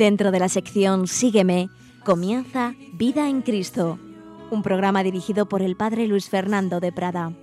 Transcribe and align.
Dentro 0.00 0.30
de 0.30 0.38
la 0.38 0.48
sección 0.48 1.06
Sígueme, 1.06 1.68
comienza 2.06 2.74
Vida 2.94 3.28
en 3.28 3.42
Cristo, 3.42 3.98
un 4.50 4.62
programa 4.62 5.02
dirigido 5.02 5.46
por 5.46 5.60
el 5.60 5.76
Padre 5.76 6.06
Luis 6.06 6.30
Fernando 6.30 6.80
de 6.80 6.90
Prada. 6.90 7.34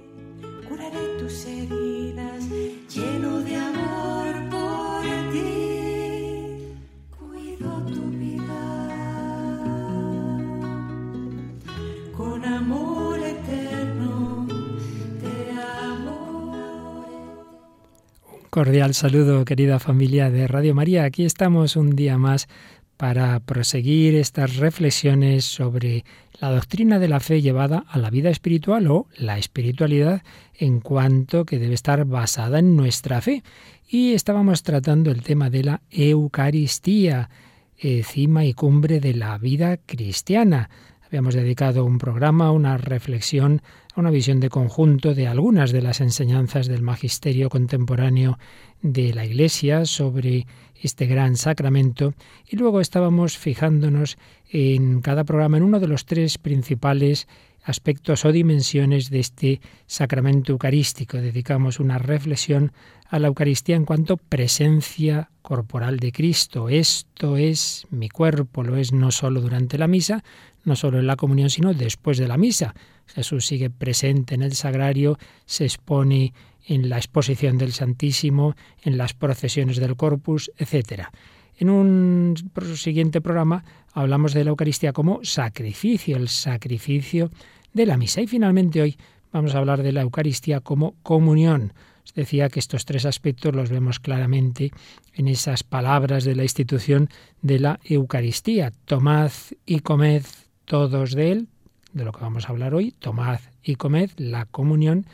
Cordial 18.58 18.96
saludo, 18.96 19.46
querida 19.46 19.78
familia 19.78 20.32
de 20.32 20.48
Radio 20.48 20.74
María. 20.74 21.04
Aquí 21.04 21.26
estamos 21.26 21.76
un 21.76 21.96
día 21.96 22.18
más 22.18 22.48
para 22.98 23.40
proseguir 23.40 24.16
estas 24.16 24.56
reflexiones 24.56 25.46
sobre 25.46 26.06
la 26.42 26.50
doctrina 26.50 26.98
de 26.98 27.08
la 27.08 27.20
fe 27.20 27.44
llevada 27.44 27.86
a 27.88 28.00
la 28.00 28.10
vida 28.10 28.32
espiritual 28.32 28.88
o 28.88 29.06
la 29.16 29.38
espiritualidad 29.38 30.24
en 30.56 30.80
cuanto 30.80 31.46
que 31.46 31.60
debe 31.60 31.76
estar 31.76 32.04
basada 32.06 32.58
en 32.58 32.76
nuestra 32.76 33.22
fe. 33.22 33.44
Y 33.88 34.14
estábamos 34.14 34.64
tratando 34.64 35.12
el 35.12 35.22
tema 35.22 35.52
de 35.52 35.64
la 35.64 35.82
Eucaristía, 35.92 37.30
cima 38.06 38.44
y 38.44 38.54
cumbre 38.54 39.00
de 39.00 39.14
la 39.14 39.38
vida 39.38 39.78
cristiana. 39.78 40.72
Habíamos 41.06 41.36
dedicado 41.36 41.86
un 41.86 42.00
programa, 42.00 42.52
una 42.52 42.76
reflexión, 42.78 43.62
una 43.98 44.12
visión 44.12 44.40
de 44.40 44.50
conjunto 44.50 45.16
de 45.16 45.28
algunas 45.28 45.72
de 45.72 45.82
las 45.82 46.02
enseñanzas 46.02 46.68
del 46.68 46.84
magisterio 46.84 47.50
contemporáneo 47.50 48.38
de 48.82 49.14
la 49.14 49.26
Iglesia 49.26 49.86
sobre 49.86 50.46
este 50.82 51.08
gran 51.08 51.36
sacramento 51.36 52.14
y 52.48 52.58
luego 52.58 52.80
estábamos 52.80 53.38
fijándonos 53.38 54.18
en 54.52 55.02
cada 55.02 55.24
programa 55.24 55.58
en 55.58 55.64
uno 55.64 55.80
de 55.80 55.88
los 55.88 56.06
tres 56.06 56.38
principales 56.38 57.28
aspectos 57.64 58.24
o 58.24 58.32
dimensiones 58.32 59.10
de 59.10 59.20
este 59.20 59.62
sacramento 59.88 60.54
eucarístico. 60.54 61.18
Dedicamos 61.18 61.80
una 61.80 61.98
reflexión 61.98 62.72
a 63.10 63.20
la 63.20 63.28
Eucaristía 63.28 63.76
en 63.76 63.86
cuanto 63.86 64.18
presencia 64.18 65.32
corporal 65.42 65.98
de 65.98 66.12
Cristo. 66.12 66.70
Esto 66.70 67.36
es 67.36 67.88
mi 67.90 68.10
cuerpo, 68.10 68.64
lo 68.64 68.78
es 68.78 68.94
no 68.94 69.12
solo 69.12 69.42
durante 69.42 69.78
la 69.78 69.88
misa, 69.88 70.24
no 70.68 70.76
solo 70.76 71.00
en 71.00 71.08
la 71.08 71.16
comunión, 71.16 71.50
sino 71.50 71.74
después 71.74 72.18
de 72.18 72.28
la 72.28 72.38
misa. 72.38 72.76
Jesús 73.08 73.48
sigue 73.48 73.70
presente 73.70 74.36
en 74.36 74.42
el 74.42 74.54
sagrario, 74.54 75.18
se 75.46 75.64
expone 75.64 76.34
en 76.66 76.90
la 76.90 76.98
exposición 76.98 77.58
del 77.58 77.72
Santísimo, 77.72 78.54
en 78.84 78.98
las 78.98 79.14
procesiones 79.14 79.78
del 79.78 79.96
Corpus, 79.96 80.52
etc. 80.58 81.04
En 81.58 81.70
un 81.70 82.36
siguiente 82.76 83.22
programa 83.22 83.64
hablamos 83.94 84.34
de 84.34 84.44
la 84.44 84.50
Eucaristía 84.50 84.92
como 84.92 85.24
sacrificio, 85.24 86.18
el 86.18 86.28
sacrificio 86.28 87.32
de 87.72 87.86
la 87.86 87.96
misa. 87.96 88.20
Y 88.22 88.28
finalmente 88.28 88.82
hoy 88.82 88.98
vamos 89.32 89.56
a 89.56 89.60
hablar 89.60 89.82
de 89.84 89.94
la 89.94 90.02
Eucaristía 90.02 90.60
como 90.60 90.96
comunión. 91.02 91.72
Os 92.04 92.14
decía 92.14 92.50
que 92.50 92.60
estos 92.60 92.84
tres 92.84 93.06
aspectos 93.06 93.56
los 93.56 93.70
vemos 93.70 94.02
claramente 94.02 94.72
en 95.14 95.30
esas 95.30 95.64
palabras 95.64 96.26
de 96.26 96.36
la 96.36 96.44
institución 96.44 97.08
de 97.42 97.60
la 97.60 97.80
Eucaristía. 97.86 98.74
Tomad 98.86 99.32
y 99.66 99.80
comed 99.80 100.24
todos 100.68 101.16
de 101.16 101.32
él, 101.32 101.48
de 101.94 102.04
lo 102.04 102.12
que 102.12 102.22
vamos 102.22 102.46
a 102.46 102.50
hablar 102.50 102.76
hoy. 102.76 102.92
Tomad 102.92 103.40
y 103.64 103.76
comed 103.76 104.12
la 104.18 104.46
comunión. 104.46 105.08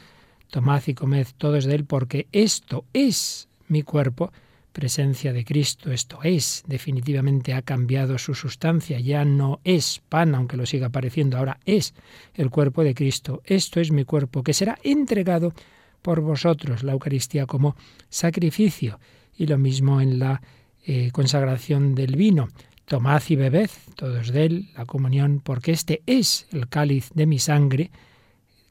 Tomad 0.49 0.81
y 0.87 0.95
comed 0.95 1.27
todos 1.37 1.65
de 1.65 1.75
él 1.75 1.85
porque 1.85 2.27
esto 2.31 2.83
es 2.91 3.47
mi 3.69 3.83
cuerpo 3.83 4.31
presencia 4.73 5.31
de 5.31 5.45
Cristo, 5.45 5.91
esto 5.91 6.19
es, 6.23 6.63
definitivamente 6.67 7.53
ha 7.53 7.61
cambiado 7.61 8.17
su 8.17 8.33
sustancia, 8.33 8.99
ya 8.99 9.23
no 9.23 9.59
es 9.63 10.01
pan, 10.09 10.33
aunque 10.33 10.57
lo 10.57 10.65
siga 10.65 10.89
pareciendo, 10.89 11.37
ahora 11.37 11.59
es 11.63 11.93
el 12.33 12.49
cuerpo 12.49 12.83
de 12.83 12.95
Cristo, 12.95 13.43
esto 13.45 13.79
es 13.79 13.91
mi 13.91 14.03
cuerpo, 14.03 14.43
que 14.43 14.53
será 14.53 14.79
entregado 14.83 15.53
por 16.01 16.21
vosotros, 16.21 16.83
la 16.83 16.93
Eucaristía 16.93 17.45
como 17.45 17.75
sacrificio, 18.09 18.99
y 19.37 19.45
lo 19.45 19.57
mismo 19.57 20.01
en 20.01 20.17
la 20.17 20.41
eh, 20.85 21.11
consagración 21.11 21.95
del 21.95 22.15
vino. 22.15 22.49
Tomad 22.85 23.23
y 23.29 23.35
bebed 23.35 23.69
todos 23.95 24.29
de 24.31 24.45
él 24.45 24.69
la 24.75 24.85
comunión, 24.85 25.41
porque 25.43 25.71
este 25.71 26.03
es 26.05 26.47
el 26.51 26.67
cáliz 26.67 27.09
de 27.13 27.25
mi 27.25 27.39
sangre, 27.39 27.91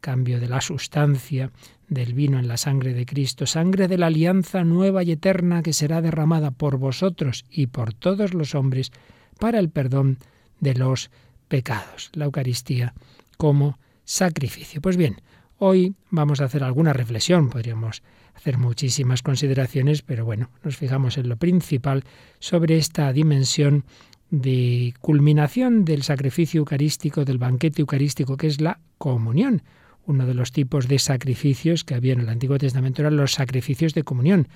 cambio 0.01 0.39
de 0.41 0.49
la 0.49 0.61
sustancia 0.61 1.51
del 1.89 2.15
vino 2.15 2.39
en 2.39 2.49
la 2.49 2.57
sangre 2.57 2.95
de 2.95 3.07
Cristo, 3.07 3.47
sangre 3.47 3.89
de 3.89 3.99
la 3.99 4.07
alianza 4.07 4.65
nueva 4.65 5.03
y 5.03 5.13
eterna 5.13 5.63
que 5.63 5.73
será 5.73 6.01
derramada 6.01 6.51
por 6.51 6.79
vosotros 6.79 7.45
y 7.51 7.69
por 7.69 7.95
todos 7.95 8.35
los 8.35 8.55
hombres 8.55 8.91
para 9.39 9.59
el 9.59 9.71
perdón 9.71 10.19
de 10.61 10.75
los 10.75 11.11
pecados. 11.49 12.11
La 12.15 12.27
Eucaristía 12.27 12.95
como 13.37 13.79
sacrificio. 14.05 14.81
Pues 14.81 14.97
bien, 14.97 15.21
hoy 15.59 15.95
vamos 16.11 16.41
a 16.41 16.45
hacer 16.45 16.65
alguna 16.65 16.93
reflexión, 16.93 17.51
podríamos 17.51 18.03
hacer 18.35 18.59
muchísimas 18.59 19.23
consideraciones, 19.23 20.03
pero 20.03 20.25
bueno, 20.25 20.51
nos 20.65 20.77
fijamos 20.77 21.19
en 21.19 21.29
lo 21.29 21.37
principal 21.37 22.05
sobre 22.39 22.77
esta 22.77 23.13
dimensión 23.13 23.85
de 24.31 24.95
culminación 25.01 25.85
del 25.85 26.03
sacrificio 26.03 26.61
eucarístico, 26.61 27.25
del 27.25 27.39
banquete 27.39 27.83
eucarístico, 27.83 28.37
que 28.37 28.47
es 28.47 28.61
la 28.61 28.81
comunión 28.99 29.63
uno 30.07 30.27
de 30.27 30.35
los 30.35 30.53
tipos 30.53 30.89
de 30.89 30.99
sacrificios 30.99 31.85
que 31.85 31.95
había 31.95 32.13
en 32.13 32.21
el 32.21 32.29
Antiguo 32.29 32.59
Testamento 32.59 33.03
eran 33.03 33.17
los 33.17 33.33
sacrificios 33.33 33.95
de 33.95 34.03
comunión. 34.03 34.49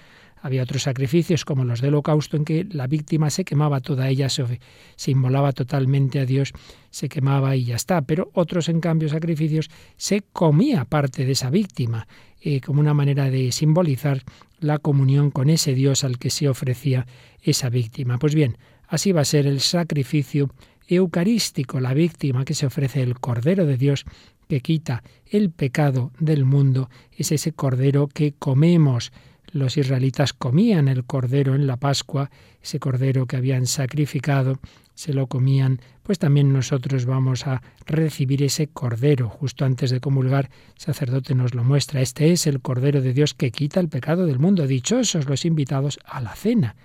Había 0.42 0.62
otros 0.62 0.82
sacrificios 0.82 1.44
como 1.44 1.65
los 1.65 1.81
del 1.81 1.94
holocausto 1.94 2.36
en 2.36 2.44
que 2.44 2.66
la 2.70 2.86
víctima 2.86 3.31
se 3.31 3.44
quemaba 3.44 3.81
toda 3.81 4.09
ella, 4.09 4.28
se, 4.28 4.60
se 4.97 5.10
inmolaba 5.10 5.53
totalmente 5.53 6.20
a 6.20 6.26
Dios, 6.26 6.53
se 6.91 7.09
quemaba 7.09 7.56
y 7.56 7.65
ya 7.65 7.76
está. 7.76 8.03
Pero 8.03 8.31
otros, 8.34 8.69
en 8.69 8.81
cambio, 8.81 9.09
sacrificios 9.09 9.70
se 9.97 10.22
comía 10.32 10.84
parte 10.84 11.25
de 11.25 11.32
esa 11.32 11.50
víctima, 11.50 12.06
eh, 12.41 12.60
como 12.60 12.80
una 12.80 12.94
manera 12.94 13.30
de 13.30 13.52
simbolizar 13.52 14.22
la 14.60 14.78
comunión 14.78 15.30
con 15.30 15.50
ese 15.50 15.74
Dios 15.74 16.04
al 16.04 16.19
que 16.19 16.30
se 16.30 16.48
ofrecía 16.48 17.06
esa 17.42 17.69
víctima. 17.69 18.19
Pues 18.19 18.34
bien, 18.34 18.56
así 18.88 19.12
va 19.12 19.22
a 19.22 19.26
ser 19.26 19.47
el 19.47 19.60
sacrificio 19.60 20.50
eucarístico, 20.88 21.80
la 21.80 21.94
víctima 21.94 22.44
que 22.44 22.54
se 22.54 22.66
ofrece 22.66 23.02
el 23.02 23.19
Cordero 23.19 23.66
de 23.66 23.76
Dios 23.76 24.04
que 24.48 24.60
quita 24.60 25.02
el 25.26 25.50
pecado 25.50 26.12
del 26.19 26.44
mundo 26.44 26.88
es 27.16 27.32
ese 27.32 27.52
cordero 27.52 28.06
que 28.06 28.32
comemos. 28.32 29.12
Los 29.56 29.77
israelitas 29.78 30.33
comían 30.33 30.87
el 30.87 31.05
cordero 31.05 31.55
en 31.55 31.67
la 31.67 31.78
Pascua, 31.78 32.31
ese 32.62 32.78
cordero 32.78 33.27
que 33.27 33.37
habían 33.37 33.67
sacrificado, 33.67 34.59
se 34.95 35.13
lo 35.13 35.27
comían, 35.27 35.80
pues 36.03 36.19
también 36.19 36.53
nosotros 36.53 37.07
vamos 37.07 37.47
a 37.47 37.63
recibir 37.86 38.42
ese 38.42 38.66
cordero. 38.69 39.28
Justo 39.28 39.65
antes 39.65 39.91
de 39.91 40.01
comulgar, 40.01 40.51
el 40.75 40.80
sacerdote 40.80 41.34
nos 41.34 41.54
lo 41.54 41.65
muestra. 41.65 42.01
Este 42.01 42.33
es 42.33 42.47
el 42.47 42.60
cordero 42.60 43.01
de 43.01 43.13
Dios 43.13 43.34
que 43.34 43.51
quita 43.51 43.80
el 43.80 43.89
pecado 43.89 44.27
del 44.27 44.39
mundo. 44.39 44.66
Dichosos 44.66 45.27
los 45.27 45.45
invitados 45.45 45.98
a 46.04 46.21
la 46.21 46.34
cena 46.34 46.77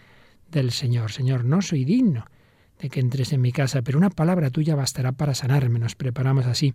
del 0.49 0.71
Señor. 0.71 1.11
Señor, 1.11 1.45
no 1.45 1.61
soy 1.61 1.85
digno 1.85 2.25
de 2.79 2.89
que 2.89 2.99
entres 2.99 3.31
en 3.33 3.41
mi 3.41 3.51
casa, 3.51 3.81
pero 3.81 3.97
una 3.97 4.09
palabra 4.09 4.49
tuya 4.49 4.75
bastará 4.75 5.11
para 5.11 5.35
sanarme. 5.35 5.79
Nos 5.79 5.95
preparamos 5.95 6.45
así 6.45 6.73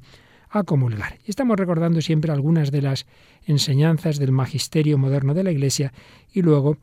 a 0.50 0.62
comulgar. 0.62 1.18
Y 1.26 1.30
estamos 1.30 1.56
recordando 1.56 2.00
siempre 2.00 2.32
algunas 2.32 2.70
de 2.70 2.82
las 2.82 3.06
enseñanzas 3.44 4.18
del 4.18 4.32
magisterio 4.32 4.98
moderno 4.98 5.34
de 5.34 5.44
la 5.44 5.50
Iglesia 5.50 5.92
y 6.32 6.42
luego 6.42 6.78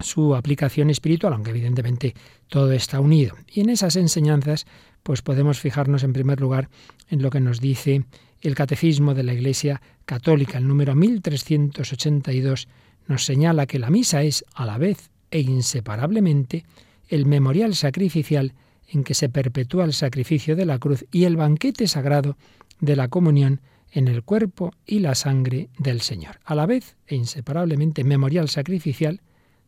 su 0.00 0.34
aplicación 0.34 0.90
espiritual, 0.90 1.32
aunque 1.32 1.50
evidentemente 1.50 2.14
todo 2.48 2.72
está 2.72 3.00
unido. 3.00 3.34
Y 3.52 3.60
en 3.60 3.70
esas 3.70 3.96
enseñanzas, 3.96 4.66
pues 5.02 5.22
podemos 5.22 5.60
fijarnos 5.60 6.02
en 6.02 6.12
primer 6.12 6.40
lugar 6.40 6.68
en 7.08 7.22
lo 7.22 7.30
que 7.30 7.40
nos 7.40 7.60
dice 7.60 8.04
el 8.42 8.54
Catecismo 8.54 9.14
de 9.14 9.22
la 9.22 9.32
Iglesia 9.32 9.80
Católica, 10.04 10.58
el 10.58 10.68
número 10.68 10.94
1382, 10.94 12.68
nos 13.08 13.24
señala 13.24 13.66
que 13.66 13.78
la 13.78 13.90
misa 13.90 14.22
es 14.22 14.44
a 14.54 14.66
la 14.66 14.78
vez 14.78 15.10
e 15.30 15.40
inseparablemente 15.40 16.64
el 17.08 17.26
memorial 17.26 17.74
sacrificial 17.74 18.52
en 18.88 19.04
que 19.04 19.14
se 19.14 19.28
perpetúa 19.28 19.84
el 19.84 19.92
sacrificio 19.92 20.56
de 20.56 20.66
la 20.66 20.78
cruz 20.78 21.04
y 21.10 21.24
el 21.24 21.36
banquete 21.36 21.88
sagrado 21.88 22.36
de 22.80 22.96
la 22.96 23.08
comunión 23.08 23.60
en 23.92 24.08
el 24.08 24.22
cuerpo 24.22 24.72
y 24.84 24.98
la 24.98 25.14
sangre 25.14 25.70
del 25.78 26.00
Señor. 26.00 26.40
A 26.44 26.54
la 26.54 26.66
vez 26.66 26.96
e 27.06 27.16
inseparablemente 27.16 28.04
memorial 28.04 28.48
sacrificial, 28.48 29.20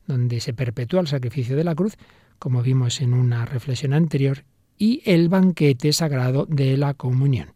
donde 0.07 0.41
se 0.41 0.55
perpetúa 0.55 1.01
el 1.01 1.07
sacrificio 1.07 1.57
de 1.57 1.65
la 1.65 1.75
cruz, 1.75 1.97
como 2.39 2.63
vimos 2.63 3.01
en 3.01 3.15
una 3.15 3.45
reflexión 3.45 3.93
anterior, 3.93 4.45
y 4.77 5.03
el 5.05 5.29
banquete 5.29 5.93
sagrado 5.93 6.47
de 6.47 6.77
la 6.77 6.95
comunión. 6.95 7.49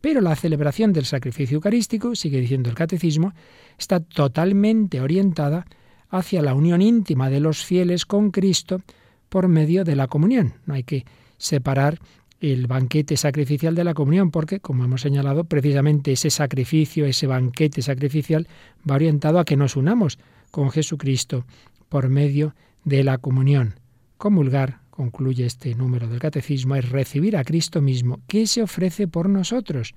Pero 0.00 0.20
la 0.20 0.36
celebración 0.36 0.92
del 0.92 1.06
sacrificio 1.06 1.56
eucarístico, 1.56 2.14
sigue 2.14 2.40
diciendo 2.40 2.70
el 2.70 2.76
catecismo, 2.76 3.32
está 3.78 4.00
totalmente 4.00 5.00
orientada 5.00 5.66
hacia 6.08 6.40
la 6.40 6.54
unión 6.54 6.80
íntima 6.80 7.30
de 7.30 7.40
los 7.40 7.64
fieles 7.64 8.06
con 8.06 8.30
Cristo 8.30 8.80
por 9.28 9.48
medio 9.48 9.84
de 9.84 9.96
la 9.96 10.06
comunión. 10.06 10.54
No 10.66 10.74
hay 10.74 10.84
que 10.84 11.04
separar 11.36 11.98
el 12.40 12.66
banquete 12.66 13.16
sacrificial 13.16 13.74
de 13.74 13.84
la 13.84 13.94
comunión, 13.94 14.30
porque, 14.30 14.60
como 14.60 14.84
hemos 14.84 15.00
señalado, 15.00 15.44
precisamente 15.44 16.12
ese 16.12 16.30
sacrificio, 16.30 17.06
ese 17.06 17.26
banquete 17.26 17.82
sacrificial 17.82 18.46
va 18.88 18.94
orientado 18.94 19.38
a 19.38 19.44
que 19.44 19.56
nos 19.56 19.76
unamos 19.76 20.18
con 20.50 20.70
Jesucristo 20.70 21.44
por 21.88 22.08
medio 22.08 22.54
de 22.84 23.04
la 23.04 23.18
comunión. 23.18 23.74
Comulgar, 24.16 24.80
concluye 24.90 25.46
este 25.46 25.74
número 25.74 26.08
del 26.08 26.20
catecismo, 26.20 26.76
es 26.76 26.88
recibir 26.88 27.36
a 27.36 27.44
Cristo 27.44 27.80
mismo, 27.80 28.20
que 28.26 28.46
se 28.46 28.62
ofrece 28.62 29.08
por 29.08 29.28
nosotros. 29.28 29.94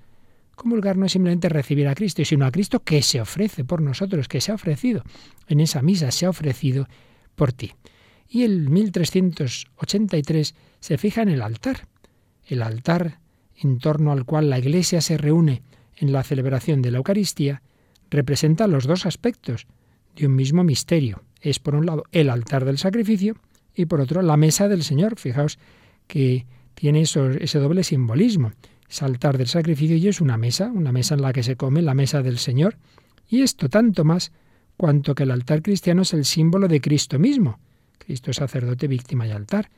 Comulgar 0.56 0.98
no 0.98 1.06
es 1.06 1.14
simplemente 1.14 1.50
recibir 1.50 1.88
a 1.88 1.96
Cristo, 1.96 2.24
sino 2.26 2.46
a 2.46 2.52
Cristo 2.52 2.82
que 2.82 3.02
se 3.02 3.22
ofrece 3.22 3.64
por 3.64 3.82
nosotros, 3.82 4.28
que 4.28 4.42
se 4.42 4.52
ha 4.52 4.56
ofrecido. 4.56 5.04
En 5.48 5.60
esa 5.60 5.82
misa 5.82 6.12
se 6.12 6.26
ha 6.26 6.30
ofrecido 6.30 6.88
por 7.36 7.54
ti. 7.54 7.72
Y 8.28 8.44
el 8.44 8.70
1383 8.70 10.56
se 10.80 10.98
fija 10.98 11.22
en 11.22 11.30
el 11.30 11.42
altar. 11.42 11.88
El 12.48 12.62
altar 12.62 13.20
en 13.56 13.80
torno 13.80 14.12
al 14.12 14.26
cual 14.26 14.50
la 14.50 14.60
Iglesia 14.60 15.02
se 15.02 15.18
reúne 15.18 15.62
en 15.98 16.12
la 16.12 16.24
celebración 16.24 16.82
de 16.82 16.92
la 16.92 16.98
Eucaristía 16.98 17.62
representa 18.10 18.68
los 18.68 18.86
dos 18.86 19.06
aspectos 19.06 19.68
de 20.16 20.28
un 20.28 20.36
mismo 20.36 20.64
misterio. 20.64 21.24
Es 21.40 21.60
por 21.60 21.76
un 21.76 21.86
lado 21.86 22.04
el 22.12 22.30
altar 22.30 22.66
del 22.66 22.78
sacrificio 22.78 23.36
y 23.76 23.86
por 23.86 24.02
otro 24.02 24.22
la 24.22 24.38
mesa 24.38 24.68
del 24.68 24.84
Señor. 24.84 25.18
Fijaos 25.18 25.60
que 26.08 26.46
tiene 26.76 27.02
ese 27.02 27.60
doble 27.60 27.84
simbolismo. 27.84 28.52
Es 28.90 29.02
altar 29.02 29.38
del 29.38 29.48
sacrificio 29.48 29.96
y 29.96 30.08
es 30.08 30.20
una 30.20 30.38
mesa, 30.38 30.72
una 30.74 30.92
mesa 30.92 31.16
en 31.16 31.22
la 31.22 31.32
que 31.32 31.44
se 31.44 31.56
come 31.56 31.82
la 31.82 31.94
mesa 31.94 32.22
del 32.22 32.38
Señor. 32.38 32.78
Y 33.30 33.42
esto 33.42 33.70
tanto 33.70 34.04
más 34.04 34.32
cuanto 34.76 35.16
que 35.16 35.24
el 35.24 35.32
altar 35.32 35.62
cristiano 35.62 36.02
es 36.02 36.14
el 36.14 36.26
símbolo 36.26 36.68
de 36.68 36.82
Cristo 36.82 37.18
mismo. 37.18 37.60
Cristo 37.98 38.34
sacerdote, 38.34 38.88
víctima 38.88 39.28
y 39.28 39.32
altar, 39.32 39.70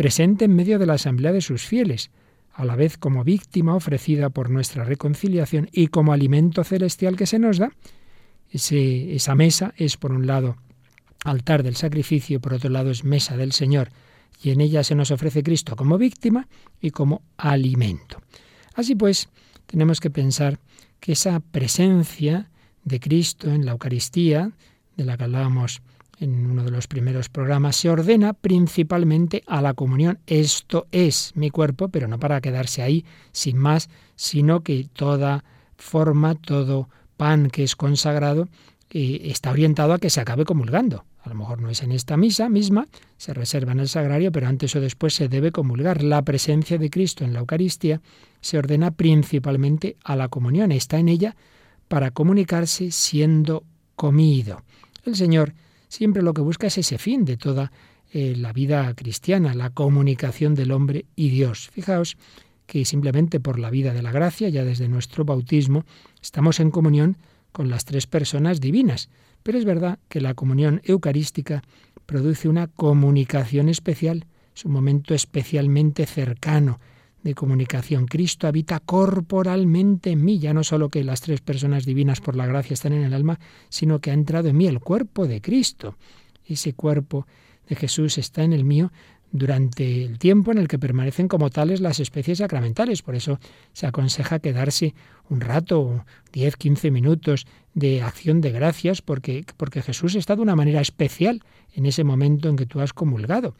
presente 0.00 0.46
en 0.46 0.56
medio 0.56 0.78
de 0.78 0.86
la 0.86 0.94
asamblea 0.94 1.30
de 1.30 1.42
sus 1.42 1.66
fieles, 1.66 2.10
a 2.54 2.64
la 2.64 2.74
vez 2.74 2.96
como 2.96 3.22
víctima 3.22 3.74
ofrecida 3.74 4.30
por 4.30 4.48
nuestra 4.48 4.82
reconciliación 4.82 5.68
y 5.72 5.88
como 5.88 6.14
alimento 6.14 6.64
celestial 6.64 7.16
que 7.16 7.26
se 7.26 7.38
nos 7.38 7.58
da. 7.58 7.70
esa 8.50 9.34
mesa 9.34 9.74
es, 9.76 9.98
por 9.98 10.12
un 10.12 10.26
lado, 10.26 10.56
altar 11.22 11.62
del 11.62 11.76
sacrificio 11.76 12.40
por 12.40 12.54
otro 12.54 12.70
lado 12.70 12.90
es 12.90 13.04
mesa 13.04 13.36
del 13.36 13.52
Señor, 13.52 13.90
y 14.42 14.52
en 14.52 14.62
ella 14.62 14.84
se 14.84 14.94
nos 14.94 15.10
ofrece 15.10 15.42
Cristo 15.42 15.76
como 15.76 15.98
víctima 15.98 16.48
y 16.80 16.92
como 16.92 17.20
alimento. 17.36 18.22
Así 18.72 18.94
pues, 18.94 19.28
tenemos 19.66 20.00
que 20.00 20.08
pensar 20.08 20.60
que 20.98 21.12
esa 21.12 21.40
presencia 21.40 22.48
de 22.84 23.00
Cristo 23.00 23.52
en 23.52 23.66
la 23.66 23.72
Eucaristía, 23.72 24.52
de 24.96 25.04
la 25.04 25.18
que 25.18 25.24
hablábamos 25.24 25.82
en 26.20 26.46
uno 26.46 26.62
de 26.62 26.70
los 26.70 26.86
primeros 26.86 27.28
programas, 27.28 27.76
se 27.76 27.88
ordena 27.88 28.34
principalmente 28.34 29.42
a 29.46 29.62
la 29.62 29.74
comunión. 29.74 30.18
Esto 30.26 30.86
es 30.92 31.32
mi 31.34 31.50
cuerpo, 31.50 31.88
pero 31.88 32.08
no 32.08 32.18
para 32.18 32.40
quedarse 32.40 32.82
ahí 32.82 33.04
sin 33.32 33.56
más, 33.56 33.88
sino 34.16 34.60
que 34.60 34.86
toda 34.92 35.44
forma, 35.76 36.34
todo 36.34 36.88
pan 37.16 37.48
que 37.50 37.64
es 37.64 37.74
consagrado, 37.74 38.48
eh, 38.90 39.22
está 39.24 39.50
orientado 39.50 39.94
a 39.94 39.98
que 39.98 40.10
se 40.10 40.20
acabe 40.20 40.44
comulgando. 40.44 41.04
A 41.22 41.28
lo 41.28 41.34
mejor 41.34 41.60
no 41.60 41.70
es 41.70 41.82
en 41.82 41.92
esta 41.92 42.16
misa 42.16 42.48
misma, 42.48 42.86
se 43.16 43.34
reserva 43.34 43.72
en 43.72 43.80
el 43.80 43.88
sagrario, 43.88 44.32
pero 44.32 44.46
antes 44.46 44.74
o 44.76 44.80
después 44.80 45.14
se 45.14 45.28
debe 45.28 45.52
comulgar. 45.52 46.02
La 46.02 46.22
presencia 46.22 46.78
de 46.78 46.90
Cristo 46.90 47.24
en 47.24 47.32
la 47.32 47.40
Eucaristía 47.40 48.00
se 48.40 48.58
ordena 48.58 48.90
principalmente 48.90 49.96
a 50.04 50.16
la 50.16 50.28
comunión, 50.28 50.72
está 50.72 50.98
en 50.98 51.08
ella 51.08 51.36
para 51.88 52.10
comunicarse 52.10 52.90
siendo 52.90 53.64
comido. 53.96 54.62
El 55.04 55.16
Señor 55.16 55.54
siempre 55.90 56.22
lo 56.22 56.32
que 56.32 56.40
busca 56.40 56.68
es 56.68 56.78
ese 56.78 56.96
fin 56.96 57.26
de 57.26 57.36
toda 57.36 57.72
eh, 58.12 58.34
la 58.36 58.54
vida 58.54 58.94
cristiana, 58.94 59.54
la 59.54 59.70
comunicación 59.70 60.54
del 60.54 60.72
hombre 60.72 61.04
y 61.16 61.28
Dios. 61.28 61.68
Fijaos 61.70 62.16
que 62.66 62.84
simplemente 62.84 63.40
por 63.40 63.58
la 63.58 63.68
vida 63.68 63.92
de 63.92 64.00
la 64.00 64.12
gracia, 64.12 64.48
ya 64.48 64.64
desde 64.64 64.88
nuestro 64.88 65.24
bautismo, 65.24 65.84
estamos 66.22 66.60
en 66.60 66.70
comunión 66.70 67.18
con 67.52 67.68
las 67.68 67.84
tres 67.84 68.06
personas 68.06 68.60
divinas. 68.60 69.10
Pero 69.42 69.58
es 69.58 69.64
verdad 69.64 69.98
que 70.08 70.20
la 70.20 70.34
comunión 70.34 70.80
eucarística 70.84 71.62
produce 72.06 72.48
una 72.48 72.68
comunicación 72.68 73.68
especial, 73.68 74.26
es 74.54 74.64
un 74.64 74.72
momento 74.72 75.14
especialmente 75.14 76.06
cercano 76.06 76.78
de 77.22 77.34
comunicación. 77.34 78.06
Cristo 78.06 78.46
habita 78.46 78.80
corporalmente 78.80 80.10
en 80.10 80.24
mí, 80.24 80.38
ya 80.38 80.54
no 80.54 80.64
solo 80.64 80.88
que 80.88 81.04
las 81.04 81.20
tres 81.20 81.40
personas 81.40 81.84
divinas 81.84 82.20
por 82.20 82.36
la 82.36 82.46
gracia 82.46 82.74
están 82.74 82.92
en 82.92 83.02
el 83.02 83.14
alma, 83.14 83.38
sino 83.68 84.00
que 84.00 84.10
ha 84.10 84.14
entrado 84.14 84.48
en 84.48 84.56
mí 84.56 84.66
el 84.66 84.80
cuerpo 84.80 85.26
de 85.26 85.40
Cristo. 85.40 85.96
Ese 86.46 86.72
cuerpo 86.72 87.26
de 87.68 87.76
Jesús 87.76 88.18
está 88.18 88.42
en 88.42 88.52
el 88.52 88.64
mío 88.64 88.90
durante 89.32 90.04
el 90.04 90.18
tiempo 90.18 90.50
en 90.50 90.58
el 90.58 90.68
que 90.68 90.78
permanecen 90.78 91.28
como 91.28 91.50
tales 91.50 91.80
las 91.80 92.00
especies 92.00 92.38
sacramentales. 92.38 93.02
Por 93.02 93.14
eso 93.14 93.38
se 93.72 93.86
aconseja 93.86 94.40
quedarse 94.40 94.94
un 95.28 95.40
rato, 95.40 96.04
10, 96.32 96.56
15 96.56 96.90
minutos 96.90 97.46
de 97.74 98.02
acción 98.02 98.40
de 98.40 98.50
gracias, 98.50 99.02
porque, 99.02 99.44
porque 99.56 99.82
Jesús 99.82 100.16
está 100.16 100.34
de 100.34 100.42
una 100.42 100.56
manera 100.56 100.80
especial 100.80 101.42
en 101.74 101.86
ese 101.86 102.02
momento 102.02 102.48
en 102.48 102.56
que 102.56 102.66
tú 102.66 102.80
has 102.80 102.92
comulgado. 102.92 103.54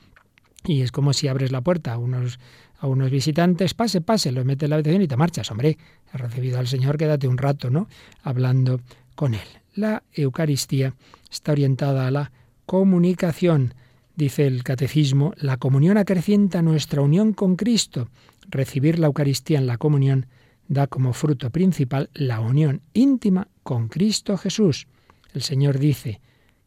Y 0.64 0.82
es 0.82 0.92
como 0.92 1.12
si 1.12 1.28
abres 1.28 1.52
la 1.52 1.62
puerta 1.62 1.94
a 1.94 1.98
unos, 1.98 2.38
a 2.78 2.86
unos 2.86 3.10
visitantes, 3.10 3.74
pase, 3.74 4.00
pase, 4.00 4.32
lo 4.32 4.44
metes 4.44 4.66
en 4.66 4.70
la 4.70 4.76
habitación 4.76 5.02
y 5.02 5.08
te 5.08 5.16
marchas. 5.16 5.50
Hombre, 5.50 5.78
has 6.12 6.20
recibido 6.20 6.58
al 6.58 6.66
Señor, 6.66 6.98
quédate 6.98 7.28
un 7.28 7.38
rato, 7.38 7.70
¿no? 7.70 7.88
Hablando 8.22 8.80
con 9.14 9.34
Él. 9.34 9.46
La 9.74 10.02
Eucaristía 10.12 10.94
está 11.30 11.52
orientada 11.52 12.06
a 12.06 12.10
la 12.10 12.32
comunicación. 12.66 13.74
Dice 14.16 14.46
el 14.46 14.64
Catecismo, 14.64 15.32
la 15.36 15.56
comunión 15.56 15.96
acrecienta 15.96 16.62
nuestra 16.62 17.00
unión 17.00 17.32
con 17.32 17.56
Cristo. 17.56 18.08
Recibir 18.48 18.98
la 18.98 19.06
Eucaristía 19.06 19.58
en 19.58 19.66
la 19.66 19.78
comunión 19.78 20.26
da 20.68 20.86
como 20.86 21.12
fruto 21.12 21.50
principal 21.50 22.10
la 22.14 22.40
unión 22.40 22.82
íntima 22.92 23.48
con 23.62 23.88
Cristo 23.88 24.36
Jesús. 24.36 24.86
El 25.32 25.42
Señor 25.42 25.78
dice, 25.78 26.20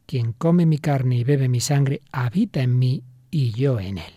quien 0.06 0.34
come 0.34 0.66
mi 0.66 0.78
carne 0.78 1.18
y 1.18 1.24
bebe 1.24 1.48
mi 1.48 1.60
sangre, 1.60 2.02
habita 2.12 2.62
en 2.62 2.78
mí 2.78 3.04
y 3.34 3.50
yo 3.52 3.80
en 3.80 3.98
él. 3.98 4.14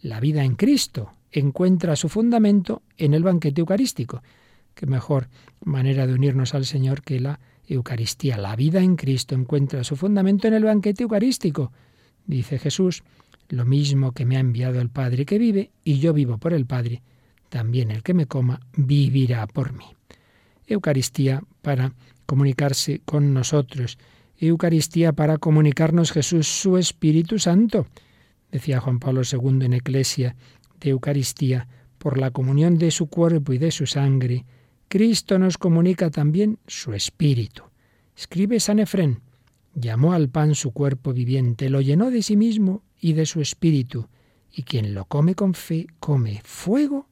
La 0.00 0.18
vida 0.18 0.42
en 0.42 0.56
Cristo 0.56 1.12
encuentra 1.30 1.94
su 1.94 2.08
fundamento 2.08 2.82
en 2.98 3.14
el 3.14 3.22
banquete 3.22 3.60
eucarístico. 3.60 4.20
Qué 4.74 4.84
mejor 4.84 5.28
manera 5.64 6.08
de 6.08 6.14
unirnos 6.14 6.52
al 6.54 6.66
Señor 6.66 7.02
que 7.02 7.20
la 7.20 7.38
Eucaristía. 7.68 8.36
La 8.38 8.56
vida 8.56 8.80
en 8.80 8.96
Cristo 8.96 9.36
encuentra 9.36 9.84
su 9.84 9.94
fundamento 9.94 10.48
en 10.48 10.54
el 10.54 10.64
banquete 10.64 11.04
eucarístico. 11.04 11.70
Dice 12.26 12.58
Jesús, 12.58 13.04
lo 13.48 13.64
mismo 13.64 14.10
que 14.10 14.26
me 14.26 14.36
ha 14.36 14.40
enviado 14.40 14.80
el 14.80 14.88
Padre 14.88 15.24
que 15.24 15.38
vive, 15.38 15.70
y 15.84 16.00
yo 16.00 16.12
vivo 16.12 16.38
por 16.38 16.52
el 16.52 16.66
Padre, 16.66 17.00
también 17.48 17.92
el 17.92 18.02
que 18.02 18.12
me 18.12 18.26
coma 18.26 18.58
vivirá 18.76 19.46
por 19.46 19.72
mí. 19.72 19.86
Eucaristía 20.66 21.44
para 21.62 21.92
comunicarse 22.26 23.02
con 23.04 23.32
nosotros. 23.34 23.98
Eucaristía 24.36 25.12
para 25.12 25.38
comunicarnos 25.38 26.10
Jesús 26.10 26.48
su 26.48 26.76
Espíritu 26.76 27.38
Santo 27.38 27.86
decía 28.52 28.80
Juan 28.80 29.00
Pablo 29.00 29.22
II 29.30 29.64
en 29.64 29.72
Eclesia 29.72 30.36
de 30.78 30.90
Eucaristía, 30.90 31.66
por 31.98 32.18
la 32.18 32.30
comunión 32.30 32.78
de 32.78 32.90
su 32.90 33.06
cuerpo 33.06 33.52
y 33.52 33.58
de 33.58 33.70
su 33.70 33.86
sangre, 33.86 34.44
Cristo 34.88 35.38
nos 35.38 35.56
comunica 35.56 36.10
también 36.10 36.58
su 36.66 36.92
espíritu. 36.92 37.62
Escribe 38.16 38.60
San 38.60 38.78
Efrén, 38.78 39.22
llamó 39.74 40.12
al 40.12 40.28
pan 40.28 40.54
su 40.54 40.72
cuerpo 40.72 41.12
viviente, 41.12 41.70
lo 41.70 41.80
llenó 41.80 42.10
de 42.10 42.22
sí 42.22 42.36
mismo 42.36 42.82
y 43.00 43.14
de 43.14 43.24
su 43.24 43.40
espíritu, 43.40 44.08
y 44.52 44.64
quien 44.64 44.94
lo 44.94 45.06
come 45.06 45.34
con 45.34 45.54
fe, 45.54 45.86
come 45.98 46.40
fuego 46.44 47.08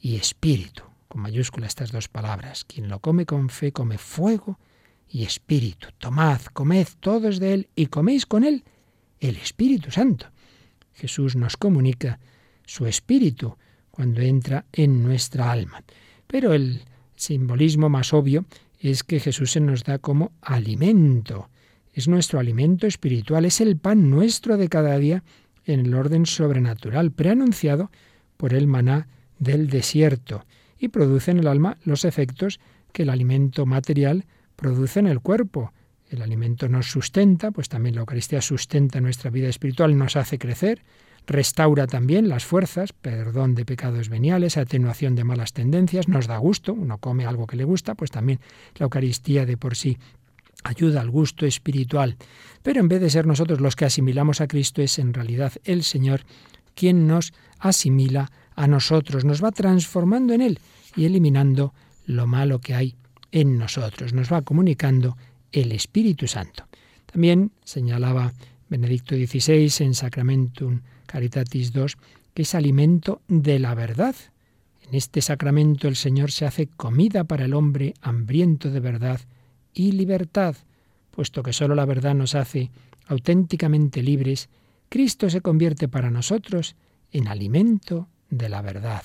y 0.00 0.16
espíritu. 0.16 0.84
Con 1.08 1.22
mayúscula 1.22 1.66
estas 1.66 1.90
dos 1.90 2.08
palabras. 2.08 2.64
Quien 2.64 2.88
lo 2.88 3.00
come 3.00 3.26
con 3.26 3.48
fe, 3.48 3.72
come 3.72 3.98
fuego 3.98 4.60
y 5.08 5.24
espíritu. 5.24 5.88
Tomad, 5.98 6.42
comed 6.52 6.86
todos 7.00 7.40
de 7.40 7.54
él 7.54 7.68
y 7.74 7.86
coméis 7.86 8.26
con 8.26 8.44
él 8.44 8.62
el 9.18 9.36
Espíritu 9.36 9.90
Santo. 9.90 10.26
Jesús 11.00 11.34
nos 11.34 11.56
comunica 11.56 12.20
su 12.66 12.86
espíritu 12.86 13.56
cuando 13.90 14.20
entra 14.20 14.66
en 14.72 15.02
nuestra 15.02 15.50
alma. 15.50 15.82
Pero 16.26 16.52
el 16.52 16.82
simbolismo 17.16 17.88
más 17.88 18.12
obvio 18.12 18.44
es 18.78 19.02
que 19.02 19.18
Jesús 19.18 19.52
se 19.52 19.60
nos 19.60 19.84
da 19.84 19.98
como 19.98 20.32
alimento. 20.42 21.48
Es 21.94 22.06
nuestro 22.06 22.38
alimento 22.38 22.86
espiritual, 22.86 23.46
es 23.46 23.60
el 23.60 23.76
pan 23.76 24.10
nuestro 24.10 24.58
de 24.58 24.68
cada 24.68 24.98
día 24.98 25.22
en 25.64 25.80
el 25.80 25.94
orden 25.94 26.26
sobrenatural, 26.26 27.12
preanunciado 27.12 27.90
por 28.36 28.52
el 28.52 28.66
maná 28.66 29.08
del 29.38 29.68
desierto, 29.68 30.44
y 30.78 30.88
produce 30.88 31.30
en 31.30 31.38
el 31.38 31.46
alma 31.46 31.78
los 31.84 32.04
efectos 32.04 32.60
que 32.92 33.02
el 33.02 33.10
alimento 33.10 33.64
material 33.66 34.26
produce 34.56 35.00
en 35.00 35.06
el 35.06 35.20
cuerpo, 35.20 35.72
el 36.10 36.22
alimento 36.22 36.68
nos 36.68 36.90
sustenta, 36.90 37.50
pues 37.52 37.68
también 37.68 37.94
la 37.94 38.00
Eucaristía 38.00 38.42
sustenta 38.42 39.00
nuestra 39.00 39.30
vida 39.30 39.48
espiritual, 39.48 39.96
nos 39.96 40.16
hace 40.16 40.38
crecer, 40.38 40.82
restaura 41.26 41.86
también 41.86 42.28
las 42.28 42.44
fuerzas, 42.44 42.92
perdón 42.92 43.54
de 43.54 43.64
pecados 43.64 44.08
veniales, 44.08 44.56
atenuación 44.56 45.14
de 45.14 45.24
malas 45.24 45.52
tendencias, 45.52 46.08
nos 46.08 46.26
da 46.26 46.36
gusto, 46.38 46.72
uno 46.74 46.98
come 46.98 47.26
algo 47.26 47.46
que 47.46 47.56
le 47.56 47.64
gusta, 47.64 47.94
pues 47.94 48.10
también 48.10 48.40
la 48.76 48.84
Eucaristía 48.84 49.46
de 49.46 49.56
por 49.56 49.76
sí 49.76 49.98
ayuda 50.64 51.00
al 51.00 51.10
gusto 51.10 51.46
espiritual. 51.46 52.16
Pero 52.62 52.80
en 52.80 52.88
vez 52.88 53.00
de 53.00 53.10
ser 53.10 53.26
nosotros 53.26 53.60
los 53.60 53.76
que 53.76 53.84
asimilamos 53.84 54.40
a 54.40 54.48
Cristo, 54.48 54.82
es 54.82 54.98
en 54.98 55.14
realidad 55.14 55.52
el 55.64 55.84
Señor 55.84 56.22
quien 56.74 57.06
nos 57.06 57.32
asimila 57.58 58.30
a 58.56 58.66
nosotros, 58.66 59.24
nos 59.24 59.42
va 59.42 59.52
transformando 59.52 60.34
en 60.34 60.42
Él 60.42 60.58
y 60.96 61.04
eliminando 61.04 61.72
lo 62.04 62.26
malo 62.26 62.58
que 62.58 62.74
hay 62.74 62.96
en 63.32 63.58
nosotros, 63.58 64.12
nos 64.12 64.32
va 64.32 64.42
comunicando 64.42 65.16
el 65.52 65.72
Espíritu 65.72 66.26
Santo. 66.26 66.66
También 67.06 67.52
señalaba 67.64 68.32
Benedicto 68.68 69.16
XVI 69.16 69.84
en 69.84 69.94
Sacramentum 69.94 70.80
Caritatis 71.06 71.72
2, 71.72 71.96
que 72.34 72.42
es 72.42 72.54
alimento 72.54 73.20
de 73.26 73.58
la 73.58 73.74
verdad. 73.74 74.14
En 74.88 74.94
este 74.94 75.20
sacramento 75.20 75.88
el 75.88 75.96
Señor 75.96 76.30
se 76.30 76.46
hace 76.46 76.68
comida 76.68 77.24
para 77.24 77.44
el 77.44 77.54
hombre 77.54 77.94
hambriento 78.00 78.70
de 78.70 78.80
verdad 78.80 79.20
y 79.74 79.92
libertad, 79.92 80.56
puesto 81.10 81.42
que 81.42 81.52
sólo 81.52 81.74
la 81.74 81.84
verdad 81.84 82.14
nos 82.14 82.34
hace 82.34 82.70
auténticamente 83.06 84.02
libres, 84.02 84.48
Cristo 84.88 85.30
se 85.30 85.40
convierte 85.40 85.88
para 85.88 86.10
nosotros 86.10 86.76
en 87.12 87.28
alimento 87.28 88.08
de 88.30 88.48
la 88.48 88.62
verdad. 88.62 89.02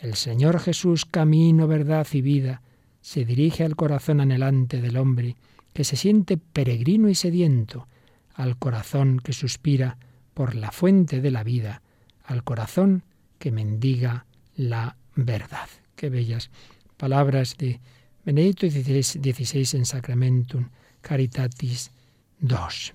El 0.00 0.14
Señor 0.14 0.60
Jesús, 0.60 1.04
camino, 1.04 1.66
verdad 1.66 2.06
y 2.12 2.20
vida, 2.20 2.62
se 3.00 3.24
dirige 3.24 3.64
al 3.64 3.76
corazón 3.76 4.20
anhelante 4.20 4.80
del 4.80 4.96
hombre, 4.96 5.36
que 5.72 5.84
se 5.84 5.96
siente 5.96 6.36
peregrino 6.36 7.08
y 7.08 7.14
sediento, 7.14 7.86
al 8.34 8.56
corazón 8.58 9.20
que 9.22 9.32
suspira 9.32 9.98
por 10.34 10.54
la 10.54 10.72
fuente 10.72 11.20
de 11.20 11.30
la 11.30 11.44
vida, 11.44 11.82
al 12.24 12.44
corazón 12.44 13.04
que 13.38 13.52
mendiga 13.52 14.26
la 14.56 14.96
verdad. 15.14 15.68
Qué 15.96 16.10
bellas 16.10 16.50
palabras 16.96 17.56
de 17.56 17.80
Benedicto 18.24 18.68
XVI 18.68 19.78
en 19.78 19.86
Sacramentum 19.86 20.68
Caritatis 21.00 21.90
II. 22.42 22.94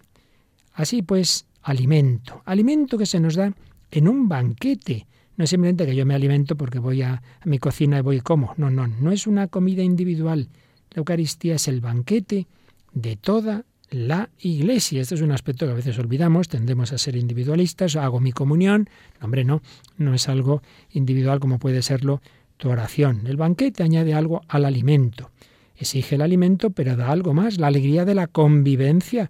Así 0.74 1.02
pues, 1.02 1.46
alimento, 1.64 2.42
alimento 2.46 2.98
que 2.98 3.06
se 3.06 3.20
nos 3.20 3.36
da 3.36 3.54
en 3.92 4.08
un 4.08 4.28
banquete. 4.28 5.08
No 5.38 5.44
es 5.44 5.50
simplemente 5.50 5.86
que 5.86 5.96
yo 5.96 6.06
me 6.06 6.14
alimento 6.14 6.56
porque 6.56 6.80
voy 6.80 7.02
a, 7.02 7.14
a 7.14 7.46
mi 7.46 7.60
cocina 7.60 7.98
y 7.98 8.02
voy 8.02 8.18
y 8.18 8.22
como. 8.22 8.54
No, 8.58 8.70
no, 8.70 8.88
no 8.88 9.12
es 9.12 9.28
una 9.28 9.48
comida 9.48 9.84
individual. 9.84 10.50
La 10.92 11.00
Eucaristía 11.00 11.56
es 11.56 11.68
el 11.68 11.82
banquete 11.82 12.48
de 12.96 13.16
toda 13.16 13.66
la 13.92 14.30
iglesia. 14.40 15.02
Este 15.02 15.14
es 15.14 15.22
un 15.22 15.32
aspecto 15.32 15.66
que 15.66 15.74
a 15.74 15.76
veces 15.76 16.00
olvidamos, 16.00 16.48
tendemos 16.48 16.92
a 16.92 16.98
ser 16.98 17.16
individualistas, 17.16 17.96
hago 17.96 18.20
mi 18.20 18.32
comunión. 18.32 18.90
Hombre, 19.22 19.44
no, 19.44 19.62
no 19.98 20.16
es 20.16 20.28
algo 20.28 20.64
individual 20.92 21.40
como 21.40 21.60
puede 21.60 21.84
serlo 21.84 22.22
tu 22.58 22.70
oración. 22.70 23.28
El 23.28 23.38
banquete 23.38 23.84
añade 23.84 24.14
algo 24.14 24.42
al 24.48 24.66
alimento. 24.66 25.30
Exige 25.78 26.16
el 26.16 26.22
alimento, 26.22 26.72
pero 26.72 26.96
da 26.96 27.12
algo 27.12 27.34
más, 27.34 27.60
la 27.60 27.68
alegría 27.68 28.06
de 28.06 28.16
la 28.16 28.28
convivencia. 28.28 29.30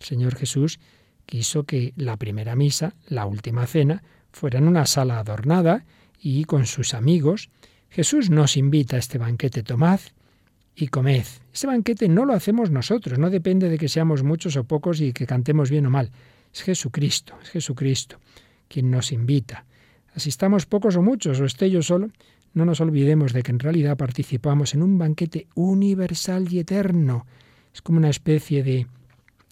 El 0.00 0.06
Señor 0.06 0.34
Jesús 0.34 0.80
quiso 1.26 1.64
que 1.64 1.92
la 1.96 2.16
primera 2.16 2.56
misa, 2.56 2.94
la 3.08 3.26
última 3.26 3.66
cena, 3.66 4.02
fuera 4.32 4.58
en 4.58 4.66
una 4.66 4.86
sala 4.86 5.18
adornada 5.18 5.84
y 6.18 6.44
con 6.44 6.66
sus 6.66 6.94
amigos. 6.94 7.50
Jesús 7.90 8.30
nos 8.30 8.56
invita 8.56 8.96
a 8.96 8.98
este 8.98 9.18
banquete, 9.18 9.62
tomad 9.62 10.00
y 10.74 10.88
comed. 10.88 11.26
Ese 11.52 11.66
banquete 11.66 12.08
no 12.08 12.24
lo 12.24 12.32
hacemos 12.32 12.70
nosotros, 12.70 13.18
no 13.18 13.30
depende 13.30 13.68
de 13.68 13.78
que 13.78 13.88
seamos 13.88 14.22
muchos 14.22 14.56
o 14.56 14.64
pocos 14.64 15.00
y 15.00 15.12
que 15.12 15.26
cantemos 15.26 15.70
bien 15.70 15.86
o 15.86 15.90
mal. 15.90 16.10
Es 16.52 16.62
Jesucristo, 16.62 17.34
es 17.42 17.50
Jesucristo 17.50 18.18
quien 18.72 18.90
nos 18.90 19.12
invita. 19.12 19.66
Asistamos 20.14 20.64
pocos 20.64 20.96
o 20.96 21.02
muchos, 21.02 21.40
o 21.40 21.44
esté 21.44 21.70
yo 21.70 21.82
solo, 21.82 22.08
no 22.54 22.64
nos 22.64 22.80
olvidemos 22.80 23.32
de 23.32 23.42
que 23.42 23.52
en 23.52 23.58
realidad 23.58 23.96
participamos 23.96 24.74
en 24.74 24.82
un 24.82 24.96
banquete 24.96 25.46
universal 25.54 26.48
y 26.50 26.58
eterno. 26.58 27.26
Es 27.74 27.82
como 27.82 27.98
una 27.98 28.08
especie 28.08 28.62
de, 28.62 28.86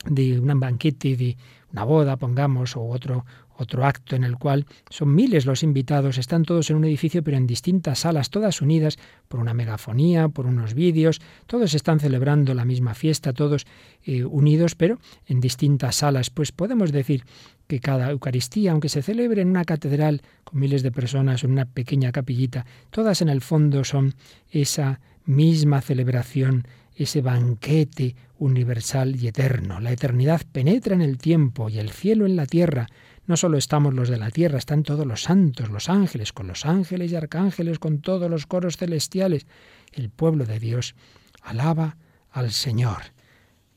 de 0.07 0.41
un 0.41 0.59
banquete 0.59 1.17
de 1.17 1.37
una 1.73 1.85
boda, 1.85 2.17
pongamos, 2.17 2.77
o 2.77 2.83
otro, 2.83 3.25
otro 3.61 3.85
acto 3.85 4.17
en 4.17 4.25
el 4.25 4.38
cual 4.38 4.67
son 4.88 5.14
miles 5.14 5.47
los 5.47 5.62
invitados, 5.62 6.19
están 6.19 6.45
todos 6.45 6.71
en 6.71 6.76
un 6.76 6.85
edificio 6.85 7.23
pero 7.23 7.37
en 7.37 7.47
distintas 7.47 8.00
salas, 8.00 8.31
todas 8.31 8.62
unidas 8.62 8.99
por 9.29 9.40
una 9.40 9.55
megafonía, 9.55 10.29
por 10.29 10.47
unos 10.47 10.75
vídeos, 10.75 11.21
todos 11.47 11.75
están 11.75 12.00
celebrando 12.00 12.55
la 12.55 12.64
misma 12.64 12.95
fiesta, 12.95 13.33
todos 13.33 13.67
eh, 14.05 14.25
unidos 14.25 14.75
pero 14.75 14.99
en 15.26 15.40
distintas 15.40 15.97
salas. 15.97 16.31
Pues 16.31 16.52
podemos 16.52 16.90
decir 16.93 17.25
que 17.67 17.81
cada 17.81 18.11
Eucaristía, 18.11 18.73
aunque 18.73 18.88
se 18.88 19.02
celebre 19.02 19.43
en 19.43 19.50
una 19.50 19.64
catedral 19.64 20.23
con 20.45 20.59
miles 20.59 20.83
de 20.83 20.90
personas, 20.90 21.45
en 21.45 21.52
una 21.52 21.67
pequeña 21.67 22.11
capillita, 22.11 22.67
todas 22.90 23.23
en 23.23 23.29
el 23.29 23.43
fondo 23.43 23.85
son 23.85 24.14
esa 24.50 25.00
misma 25.25 25.81
celebración, 25.81 26.67
ese 26.97 27.23
banquete 27.23 28.17
universal 28.38 29.17
y 29.17 29.29
eterno. 29.29 29.81
La 29.81 29.93
eternidad 29.93 30.43
penetra 30.50 30.95
en 30.95 31.02
el 31.02 31.19
tiempo 31.19 31.69
y 31.69 31.79
el 31.79 31.90
cielo 31.90 32.26
en 32.26 32.37
la 32.37 32.47
tierra. 32.47 32.88
No 33.31 33.37
solo 33.37 33.59
estamos 33.59 33.95
los 33.95 34.09
de 34.09 34.17
la 34.17 34.33
tierra, 34.33 34.59
están 34.59 34.83
todos 34.83 35.07
los 35.07 35.23
santos, 35.23 35.71
los 35.71 35.89
ángeles, 35.89 36.33
con 36.33 36.49
los 36.49 36.67
ángeles 36.67 37.13
y 37.13 37.15
arcángeles, 37.15 37.79
con 37.79 38.01
todos 38.01 38.29
los 38.29 38.45
coros 38.45 38.77
celestiales. 38.77 39.47
El 39.93 40.11
pueblo 40.11 40.47
de 40.47 40.59
Dios 40.59 40.97
alaba 41.41 41.97
al 42.33 42.51
Señor. 42.51 43.03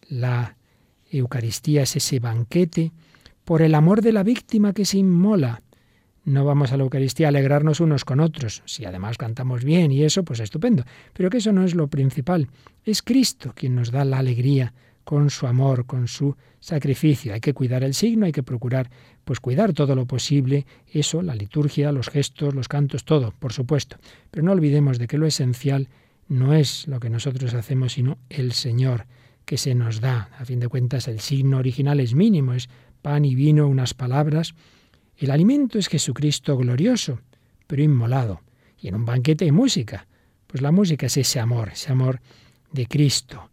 La 0.10 0.58
Eucaristía 1.12 1.84
es 1.84 1.96
ese 1.96 2.20
banquete 2.20 2.94
por 3.46 3.62
el 3.62 3.76
amor 3.76 4.02
de 4.02 4.14
la 4.14 4.24
víctima 4.24 4.74
que 4.74 4.86
se 4.86 4.98
inmola. 4.98 5.62
No 6.26 6.46
vamos 6.46 6.72
a 6.72 6.78
la 6.78 6.84
Eucaristía 6.84 7.28
a 7.28 7.30
alegrarnos 7.30 7.80
unos 7.80 8.06
con 8.06 8.22
otros. 8.22 8.64
Si 8.66 8.86
además 8.86 9.20
cantamos 9.20 9.64
bien 9.64 9.92
y 9.92 10.04
eso, 10.04 10.24
pues 10.24 10.40
estupendo. 10.40 10.84
Pero 11.14 11.30
que 11.30 11.38
eso 11.38 11.54
no 11.54 11.64
es 11.64 11.76
lo 11.76 11.90
principal. 11.90 12.48
Es 12.84 13.04
Cristo 13.04 13.54
quien 13.56 13.76
nos 13.76 13.92
da 13.92 14.04
la 14.04 14.18
alegría 14.18 14.74
con 15.04 15.30
su 15.30 15.48
amor, 15.48 15.86
con 15.86 16.08
su 16.08 16.36
sacrificio. 16.60 17.34
Hay 17.34 17.42
que 17.42 17.54
cuidar 17.54 17.84
el 17.84 17.94
signo, 17.94 18.26
hay 18.26 18.32
que 18.32 18.44
procurar, 18.44 18.90
pues 19.24 19.40
cuidar 19.40 19.74
todo 19.74 19.96
lo 19.96 20.06
posible, 20.06 20.66
eso, 20.88 21.22
la 21.22 21.36
liturgia, 21.36 21.92
los 21.92 22.10
gestos, 22.10 22.54
los 22.54 22.68
cantos, 22.68 23.04
todo, 23.04 23.34
por 23.38 23.54
supuesto. 23.54 23.98
Pero 24.32 24.46
no 24.46 24.52
olvidemos 24.52 24.98
de 24.98 25.08
que 25.08 25.18
lo 25.18 25.26
esencial 25.26 25.90
no 26.28 26.54
es 26.54 26.88
lo 26.88 27.00
que 27.00 27.10
nosotros 27.10 27.54
hacemos, 27.54 27.94
sino 27.94 28.18
el 28.30 28.54
Señor 28.54 29.06
que 29.46 29.58
se 29.58 29.76
nos 29.76 30.00
da. 30.00 30.30
A 30.40 30.46
fin 30.46 30.60
de 30.60 30.68
cuentas, 30.68 31.08
el 31.08 31.20
signo 31.20 31.58
original 31.58 32.00
es 32.00 32.16
mínimo, 32.16 32.54
es 32.54 32.70
pan 33.02 33.26
y 33.26 33.36
vino, 33.36 33.68
unas 33.68 33.94
palabras. 33.94 34.56
El 35.18 35.32
alimento 35.32 35.78
es 35.78 35.88
Jesucristo 35.88 36.58
glorioso, 36.58 37.20
pero 37.68 37.84
inmolado. 37.84 38.42
Y 38.80 38.88
en 38.88 38.96
un 38.96 39.06
banquete 39.06 39.46
hay 39.46 39.52
música. 39.52 40.08
Pues 40.48 40.62
la 40.62 40.72
música 40.72 41.08
es 41.08 41.18
ese 41.18 41.40
amor, 41.40 41.70
ese 41.70 41.92
amor 41.92 42.22
de 42.72 42.88
Cristo. 42.88 43.50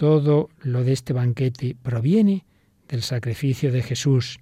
Todo 0.00 0.48
lo 0.62 0.82
de 0.82 0.94
este 0.94 1.12
banquete 1.12 1.76
proviene 1.82 2.46
del 2.88 3.02
sacrificio 3.02 3.70
de 3.70 3.82
Jesús. 3.82 4.40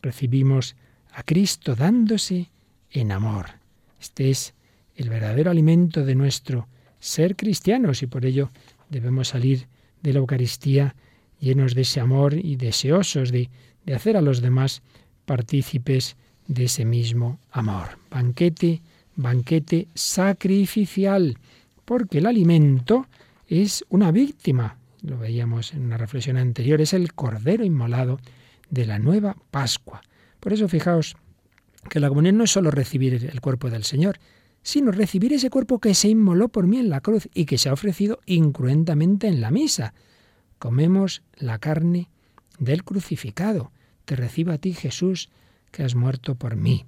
Recibimos 0.00 0.76
a 1.12 1.24
Cristo 1.24 1.74
dándose 1.74 2.48
en 2.92 3.10
amor. 3.10 3.46
Este 4.00 4.30
es 4.30 4.54
el 4.94 5.08
verdadero 5.08 5.50
alimento 5.50 6.04
de 6.04 6.14
nuestro 6.14 6.68
ser 7.00 7.34
cristianos 7.34 8.04
y 8.04 8.06
por 8.06 8.24
ello 8.24 8.50
debemos 8.88 9.26
salir 9.26 9.66
de 10.00 10.12
la 10.12 10.20
Eucaristía 10.20 10.94
llenos 11.40 11.74
de 11.74 11.82
ese 11.82 11.98
amor 11.98 12.34
y 12.34 12.54
deseosos 12.54 13.32
de, 13.32 13.50
de 13.84 13.94
hacer 13.96 14.16
a 14.16 14.22
los 14.22 14.40
demás 14.40 14.80
partícipes 15.24 16.14
de 16.46 16.66
ese 16.66 16.84
mismo 16.84 17.40
amor. 17.50 17.98
Banquete, 18.10 18.80
banquete 19.16 19.88
sacrificial, 19.92 21.36
porque 21.84 22.18
el 22.18 22.26
alimento 22.26 23.08
es 23.48 23.84
una 23.88 24.12
víctima, 24.12 24.76
lo 25.02 25.18
veíamos 25.18 25.72
en 25.72 25.84
una 25.84 25.96
reflexión 25.96 26.36
anterior, 26.36 26.80
es 26.80 26.92
el 26.92 27.14
Cordero 27.14 27.64
inmolado 27.64 28.18
de 28.70 28.86
la 28.86 28.98
nueva 28.98 29.36
Pascua. 29.50 30.00
Por 30.38 30.52
eso 30.52 30.68
fijaos 30.68 31.16
que 31.88 32.00
la 32.00 32.08
comunión 32.08 32.38
no 32.38 32.44
es 32.44 32.50
solo 32.50 32.70
recibir 32.70 33.14
el 33.14 33.40
cuerpo 33.40 33.70
del 33.70 33.84
Señor, 33.84 34.18
sino 34.62 34.92
recibir 34.92 35.32
ese 35.32 35.50
cuerpo 35.50 35.78
que 35.78 35.94
se 35.94 36.08
inmoló 36.08 36.48
por 36.48 36.66
mí 36.66 36.78
en 36.78 36.90
la 36.90 37.00
cruz 37.00 37.28
y 37.34 37.46
que 37.46 37.58
se 37.58 37.68
ha 37.68 37.72
ofrecido 37.72 38.20
incruentamente 38.26 39.26
en 39.26 39.40
la 39.40 39.50
misa. 39.50 39.94
Comemos 40.58 41.22
la 41.36 41.58
carne 41.58 42.10
del 42.58 42.84
crucificado. 42.84 43.72
Te 44.04 44.16
recibo 44.16 44.52
a 44.52 44.58
ti, 44.58 44.74
Jesús, 44.74 45.30
que 45.70 45.82
has 45.82 45.94
muerto 45.94 46.34
por 46.34 46.56
mí. 46.56 46.84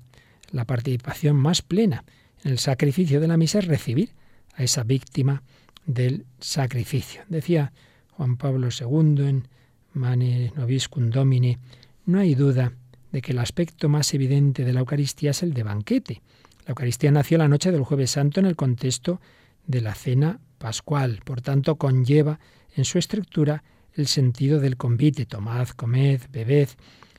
La 0.51 0.67
participación 0.67 1.37
más 1.37 1.63
plena 1.63 2.05
en 2.45 2.53
el 2.53 2.59
sacrificio 2.59 3.21
de 3.21 3.29
la 3.29 3.39
misa 3.39 3.61
es 3.61 3.67
recibir 3.67 4.11
a 4.55 4.63
esa 4.63 4.83
víctima 4.83 5.43
del 5.87 6.27
sacrificio. 6.41 7.23
Decía 7.29 7.73
Juan 8.23 8.37
Pablo 8.37 8.69
II 8.69 9.27
en 9.27 9.49
Mane 9.95 10.53
Noviscum 10.55 11.11
Domine, 11.11 11.59
no 12.07 12.21
hay 12.21 12.37
duda 12.37 12.73
de 13.11 13.21
que 13.21 13.33
el 13.33 13.41
aspecto 13.41 13.89
más 13.89 14.15
evidente 14.15 14.65
de 14.65 14.73
la 14.73 14.79
Eucaristía 14.79 15.33
es 15.33 15.43
el 15.43 15.53
de 15.55 15.65
banquete. 15.65 16.23
La 16.65 16.69
Eucaristía 16.69 17.11
nació 17.11 17.37
la 17.39 17.49
noche 17.49 17.73
del 17.73 17.83
jueves 17.83 18.13
santo 18.13 18.39
en 18.39 18.47
el 18.47 18.55
contexto 18.55 19.21
de 19.67 19.81
la 19.81 19.97
cena 19.97 20.39
pascual, 20.59 21.19
por 21.25 21.41
tanto 21.41 21.75
conlleva 21.75 22.39
en 22.77 22.85
su 22.85 22.99
estructura 22.99 23.65
el 23.93 24.07
sentido 24.07 24.61
del 24.61 24.77
convite, 24.77 25.27
tomad, 25.27 25.71
comed, 25.71 26.21
bebed. 26.31 26.69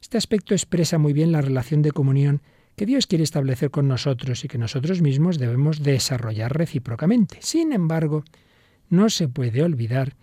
Este 0.01 0.17
aspecto 0.17 0.53
expresa 0.53 0.97
muy 0.99 1.11
bien 1.11 1.33
la 1.33 1.41
relación 1.41 1.81
de 1.81 1.91
comunión 1.91 2.41
que 2.77 2.85
Dios 2.85 3.07
quiere 3.07 3.25
establecer 3.25 3.71
con 3.71 3.89
nosotros 3.89 4.45
y 4.45 4.47
que 4.47 4.57
nosotros 4.57 5.01
mismos 5.01 5.37
debemos 5.37 5.83
desarrollar 5.83 6.57
recíprocamente. 6.57 7.39
Sin 7.41 7.73
embargo, 7.73 8.23
no 8.87 9.09
se 9.09 9.27
puede 9.27 9.63
olvidar 9.63 10.15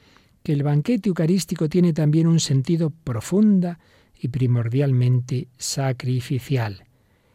que 0.42 0.52
el 0.52 0.62
banquete 0.62 1.08
eucarístico 1.08 1.68
tiene 1.68 1.92
también 1.92 2.26
un 2.26 2.40
sentido 2.40 2.90
profunda 2.90 3.78
y 4.18 4.28
primordialmente 4.28 5.48
sacrificial. 5.58 6.84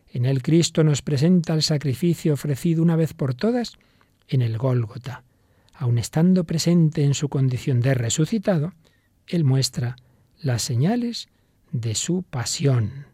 En 0.07 0.25
él 0.25 0.41
Cristo 0.41 0.83
nos 0.83 1.01
presenta 1.01 1.53
el 1.53 1.61
sacrificio 1.61 2.33
ofrecido 2.33 2.81
una 2.81 2.95
vez 2.95 3.13
por 3.13 3.33
todas 3.33 3.77
en 4.27 4.41
el 4.41 4.57
Gólgota. 4.57 5.23
Aun 5.73 5.97
estando 5.97 6.45
presente 6.45 7.03
en 7.03 7.13
su 7.13 7.27
condición 7.27 7.81
de 7.81 7.93
resucitado, 7.93 8.73
Él 9.27 9.43
muestra 9.43 9.97
las 10.39 10.61
señales 10.61 11.27
de 11.71 11.95
su 11.95 12.23
pasión. 12.23 13.07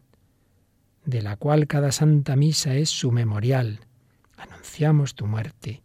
de 1.04 1.20
la 1.20 1.34
cual 1.34 1.66
cada 1.66 1.90
santa 1.90 2.36
misa 2.36 2.76
es 2.76 2.88
su 2.88 3.10
memorial. 3.10 3.80
Anunciamos 4.36 5.16
tu 5.16 5.26
muerte, 5.26 5.82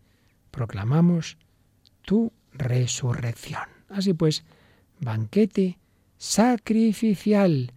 proclamamos 0.52 1.40
tu 2.04 2.32
resurrección. 2.54 3.77
Así 3.90 4.14
pues, 4.14 4.44
banquete 5.00 5.78
sacrificial. 6.18 7.72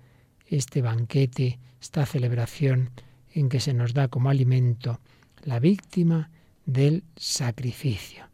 Este 0.46 0.82
banquete, 0.82 1.58
esta 1.80 2.06
celebración 2.06 2.90
en 3.32 3.48
que 3.48 3.60
se 3.60 3.72
nos 3.74 3.94
da 3.94 4.08
como 4.08 4.30
alimento 4.30 5.00
la 5.44 5.60
víctima 5.60 6.30
del 6.66 7.04
sacrificio. 7.16 8.24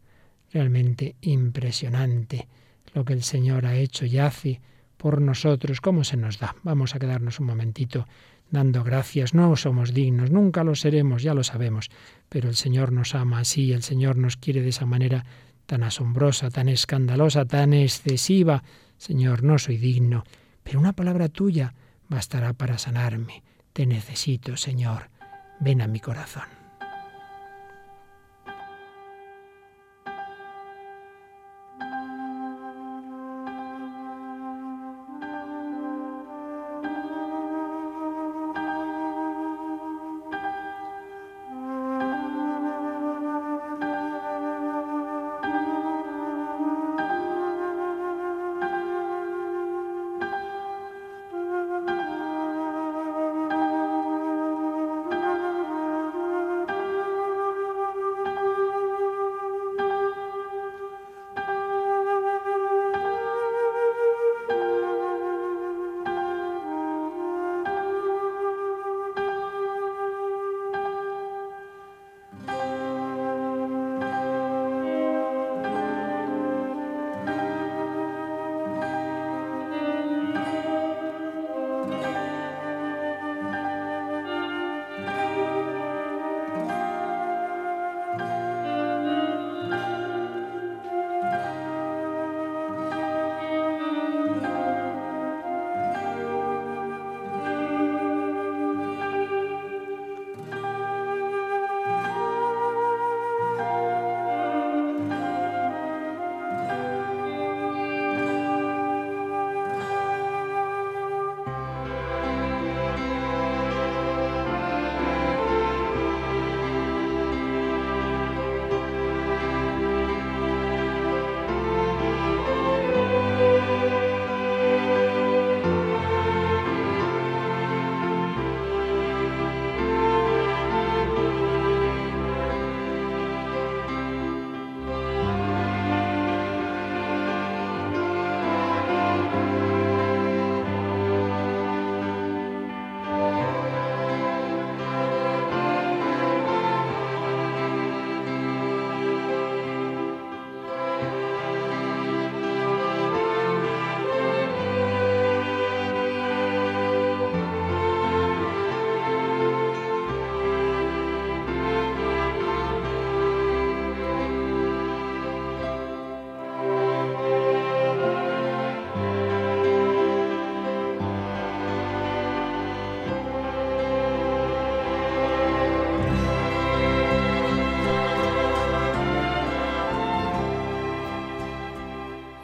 Realmente 0.51 1.15
impresionante 1.21 2.47
lo 2.93 3.05
que 3.05 3.13
el 3.13 3.23
Señor 3.23 3.65
ha 3.65 3.75
hecho 3.75 4.05
y 4.05 4.17
hace 4.17 4.61
por 4.97 5.21
nosotros, 5.21 5.79
cómo 5.79 6.03
se 6.03 6.17
nos 6.17 6.39
da. 6.39 6.55
Vamos 6.63 6.95
a 6.95 6.99
quedarnos 6.99 7.39
un 7.39 7.45
momentito 7.45 8.07
dando 8.49 8.83
gracias. 8.83 9.33
No 9.33 9.55
somos 9.55 9.93
dignos, 9.93 10.31
nunca 10.31 10.63
lo 10.63 10.75
seremos, 10.75 11.21
ya 11.21 11.33
lo 11.33 11.43
sabemos, 11.43 11.89
pero 12.29 12.49
el 12.49 12.55
Señor 12.55 12.91
nos 12.91 13.13
ama 13.13 13.39
así, 13.39 13.73
el 13.73 13.83
Señor 13.83 14.17
nos 14.17 14.37
quiere 14.37 14.61
de 14.61 14.69
esa 14.69 14.85
manera 14.85 15.25
tan 15.67 15.83
asombrosa, 15.83 16.49
tan 16.49 16.69
escandalosa, 16.69 17.45
tan 17.45 17.73
excesiva. 17.73 18.63
Señor, 18.97 19.43
no 19.43 19.59
soy 19.59 19.77
digno, 19.77 20.23
pero 20.63 20.79
una 20.79 20.93
palabra 20.93 21.29
tuya 21.29 21.75
bastará 22.09 22.53
para 22.53 22.79
sanarme. 22.79 23.43
Te 23.73 23.85
necesito, 23.85 24.57
Señor. 24.57 25.11
Ven 25.59 25.81
a 25.81 25.87
mi 25.87 25.99
corazón. 25.99 26.66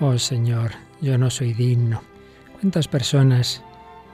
Oh 0.06 0.20
Señor, 0.20 0.72
yo 1.00 1.18
no 1.18 1.30
soy 1.30 1.54
digno. 1.54 2.02
¿Cuántas 2.60 2.90
personas 2.90 3.64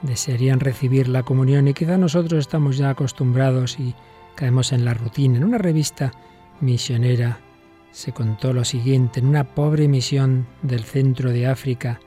desearían 0.02 0.60
recibir 0.60 1.08
la 1.08 1.24
comunión 1.24 1.66
y 1.66 1.74
quizá 1.74 1.98
nosotros 1.98 2.38
estamos 2.38 2.76
ya 2.76 2.90
acostumbrados 2.90 3.80
y 3.80 3.96
caemos 4.36 4.70
en 4.70 4.84
la 4.84 4.94
rutina? 4.94 5.38
En 5.38 5.42
una 5.42 5.58
revista 5.58 6.12
misionera 6.60 7.40
se 7.90 8.12
contó 8.12 8.52
lo 8.52 8.64
siguiente, 8.64 9.18
en 9.18 9.26
una 9.26 9.42
pobre 9.42 9.88
misión 9.88 10.46
del 10.62 10.84
centro 10.84 11.32
de 11.32 11.48
África, 11.48 11.98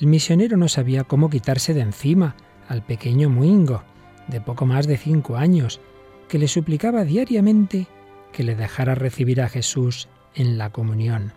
el 0.00 0.08
misionero 0.08 0.56
no 0.56 0.66
sabía 0.66 1.04
cómo 1.04 1.30
quitarse 1.30 1.72
de 1.72 1.82
encima 1.82 2.34
al 2.66 2.82
pequeño 2.82 3.30
Muingo, 3.30 3.84
de 4.26 4.40
poco 4.40 4.66
más 4.66 4.88
de 4.88 4.96
cinco 4.96 5.36
años, 5.36 5.80
que 6.28 6.40
le 6.40 6.48
suplicaba 6.48 7.04
diariamente 7.04 7.86
que 8.32 8.42
le 8.42 8.56
dejara 8.56 8.96
recibir 8.96 9.40
a 9.40 9.48
Jesús 9.48 10.08
en 10.34 10.58
la 10.58 10.70
comunión 10.70 11.32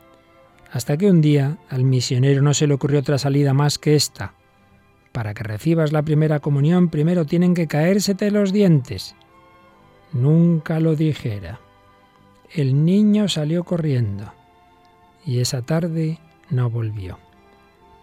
hasta 0.73 0.97
que 0.97 1.09
un 1.09 1.21
día 1.21 1.59
al 1.69 1.83
misionero 1.83 2.41
no 2.41 2.55
se 2.55 2.65
le 2.65 2.73
ocurrió 2.73 2.99
otra 2.99 3.19
salida 3.19 3.53
más 3.53 3.77
que 3.77 3.95
esta. 3.95 4.33
Para 5.11 5.35
que 5.35 5.43
recibas 5.43 5.91
la 5.91 6.01
primera 6.01 6.39
comunión 6.39 6.89
primero 6.89 7.27
tienen 7.27 7.53
que 7.53 7.67
caérsete 7.67 8.31
los 8.31 8.51
dientes. 8.51 9.15
Nunca 10.13 10.79
lo 10.79 10.95
dijera. 10.95 11.59
El 12.51 12.85
niño 12.85 13.27
salió 13.29 13.63
corriendo 13.63 14.33
y 15.23 15.41
esa 15.41 15.61
tarde 15.61 16.17
no 16.49 16.71
volvió. 16.71 17.19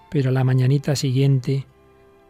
Pero 0.09 0.31
la 0.31 0.45
mañanita 0.45 0.95
siguiente, 0.95 1.67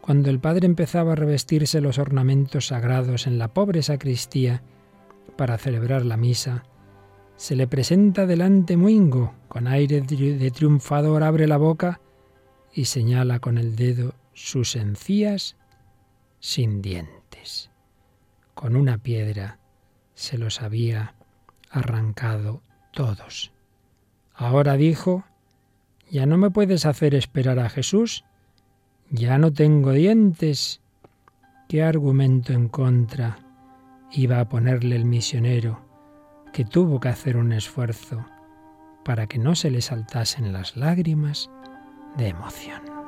cuando 0.01 0.31
el 0.31 0.39
padre 0.39 0.65
empezaba 0.65 1.11
a 1.11 1.15
revestirse 1.15 1.81
los 1.81 1.99
ornamentos 1.99 2.67
sagrados 2.67 3.27
en 3.27 3.37
la 3.37 3.49
pobre 3.49 3.83
sacristía 3.83 4.63
para 5.37 5.59
celebrar 5.59 6.03
la 6.03 6.17
misa, 6.17 6.63
se 7.41 7.55
le 7.55 7.65
presenta 7.65 8.27
delante 8.27 8.77
Muingo, 8.77 9.33
con 9.47 9.65
aire 9.65 10.01
de 10.01 10.51
triunfador 10.51 11.23
abre 11.23 11.47
la 11.47 11.57
boca 11.57 11.99
y 12.71 12.85
señala 12.85 13.39
con 13.39 13.57
el 13.57 13.75
dedo 13.75 14.13
sus 14.33 14.75
encías 14.75 15.57
sin 16.39 16.83
dientes. 16.83 17.71
Con 18.53 18.75
una 18.75 18.99
piedra 18.99 19.57
se 20.13 20.37
los 20.37 20.61
había 20.61 21.15
arrancado 21.71 22.61
todos. 22.93 23.51
Ahora 24.35 24.77
dijo, 24.77 25.23
ya 26.11 26.27
no 26.27 26.37
me 26.37 26.51
puedes 26.51 26.85
hacer 26.85 27.15
esperar 27.15 27.57
a 27.57 27.69
Jesús, 27.69 28.23
ya 29.09 29.39
no 29.39 29.51
tengo 29.51 29.93
dientes. 29.93 30.79
¿Qué 31.67 31.81
argumento 31.81 32.53
en 32.53 32.69
contra 32.69 33.39
iba 34.11 34.39
a 34.39 34.47
ponerle 34.47 34.95
el 34.95 35.05
misionero? 35.05 35.90
Que 36.53 36.65
tuvo 36.65 36.99
que 36.99 37.09
hacer 37.09 37.37
un 37.37 37.53
esfuerzo 37.53 38.25
para 39.03 39.27
que 39.27 39.39
no 39.39 39.55
se 39.55 39.71
le 39.71 39.81
saltasen 39.81 40.53
las 40.53 40.77
lágrimas 40.77 41.49
de 42.17 42.27
emoción. 42.27 43.01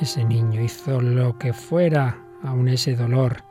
ese 0.00 0.24
niño 0.24 0.62
hizo 0.62 1.00
lo 1.00 1.38
que 1.38 1.52
fuera, 1.52 2.18
aun 2.42 2.68
ese 2.68 2.94
dolor 2.94 3.42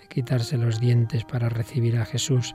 de 0.00 0.06
quitarse 0.06 0.58
los 0.58 0.80
dientes 0.80 1.24
para 1.24 1.48
recibir 1.48 1.96
a 1.96 2.04
Jesús. 2.04 2.54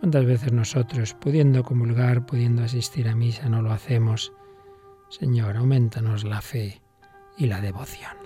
¿Cuántas 0.00 0.26
veces 0.26 0.52
nosotros, 0.52 1.14
pudiendo 1.14 1.62
comulgar, 1.62 2.26
pudiendo 2.26 2.62
asistir 2.62 3.08
a 3.08 3.14
misa, 3.14 3.48
no 3.48 3.62
lo 3.62 3.72
hacemos? 3.72 4.32
Señor, 5.08 5.56
aumentanos 5.56 6.24
la 6.24 6.42
fe 6.42 6.82
y 7.38 7.46
la 7.46 7.60
devoción. 7.60 8.23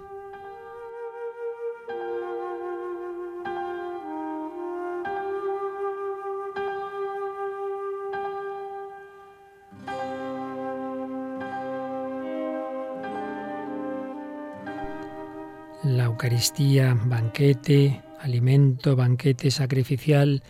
Eucaristía, 16.18 16.98
banquete, 17.06 18.02
alimento, 18.18 18.96
banquete 18.96 19.52
sacrificial. 19.52 20.42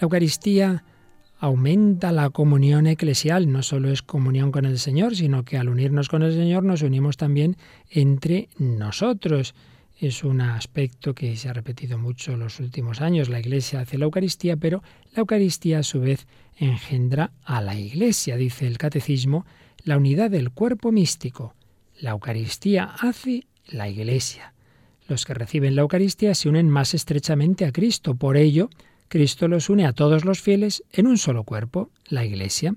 La 0.00 0.06
Eucaristía 0.06 0.82
aumenta 1.38 2.10
la 2.10 2.30
comunión 2.30 2.88
eclesial. 2.88 3.52
No 3.52 3.62
solo 3.62 3.92
es 3.92 4.02
comunión 4.02 4.50
con 4.50 4.64
el 4.64 4.80
Señor, 4.80 5.14
sino 5.14 5.44
que 5.44 5.58
al 5.58 5.68
unirnos 5.68 6.08
con 6.08 6.24
el 6.24 6.32
Señor 6.32 6.64
nos 6.64 6.82
unimos 6.82 7.18
también 7.18 7.56
entre 7.88 8.48
nosotros. 8.58 9.54
Es 9.96 10.24
un 10.24 10.40
aspecto 10.40 11.14
que 11.14 11.36
se 11.36 11.48
ha 11.48 11.52
repetido 11.52 11.98
mucho 11.98 12.32
en 12.32 12.40
los 12.40 12.58
últimos 12.58 13.00
años. 13.00 13.28
La 13.28 13.38
Iglesia 13.38 13.78
hace 13.78 13.98
la 13.98 14.06
Eucaristía, 14.06 14.56
pero 14.56 14.82
la 15.14 15.20
Eucaristía 15.20 15.78
a 15.78 15.82
su 15.84 16.00
vez 16.00 16.26
engendra 16.56 17.30
a 17.44 17.60
la 17.60 17.76
Iglesia, 17.76 18.36
dice 18.36 18.66
el 18.66 18.76
Catecismo, 18.76 19.46
la 19.84 19.98
unidad 19.98 20.32
del 20.32 20.50
cuerpo 20.50 20.90
místico. 20.90 21.54
La 22.00 22.10
Eucaristía 22.10 22.92
hace 22.98 23.46
la 23.68 23.88
Iglesia. 23.88 24.52
Los 25.08 25.24
que 25.24 25.34
reciben 25.34 25.74
la 25.74 25.82
Eucaristía 25.82 26.34
se 26.34 26.48
unen 26.48 26.68
más 26.68 26.94
estrechamente 26.94 27.64
a 27.64 27.72
Cristo. 27.72 28.14
Por 28.14 28.36
ello, 28.36 28.70
Cristo 29.08 29.48
los 29.48 29.68
une 29.68 29.86
a 29.86 29.92
todos 29.92 30.24
los 30.24 30.40
fieles 30.40 30.84
en 30.92 31.06
un 31.06 31.18
solo 31.18 31.44
cuerpo, 31.44 31.90
la 32.06 32.24
Iglesia. 32.24 32.74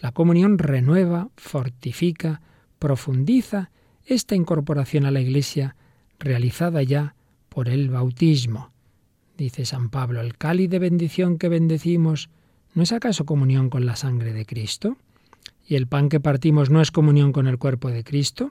La 0.00 0.12
comunión 0.12 0.58
renueva, 0.58 1.28
fortifica, 1.36 2.40
profundiza 2.78 3.70
esta 4.04 4.34
incorporación 4.34 5.06
a 5.06 5.10
la 5.10 5.20
Iglesia 5.20 5.76
realizada 6.18 6.82
ya 6.82 7.14
por 7.48 7.68
el 7.68 7.90
bautismo. 7.90 8.72
Dice 9.36 9.64
San 9.64 9.90
Pablo, 9.90 10.20
el 10.20 10.36
cáliz 10.36 10.70
de 10.70 10.78
bendición 10.78 11.38
que 11.38 11.48
bendecimos, 11.48 12.28
¿no 12.74 12.82
es 12.82 12.92
acaso 12.92 13.24
comunión 13.24 13.70
con 13.70 13.86
la 13.86 13.94
sangre 13.96 14.32
de 14.32 14.46
Cristo? 14.46 14.96
¿Y 15.66 15.76
el 15.76 15.86
pan 15.86 16.08
que 16.08 16.18
partimos 16.18 16.70
no 16.70 16.80
es 16.80 16.90
comunión 16.90 17.32
con 17.32 17.46
el 17.46 17.58
cuerpo 17.58 17.90
de 17.90 18.02
Cristo? 18.02 18.50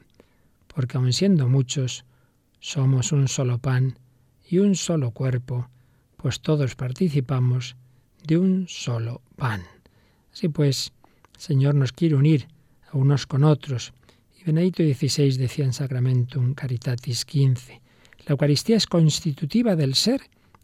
Porque 0.68 0.98
aun 0.98 1.12
siendo 1.12 1.50
muchos, 1.50 2.06
somos 2.60 3.12
un 3.12 3.28
solo 3.28 3.58
pan 3.60 3.98
y 4.50 4.60
un 4.60 4.76
solo 4.76 5.12
cuerpo, 5.12 5.70
pues 6.18 6.40
todos 6.42 6.76
participamos 6.76 7.76
de 8.24 8.38
un 8.38 8.68
solo 8.68 9.22
pan. 9.36 9.64
Así 10.34 10.50
pues, 10.50 10.94
el 11.36 11.42
Señor 11.42 11.76
nos 11.76 11.92
quiere 11.92 12.16
unir 12.16 12.48
a 12.92 12.98
unos 12.98 13.26
con 13.26 13.44
otros. 13.44 13.94
Y 14.40 14.44
Benedicto 14.44 14.84
XVI 14.84 15.38
decía 15.38 15.66
en 15.66 15.74
Sacramentum 15.74 16.54
Caritatis 16.54 17.22
XV, 17.22 17.82
la 18.26 18.34
Eucaristía 18.34 18.76
es 18.76 18.88
constitutiva 18.88 19.76
del 19.76 19.96
ser 19.96 20.22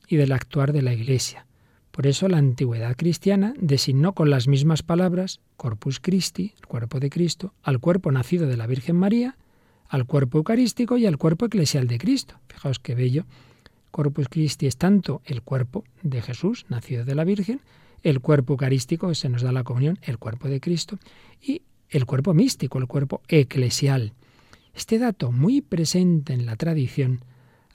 y 0.08 0.18
del 0.18 0.32
actuar 0.32 0.74
de 0.74 0.82
la 0.82 0.94
Iglesia. 0.94 1.46
Por 1.92 2.08
eso 2.08 2.28
la 2.28 2.38
antigüedad 2.38 2.96
cristiana 2.98 3.54
designó 3.58 4.14
con 4.14 4.30
las 4.30 4.48
mismas 4.48 4.82
palabras 4.82 5.40
Corpus 5.58 6.00
Christi, 6.00 6.54
el 6.58 6.66
cuerpo 6.66 7.00
de 7.00 7.10
Cristo, 7.10 7.54
al 7.62 7.80
cuerpo 7.80 8.12
nacido 8.12 8.48
de 8.48 8.58
la 8.58 8.68
Virgen 8.68 8.96
María, 8.96 9.38
al 9.94 10.08
cuerpo 10.08 10.40
eucarístico 10.40 10.98
y 10.98 11.06
al 11.06 11.20
cuerpo 11.20 11.46
eclesial 11.46 11.86
de 11.86 12.00
Cristo. 12.00 12.40
Fijaos 12.48 12.80
qué 12.80 12.96
bello 12.96 13.26
Corpus 13.92 14.28
Christi 14.28 14.66
es 14.66 14.78
tanto 14.78 15.22
el 15.24 15.44
cuerpo 15.44 15.84
de 16.02 16.20
Jesús, 16.24 16.66
nacido 16.68 17.06
de 17.06 17.14
la 17.14 17.24
Virgen, 17.24 17.62
el 18.02 18.20
cuerpo 18.20 18.54
eucarístico, 18.54 19.14
se 19.14 19.30
nos 19.30 19.44
da 19.44 19.52
la 19.52 19.64
comunión, 19.64 20.00
el 20.02 20.18
cuerpo 20.18 20.48
de 20.48 20.60
Cristo, 20.60 20.98
y 21.40 21.62
el 21.90 22.08
cuerpo 22.08 22.34
místico, 22.34 22.80
el 22.80 22.88
cuerpo 22.88 23.22
eclesial. 23.28 24.14
Este 24.74 24.98
dato, 24.98 25.32
muy 25.32 25.62
presente 25.62 26.34
en 26.34 26.48
la 26.48 26.56
tradición, 26.56 27.24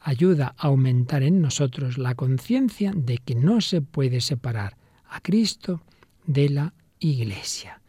ayuda 0.01 0.57
a 0.59 0.67
aumentar 0.67 1.23
en 1.23 1.41
nosotros 1.41 1.99
la 1.99 2.17
conciencia 2.17 2.93
de 2.97 3.19
que 3.19 3.37
no 3.37 3.61
se 3.61 3.81
puede 3.81 4.21
separar 4.21 4.77
a 5.09 5.21
Cristo 5.21 5.83
de 6.27 6.49
la 6.49 6.75
Iglesia. 6.99 7.81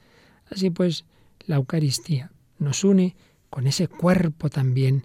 Así 0.52 0.70
pues, 0.70 1.06
la 1.48 1.56
Eucaristía 1.56 2.32
nos 2.60 2.84
une 2.84 3.16
con 3.50 3.68
ese 3.68 3.88
cuerpo 3.88 4.50
también 4.50 5.04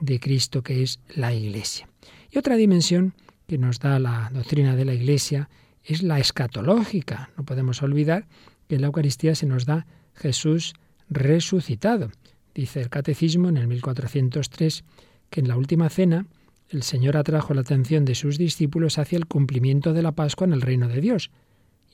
de 0.00 0.20
Cristo 0.20 0.62
que 0.62 0.82
es 0.82 1.00
la 1.14 1.32
Iglesia. 1.34 1.88
Y 2.30 2.38
otra 2.38 2.56
dimensión 2.56 3.14
que 3.46 3.58
nos 3.58 3.78
da 3.78 3.98
la 3.98 4.30
doctrina 4.32 4.76
de 4.76 4.84
la 4.84 4.94
Iglesia 4.94 5.48
es 5.82 6.02
la 6.02 6.18
escatológica. 6.18 7.30
No 7.36 7.44
podemos 7.44 7.82
olvidar 7.82 8.26
que 8.68 8.76
en 8.76 8.80
la 8.80 8.88
Eucaristía 8.88 9.34
se 9.34 9.46
nos 9.46 9.66
da 9.66 9.86
Jesús 10.14 10.74
resucitado. 11.08 12.10
Dice 12.54 12.80
el 12.80 12.88
Catecismo 12.88 13.48
en 13.48 13.56
el 13.56 13.68
1403 13.68 14.84
que 15.30 15.40
en 15.40 15.48
la 15.48 15.56
última 15.56 15.88
cena 15.90 16.26
el 16.70 16.82
Señor 16.82 17.16
atrajo 17.16 17.54
la 17.54 17.60
atención 17.60 18.04
de 18.04 18.14
sus 18.14 18.38
discípulos 18.38 18.98
hacia 18.98 19.18
el 19.18 19.26
cumplimiento 19.26 19.92
de 19.92 20.02
la 20.02 20.12
Pascua 20.12 20.46
en 20.46 20.54
el 20.54 20.62
reino 20.62 20.88
de 20.88 21.00
Dios. 21.00 21.30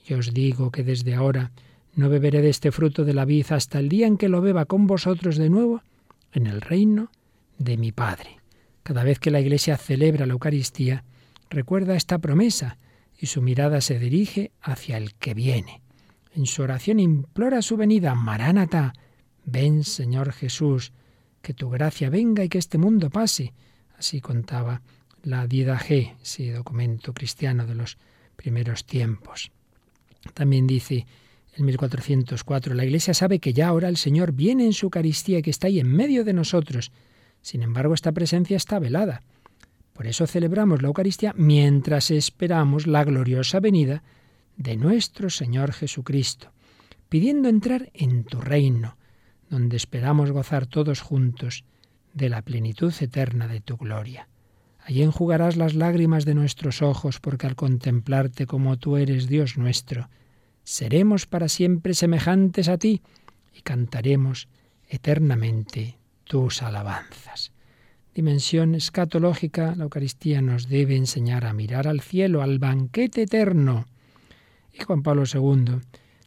Y 0.07 0.15
os 0.15 0.33
digo 0.33 0.71
que 0.71 0.85
desde 0.85 1.15
ahora 1.15 1.51
no 1.95 2.09
beberé 2.09 2.41
de 2.41 2.51
este 2.51 2.71
fruto 2.73 3.05
de 3.05 3.15
la 3.15 3.25
vid 3.25 3.47
hasta 3.51 3.79
el 3.79 3.89
día 3.89 4.07
en 4.07 4.17
que 4.17 4.29
lo 4.29 4.41
beba 4.41 4.65
con 4.65 4.87
vosotros 4.87 5.37
de 5.37 5.51
nuevo 5.51 5.83
en 6.33 6.47
el 6.47 6.61
reino 6.61 7.11
de 7.59 7.77
mi 7.77 7.93
Padre. 7.93 8.41
Cada 8.83 9.05
vez 9.05 9.19
que 9.19 9.31
la 9.31 9.41
Iglesia 9.41 9.77
celebra 9.77 10.27
la 10.27 10.33
Eucaristía, 10.33 11.05
recuerda 11.49 11.97
esta 11.97 12.19
promesa 12.19 12.79
y 13.19 13.27
su 13.27 13.43
mirada 13.43 13.81
se 13.81 13.99
dirige 13.99 14.53
hacia 14.61 14.97
el 14.97 15.15
que 15.15 15.35
viene. 15.35 15.83
En 16.35 16.47
su 16.47 16.63
oración 16.63 17.01
implora 17.01 17.61
su 17.61 17.77
venida, 17.77 18.15
Maránata, 18.15 18.95
ven 19.45 19.85
Señor 19.85 20.33
Jesús, 20.33 20.93
que 21.43 21.55
tu 21.55 21.71
gracia 21.71 22.11
venga 22.11 22.45
y 22.45 22.49
que 22.49 22.59
este 22.59 22.79
mundo 22.79 23.11
pase. 23.11 23.53
Así 23.99 24.21
contaba 24.21 24.83
la 25.23 25.47
G, 25.47 26.17
ese 26.23 26.53
documento 26.53 27.13
cristiano 27.13 27.67
de 27.67 27.75
los 27.75 27.99
primeros 28.37 28.87
tiempos. 28.87 29.51
También 30.35 30.67
dice 30.67 31.07
en 31.61 31.67
1404, 31.67 32.75
la 32.75 32.85
Iglesia 32.85 33.15
sabe 33.15 33.39
que 33.39 33.53
ya 33.53 33.69
ahora 33.69 33.89
el 33.89 33.97
Señor 33.97 34.33
viene 34.33 34.65
en 34.65 34.73
su 34.73 34.87
Eucaristía 34.87 35.43
que 35.43 35.51
está 35.51 35.69
ahí 35.69 35.79
en 35.79 35.89
medio 35.89 36.25
de 36.25 36.33
nosotros 36.33 36.91
sin 37.43 37.63
embargo, 37.63 37.95
esta 37.95 38.13
presencia 38.13 38.57
está 38.57 38.79
velada. 38.79 39.23
Por 39.93 40.07
eso 40.07 40.27
celebramos 40.27 40.83
la 40.83 40.89
Eucaristía 40.89 41.35
mientras 41.37 42.11
esperamos 42.11 42.87
la 42.87 43.05
gloriosa 43.05 43.61
venida 43.61 44.03
de 44.57 44.77
nuestro 44.77 45.31
Señor 45.31 45.73
Jesucristo, 45.73 46.53
pidiendo 47.09 47.49
entrar 47.49 47.91
en 47.95 48.25
tu 48.25 48.41
reino, 48.41 48.97
donde 49.49 49.77
esperamos 49.77 50.33
gozar 50.33 50.67
todos 50.67 51.01
juntos 51.01 51.65
de 52.15 52.29
la 52.29 52.43
plenitud 52.43 52.93
eterna 53.01 53.49
de 53.49 53.61
tu 53.61 53.77
gloria. 53.77 54.29
Allí 54.85 55.03
enjugarás 55.03 55.57
las 55.57 55.75
lágrimas 55.75 56.25
de 56.25 56.35
nuestros 56.35 56.83
ojos, 56.83 57.21
porque 57.21 57.47
al 57.47 57.55
contemplarte 57.55 58.47
como 58.47 58.79
tú 58.79 58.97
eres 58.97 59.29
Dios 59.29 59.57
nuestro, 59.57 60.09
seremos 60.65 61.27
para 61.27 61.49
siempre 61.49 61.95
semejantes 61.95 62.69
a 62.69 62.79
ti 62.79 63.03
y 63.55 63.63
cantaremos 63.63 64.49
eternamente 64.89 65.99
tus 66.25 66.63
alabanzas. 66.63 67.53
Dimensión 68.15 68.75
escatológica, 68.75 69.75
la 69.77 69.85
Eucaristía 69.85 70.43
nos 70.43 70.69
debe 70.69 70.97
enseñar 70.97 71.45
a 71.45 71.53
mirar 71.53 71.87
al 71.87 72.01
cielo, 72.01 72.43
al 72.43 72.59
banquete 72.59 73.23
eterno. 73.23 73.87
Y 74.73 74.83
Juan 74.83 75.03
Pablo 75.03 75.23
II 75.33 75.81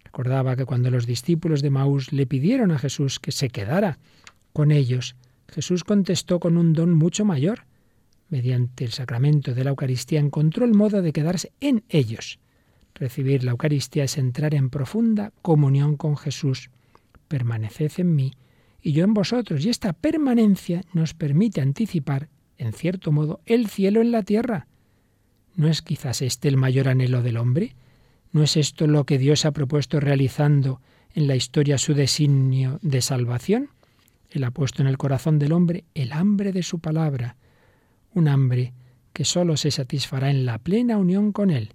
recordaba 0.04 0.56
que 0.56 0.66
cuando 0.66 0.90
los 0.90 1.06
discípulos 1.06 1.62
de 1.62 1.70
Maús 1.70 2.14
le 2.14 2.26
pidieron 2.26 2.72
a 2.72 2.80
Jesús 2.80 3.20
que 3.20 3.32
se 3.32 3.50
quedara 3.50 4.00
con 4.54 4.72
ellos, 4.72 5.16
Jesús 5.50 5.84
contestó 5.84 6.40
con 6.40 6.58
un 6.58 6.74
don 6.74 6.94
mucho 6.94 7.26
mayor. 7.26 7.66
Mediante 8.30 8.86
el 8.86 8.92
sacramento 8.92 9.54
de 9.54 9.64
la 9.64 9.72
Eucaristía 9.72 10.20
encontró 10.20 10.66
el 10.66 10.74
modo 10.74 11.02
de 11.02 11.14
quedarse 11.14 11.52
en 11.60 11.84
ellos. 11.90 12.40
Recibir 13.04 13.44
la 13.44 13.52
Eucaristía 13.52 14.06
es 14.06 14.18
entrar 14.18 14.56
en 14.56 14.70
profunda 14.70 15.34
comunión 15.42 15.98
con 15.98 16.16
Jesús. 16.16 16.70
Permaneced 17.28 17.92
en 17.98 18.16
mí 18.16 18.32
y 18.82 18.94
yo 18.94 19.04
en 19.04 19.14
vosotros. 19.14 19.66
Y 19.66 19.70
esta 19.70 19.92
permanencia 19.92 20.86
nos 20.94 21.14
permite 21.14 21.60
anticipar, 21.60 22.30
en 22.58 22.72
cierto 22.72 23.12
modo, 23.12 23.42
el 23.46 23.68
cielo 23.68 24.00
en 24.00 24.14
la 24.14 24.24
tierra. 24.24 24.68
¿No 25.54 25.68
es 25.68 25.82
quizás 25.82 26.22
este 26.22 26.48
el 26.48 26.56
mayor 26.56 26.88
anhelo 26.88 27.22
del 27.22 27.36
hombre? 27.36 27.76
¿No 28.32 28.42
es 28.42 28.56
esto 28.56 28.88
lo 28.88 29.04
que 29.04 29.18
Dios 29.18 29.44
ha 29.44 29.52
propuesto 29.52 30.00
realizando 30.00 30.80
en 31.14 31.28
la 31.28 31.36
historia 31.36 31.78
su 31.80 31.96
designio 31.96 32.80
de 32.84 33.02
salvación? 33.02 33.68
Él 34.32 34.46
ha 34.46 34.52
puesto 34.52 34.82
en 34.82 34.88
el 34.88 34.98
corazón 34.98 35.40
del 35.40 35.52
hombre 35.52 35.84
el 35.94 36.14
hambre 36.14 36.54
de 36.54 36.64
su 36.64 36.80
palabra, 36.80 37.36
un 38.14 38.30
hambre 38.30 38.72
que 39.12 39.26
sólo 39.26 39.58
se 39.58 39.72
satisfará 39.72 40.30
en 40.30 40.46
la 40.46 40.58
plena 40.58 40.98
unión 40.98 41.34
con 41.34 41.50
Él. 41.50 41.74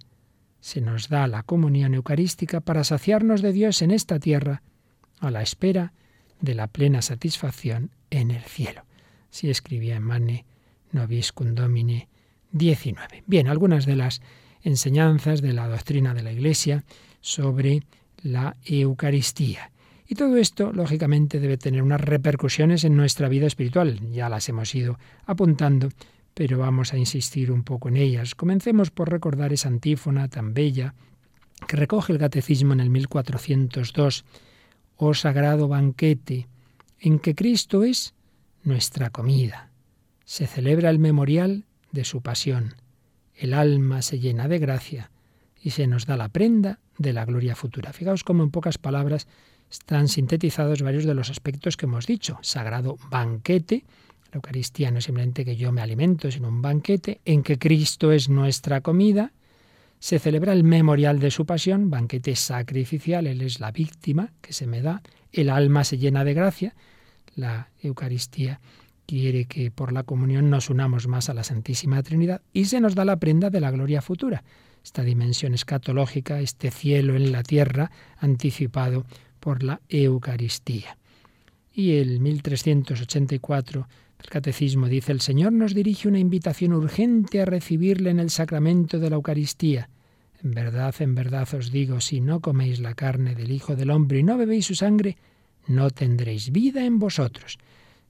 Se 0.61 0.81
nos 0.81 1.09
da 1.09 1.27
la 1.27 1.43
comunión 1.43 1.93
eucarística 1.93 2.59
para 2.59 2.83
saciarnos 2.83 3.41
de 3.41 3.53
Dios 3.53 3.81
en 3.81 3.91
esta 3.91 4.19
tierra, 4.19 4.61
a 5.19 5.31
la 5.31 5.41
espera 5.41 5.93
de 6.41 6.55
la 6.55 6.67
plena 6.67 7.01
satisfacción 7.01 7.91
en 8.09 8.31
el 8.31 8.43
cielo. 8.43 8.83
si 9.31 9.49
escribía 9.49 9.97
en 9.97 10.03
Mane 10.03 10.45
Noviscum 10.91 11.53
Domine 11.53 12.07
19. 12.51 13.23
Bien, 13.27 13.47
algunas 13.47 13.85
de 13.85 13.95
las 13.95 14.21
enseñanzas 14.63 15.41
de 15.41 15.53
la 15.53 15.67
doctrina 15.67 16.13
de 16.13 16.23
la 16.23 16.31
Iglesia 16.31 16.83
sobre 17.21 17.83
la 18.23 18.57
Eucaristía. 18.65 19.71
Y 20.07 20.15
todo 20.15 20.37
esto, 20.37 20.73
lógicamente, 20.73 21.39
debe 21.39 21.57
tener 21.57 21.83
unas 21.83 22.01
repercusiones 22.01 22.83
en 22.83 22.97
nuestra 22.97 23.29
vida 23.29 23.45
espiritual. 23.45 23.99
Ya 24.11 24.27
las 24.29 24.49
hemos 24.49 24.73
ido 24.73 24.97
apuntando, 25.25 25.89
pero 26.39 26.57
vamos 26.57 26.93
a 26.93 26.97
insistir 26.97 27.51
un 27.51 27.63
poco 27.63 27.89
en 27.89 27.97
ellas. 27.97 28.33
Comencemos 28.33 28.91
por 28.91 29.09
recordar 29.09 29.51
esa 29.51 29.67
antífona 29.67 30.29
tan 30.29 30.53
bella 30.53 30.95
que 31.67 31.75
recoge 31.75 32.13
el 32.13 32.17
Catecismo 32.17 32.71
en 32.71 32.79
el 32.79 32.89
1402, 32.89 34.23
Oh 34.95 35.13
sagrado 35.13 35.67
banquete, 35.67 36.47
en 36.97 37.19
que 37.19 37.35
Cristo 37.35 37.83
es 37.83 38.13
nuestra 38.63 39.09
comida. 39.09 39.69
Se 40.23 40.47
celebra 40.47 40.89
el 40.89 40.97
memorial 40.97 41.65
de 41.91 42.05
su 42.05 42.21
pasión. 42.21 42.75
El 43.35 43.53
alma 43.53 44.01
se 44.01 44.19
llena 44.19 44.47
de 44.47 44.59
gracia 44.59 45.11
y 45.61 45.71
se 45.71 45.87
nos 45.87 46.05
da 46.05 46.15
la 46.15 46.29
prenda 46.29 46.79
de 46.97 47.11
la 47.11 47.25
gloria 47.25 47.57
futura. 47.57 47.91
Fijaos 47.91 48.23
cómo 48.23 48.43
en 48.43 48.51
pocas 48.51 48.77
palabras 48.77 49.27
están 49.69 50.07
sintetizados 50.07 50.83
varios 50.83 51.03
de 51.03 51.15
los 51.15 51.31
aspectos 51.31 51.75
que 51.75 51.85
hemos 51.85 52.07
dicho. 52.07 52.39
Sagrado 52.43 52.95
banquete, 53.09 53.83
la 54.31 54.37
Eucaristía 54.37 54.91
no 54.91 54.99
es 54.99 55.05
simplemente 55.05 55.43
que 55.43 55.55
yo 55.55 55.71
me 55.71 55.81
alimento, 55.81 56.29
sino 56.29 56.49
un 56.49 56.61
banquete 56.61 57.19
en 57.25 57.41
que 57.41 57.57
Cristo 57.57 58.11
es 58.11 58.29
nuestra 58.29 58.81
comida. 58.81 59.31
Se 59.99 60.19
celebra 60.19 60.53
el 60.53 60.63
memorial 60.63 61.19
de 61.19 61.31
su 61.31 61.45
pasión, 61.45 61.89
banquete 61.89 62.35
sacrificial, 62.35 63.25
Él 63.25 63.41
es 63.41 63.59
la 63.59 63.71
víctima 63.71 64.31
que 64.41 64.53
se 64.53 64.67
me 64.67 64.81
da. 64.81 65.01
El 65.31 65.49
alma 65.49 65.83
se 65.83 65.97
llena 65.97 66.23
de 66.23 66.35
gracia. 66.35 66.75
La 67.35 67.69
Eucaristía 67.81 68.59
quiere 69.07 69.45
que 69.45 69.71
por 69.71 69.91
la 69.91 70.03
comunión 70.03 70.51
nos 70.51 70.69
unamos 70.69 71.07
más 71.07 71.29
a 71.29 71.33
la 71.33 71.43
Santísima 71.43 72.03
Trinidad 72.03 72.41
y 72.53 72.65
se 72.65 72.79
nos 72.79 72.93
da 72.93 73.05
la 73.05 73.17
prenda 73.17 73.49
de 73.49 73.59
la 73.59 73.71
gloria 73.71 74.03
futura, 74.03 74.43
esta 74.83 75.01
dimensión 75.01 75.55
escatológica, 75.55 76.39
este 76.39 76.69
cielo 76.69 77.15
en 77.15 77.31
la 77.31 77.41
tierra 77.41 77.89
anticipado 78.19 79.05
por 79.39 79.63
la 79.63 79.81
Eucaristía. 79.89 80.97
Y 81.73 81.97
el 81.97 82.19
1384 82.19 83.87
el 84.21 84.29
Catecismo 84.29 84.87
dice, 84.87 85.11
el 85.11 85.21
Señor 85.21 85.53
nos 85.53 85.73
dirige 85.73 86.07
una 86.07 86.19
invitación 86.19 86.73
urgente 86.73 87.41
a 87.41 87.45
recibirle 87.45 88.09
en 88.09 88.19
el 88.19 88.29
sacramento 88.29 88.99
de 88.99 89.09
la 89.09 89.15
Eucaristía. 89.15 89.89
En 90.43 90.51
verdad, 90.51 90.93
en 90.99 91.15
verdad 91.15 91.47
os 91.53 91.71
digo, 91.71 91.99
si 91.99 92.21
no 92.21 92.39
coméis 92.39 92.79
la 92.79 92.93
carne 92.93 93.35
del 93.35 93.51
Hijo 93.51 93.75
del 93.75 93.89
Hombre 93.89 94.19
y 94.19 94.23
no 94.23 94.37
bebéis 94.37 94.65
su 94.67 94.75
sangre, 94.75 95.17
no 95.67 95.89
tendréis 95.89 96.51
vida 96.51 96.85
en 96.85 96.99
vosotros. 96.99 97.57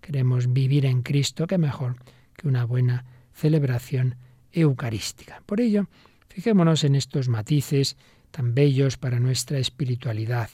Queremos 0.02 0.54
vivir 0.54 0.86
en 0.86 1.02
Cristo, 1.02 1.48
que 1.48 1.58
mejor 1.58 1.96
que 2.36 2.48
una 2.48 2.66
buena 2.66 3.06
celebración 3.34 4.16
eucarística. 4.52 5.42
Por 5.46 5.62
ello, 5.62 5.88
fijémonos 6.28 6.84
en 6.84 6.96
estos 6.96 7.30
matices 7.30 7.98
tan 8.32 8.54
bellos 8.54 8.98
para 8.98 9.20
nuestra 9.20 9.58
espiritualidad. 9.58 10.50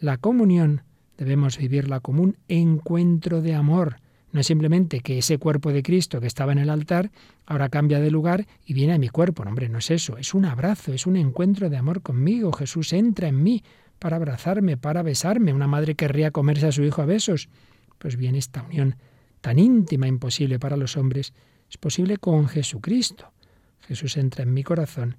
La 0.00 0.18
comunión 0.18 0.82
debemos 1.16 1.58
vivirla 1.58 2.00
como 2.00 2.22
un 2.22 2.36
encuentro 2.48 3.40
de 3.40 3.54
amor. 3.54 3.96
No 4.32 4.40
es 4.40 4.46
simplemente 4.46 5.00
que 5.00 5.18
ese 5.18 5.38
cuerpo 5.38 5.72
de 5.72 5.82
Cristo 5.82 6.20
que 6.20 6.26
estaba 6.26 6.52
en 6.52 6.58
el 6.58 6.70
altar 6.70 7.10
ahora 7.46 7.68
cambia 7.68 8.00
de 8.00 8.10
lugar 8.10 8.46
y 8.64 8.72
viene 8.72 8.94
a 8.94 8.98
mi 8.98 9.10
cuerpo. 9.10 9.44
No, 9.44 9.50
hombre, 9.50 9.68
no 9.68 9.78
es 9.78 9.90
eso. 9.90 10.16
Es 10.16 10.32
un 10.32 10.46
abrazo, 10.46 10.92
es 10.94 11.06
un 11.06 11.16
encuentro 11.16 11.68
de 11.68 11.76
amor 11.76 12.00
conmigo. 12.00 12.52
Jesús 12.52 12.94
entra 12.94 13.28
en 13.28 13.42
mí 13.42 13.62
para 13.98 14.16
abrazarme, 14.16 14.78
para 14.78 15.02
besarme. 15.02 15.52
Una 15.52 15.66
madre 15.66 15.94
querría 15.94 16.30
comerse 16.30 16.66
a 16.66 16.72
su 16.72 16.82
hijo 16.82 17.02
a 17.02 17.06
besos. 17.06 17.50
Pues 17.98 18.16
bien, 18.16 18.34
esta 18.34 18.62
unión 18.62 18.96
tan 19.42 19.58
íntima, 19.58 20.08
imposible 20.08 20.58
para 20.58 20.76
los 20.76 20.96
hombres, 20.96 21.34
es 21.68 21.76
posible 21.76 22.16
con 22.16 22.48
Jesucristo. 22.48 23.32
Jesús 23.80 24.16
entra 24.16 24.44
en 24.44 24.54
mi 24.54 24.62
corazón 24.62 25.18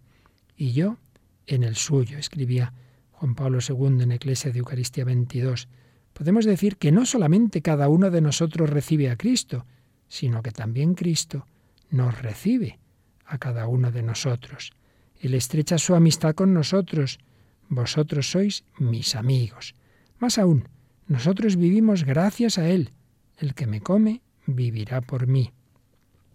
y 0.58 0.72
yo 0.72 0.98
en 1.46 1.64
el 1.64 1.76
suyo, 1.76 2.18
escribía 2.18 2.74
Juan 3.12 3.36
Pablo 3.36 3.60
II 3.68 4.02
en 4.02 4.12
Eclesia 4.12 4.52
de 4.52 4.60
Eucaristía 4.60 5.06
22. 5.06 5.68
Podemos 6.14 6.46
decir 6.46 6.78
que 6.78 6.92
no 6.92 7.06
solamente 7.06 7.62
cada 7.62 7.90
uno 7.90 8.12
de 8.12 8.22
nosotros 8.22 8.70
recibe 8.70 9.10
a 9.10 9.18
Cristo, 9.18 9.66
sino 10.08 10.44
que 10.44 10.52
también 10.52 10.94
Cristo 10.94 11.48
nos 11.90 12.22
recibe 12.22 12.80
a 13.26 13.40
cada 13.40 13.68
uno 13.68 13.92
de 13.92 14.04
nosotros. 14.04 14.74
Él 15.20 15.34
estrecha 15.34 15.78
su 15.78 15.96
amistad 15.96 16.36
con 16.36 16.54
nosotros. 16.54 17.20
Vosotros 17.68 18.30
sois 18.30 18.64
mis 18.78 19.16
amigos. 19.16 19.74
Más 20.20 20.38
aún, 20.38 20.70
nosotros 21.08 21.56
vivimos 21.56 22.04
gracias 22.04 22.58
a 22.58 22.70
Él. 22.70 22.92
El 23.38 23.56
que 23.56 23.66
me 23.66 23.82
come 23.82 24.22
vivirá 24.46 25.02
por 25.02 25.26
mí. 25.26 25.52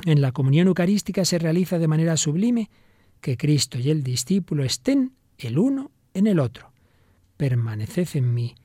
En 0.05 0.21
la 0.21 0.33
comunión 0.33 0.67
eucarística 0.67 1.25
se 1.25 1.39
realiza 1.39 1.79
de 1.79 1.89
manera 1.89 2.17
sublime 2.17 2.71
que 3.21 3.37
Cristo 3.37 3.79
y 3.79 3.91
el 3.91 4.03
discípulo 4.03 4.65
estén 4.65 5.13
el 5.39 5.59
uno 5.59 5.93
en 6.15 6.27
el 6.27 6.41
otro. 6.41 6.73
Permaneced 7.37 8.09
en 8.15 8.35
mí, 8.35 8.57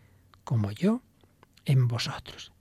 como 0.44 0.72
yo 0.72 1.03
en 1.66 1.88
vosotros. 1.88 2.52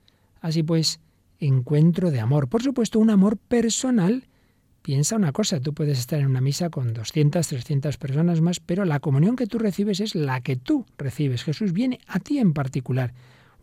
Así 0.41 0.63
pues, 0.63 1.01
encuentro 1.39 2.11
de 2.11 2.21
amor. 2.21 2.49
Por 2.49 2.63
supuesto, 2.63 2.99
un 2.99 3.11
amor 3.11 3.37
personal. 3.37 4.29
Piensa 4.83 5.15
una 5.15 5.33
cosa, 5.33 5.61
tú 5.61 5.75
puedes 5.75 5.99
estar 5.99 6.19
en 6.19 6.27
una 6.27 6.41
misa 6.41 6.69
con 6.69 6.93
200, 6.93 7.47
300 7.47 7.97
personas 7.99 8.41
más, 8.41 8.59
pero 8.59 8.85
la 8.85 8.99
comunión 8.99 9.37
que 9.37 9.47
tú 9.47 9.59
recibes 9.59 10.01
es 10.01 10.17
la 10.17 10.41
que 10.41 10.57
tú 10.57 10.87
recibes. 10.99 11.45
Jesús 11.45 11.73
viene 11.73 12.01
a 12.09 12.19
ti 12.19 12.39
en 12.39 12.53
particular 12.53 13.15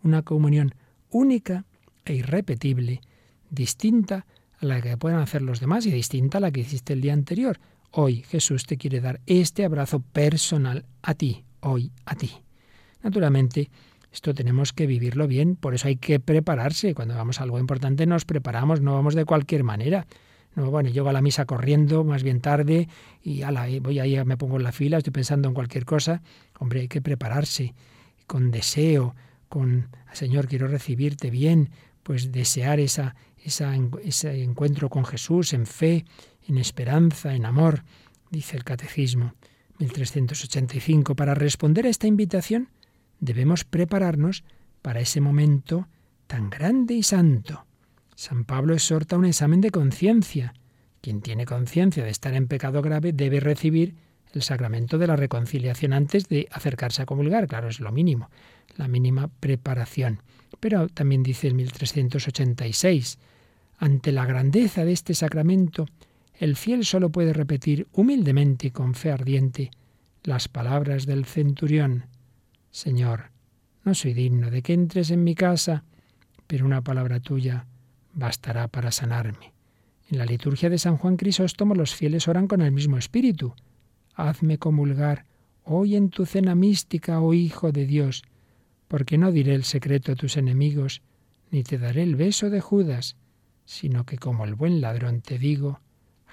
una 0.01 0.21
comunión 0.21 0.73
única 1.09 1.65
e 2.05 2.13
irrepetible, 2.13 3.01
distinta 3.49 4.25
a 4.59 4.65
la 4.65 4.81
que 4.81 4.97
puedan 4.97 5.19
hacer 5.19 5.41
los 5.41 5.59
demás 5.59 5.85
y 5.85 5.91
distinta 5.91 6.37
a 6.37 6.41
la 6.41 6.51
que 6.51 6.61
hiciste 6.61 6.93
el 6.93 7.01
día 7.01 7.13
anterior. 7.13 7.59
Hoy 7.91 8.23
Jesús 8.23 8.65
te 8.65 8.77
quiere 8.77 9.01
dar 9.01 9.19
este 9.25 9.65
abrazo 9.65 9.99
personal 9.99 10.85
a 11.01 11.15
ti, 11.15 11.43
hoy 11.59 11.91
a 12.05 12.15
ti. 12.15 12.31
Naturalmente, 13.01 13.69
esto 14.11 14.33
tenemos 14.33 14.73
que 14.73 14.87
vivirlo 14.87 15.27
bien, 15.27 15.55
por 15.55 15.75
eso 15.75 15.87
hay 15.87 15.97
que 15.97 16.19
prepararse. 16.19 16.95
Cuando 16.95 17.15
vamos 17.15 17.39
a 17.39 17.43
algo 17.43 17.59
importante 17.59 18.05
nos 18.05 18.25
preparamos, 18.25 18.81
no 18.81 18.93
vamos 18.93 19.13
de 19.13 19.25
cualquier 19.25 19.63
manera. 19.63 20.07
No, 20.55 20.71
bueno, 20.71 20.89
llego 20.89 21.09
a 21.09 21.13
la 21.13 21.21
misa 21.21 21.45
corriendo, 21.45 22.03
más 22.03 22.23
bien 22.23 22.41
tarde, 22.41 22.89
y 23.21 23.43
ala, 23.43 23.67
voy 23.81 23.99
ahí, 23.99 24.23
me 24.25 24.35
pongo 24.35 24.57
en 24.57 24.63
la 24.63 24.71
fila, 24.71 24.97
estoy 24.97 25.13
pensando 25.13 25.47
en 25.47 25.53
cualquier 25.53 25.85
cosa. 25.85 26.23
Hombre, 26.57 26.81
hay 26.81 26.87
que 26.87 27.01
prepararse 27.01 27.75
con 28.25 28.49
deseo, 28.49 29.15
con, 29.47 29.89
Señor, 30.11 30.47
quiero 30.47 30.67
recibirte 30.67 31.29
bien, 31.29 31.69
pues 32.01 32.31
desear 32.31 32.79
esa, 32.79 33.15
esa, 33.43 33.75
ese 34.03 34.43
encuentro 34.43 34.89
con 34.89 35.05
Jesús 35.05 35.53
en 35.53 35.67
fe, 35.67 36.05
en 36.47 36.57
esperanza, 36.57 37.35
en 37.35 37.45
amor, 37.45 37.83
dice 38.31 38.57
el 38.57 38.63
Catecismo 38.63 39.35
1385. 39.77 41.15
Para 41.15 41.35
responder 41.35 41.85
a 41.85 41.89
esta 41.89 42.07
invitación 42.07 42.69
debemos 43.19 43.63
prepararnos 43.63 44.43
para 44.81 44.99
ese 44.99 45.21
momento 45.21 45.87
tan 46.27 46.49
grande 46.49 46.93
y 46.93 47.03
santo. 47.03 47.65
San 48.15 48.45
Pablo 48.45 48.73
exhorta 48.73 49.17
un 49.17 49.25
examen 49.25 49.61
de 49.61 49.71
conciencia. 49.71 50.53
Quien 51.01 51.21
tiene 51.21 51.45
conciencia 51.45 52.03
de 52.03 52.09
estar 52.09 52.33
en 52.33 52.47
pecado 52.47 52.81
grave 52.81 53.13
debe 53.13 53.39
recibir 53.39 53.95
el 54.33 54.41
sacramento 54.41 54.97
de 54.97 55.07
la 55.07 55.15
reconciliación 55.15 55.93
antes 55.93 56.27
de 56.27 56.47
acercarse 56.51 57.01
a 57.01 57.05
comulgar. 57.05 57.47
Claro, 57.47 57.69
es 57.69 57.79
lo 57.79 57.91
mínimo 57.91 58.29
la 58.79 58.87
mínima 58.87 59.27
preparación. 59.27 60.21
Pero 60.59 60.87
también 60.87 61.23
dice 61.23 61.47
el 61.47 61.53
1386, 61.55 63.19
ante 63.77 64.11
la 64.11 64.25
grandeza 64.25 64.83
de 64.85 64.93
este 64.93 65.13
sacramento, 65.13 65.85
el 66.33 66.55
fiel 66.55 66.85
solo 66.85 67.09
puede 67.09 67.33
repetir 67.33 67.87
humildemente 67.93 68.67
y 68.67 68.71
con 68.71 68.95
fe 68.95 69.11
ardiente 69.11 69.71
las 70.23 70.47
palabras 70.47 71.05
del 71.05 71.25
centurión. 71.25 72.05
Señor, 72.71 73.31
no 73.83 73.93
soy 73.93 74.13
digno 74.13 74.51
de 74.51 74.61
que 74.61 74.73
entres 74.73 75.11
en 75.11 75.23
mi 75.23 75.35
casa, 75.35 75.83
pero 76.47 76.65
una 76.65 76.81
palabra 76.81 77.19
tuya 77.19 77.67
bastará 78.13 78.67
para 78.67 78.91
sanarme. 78.91 79.53
En 80.09 80.17
la 80.17 80.25
liturgia 80.25 80.69
de 80.69 80.79
San 80.79 80.97
Juan 80.97 81.17
Crisóstomo 81.17 81.75
los 81.75 81.93
fieles 81.93 82.27
oran 82.27 82.47
con 82.47 82.61
el 82.61 82.71
mismo 82.71 82.97
espíritu. 82.97 83.53
Hazme 84.15 84.57
comulgar 84.57 85.25
hoy 85.63 85.95
en 85.95 86.09
tu 86.09 86.25
cena 86.25 86.55
mística, 86.55 87.21
oh 87.21 87.33
Hijo 87.33 87.71
de 87.71 87.85
Dios, 87.85 88.23
porque 88.87 89.17
no 89.17 89.31
diré 89.31 89.53
el 89.53 89.63
secreto 89.63 90.11
a 90.11 90.15
tus 90.15 90.35
enemigos, 90.35 91.01
ni 91.51 91.63
te 91.63 91.77
daré 91.77 92.03
el 92.03 92.15
beso 92.15 92.49
de 92.49 92.59
Judas, 92.59 93.15
sino 93.65 94.03
que 94.03 94.17
como 94.17 94.45
el 94.45 94.55
buen 94.55 94.81
ladrón 94.81 95.21
te 95.21 95.37
digo, 95.37 95.79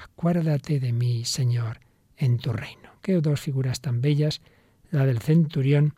acuérdate 0.03 0.81
de 0.81 0.93
mí, 0.93 1.27
Señor, 1.27 1.81
en 2.17 2.39
tu 2.39 2.53
reino. 2.53 2.91
Qué 3.03 3.21
dos 3.21 3.41
figuras 3.41 3.83
tan 3.83 4.01
bellas, 4.01 4.41
la 4.91 5.05
del 5.05 5.21
centurión, 5.21 5.95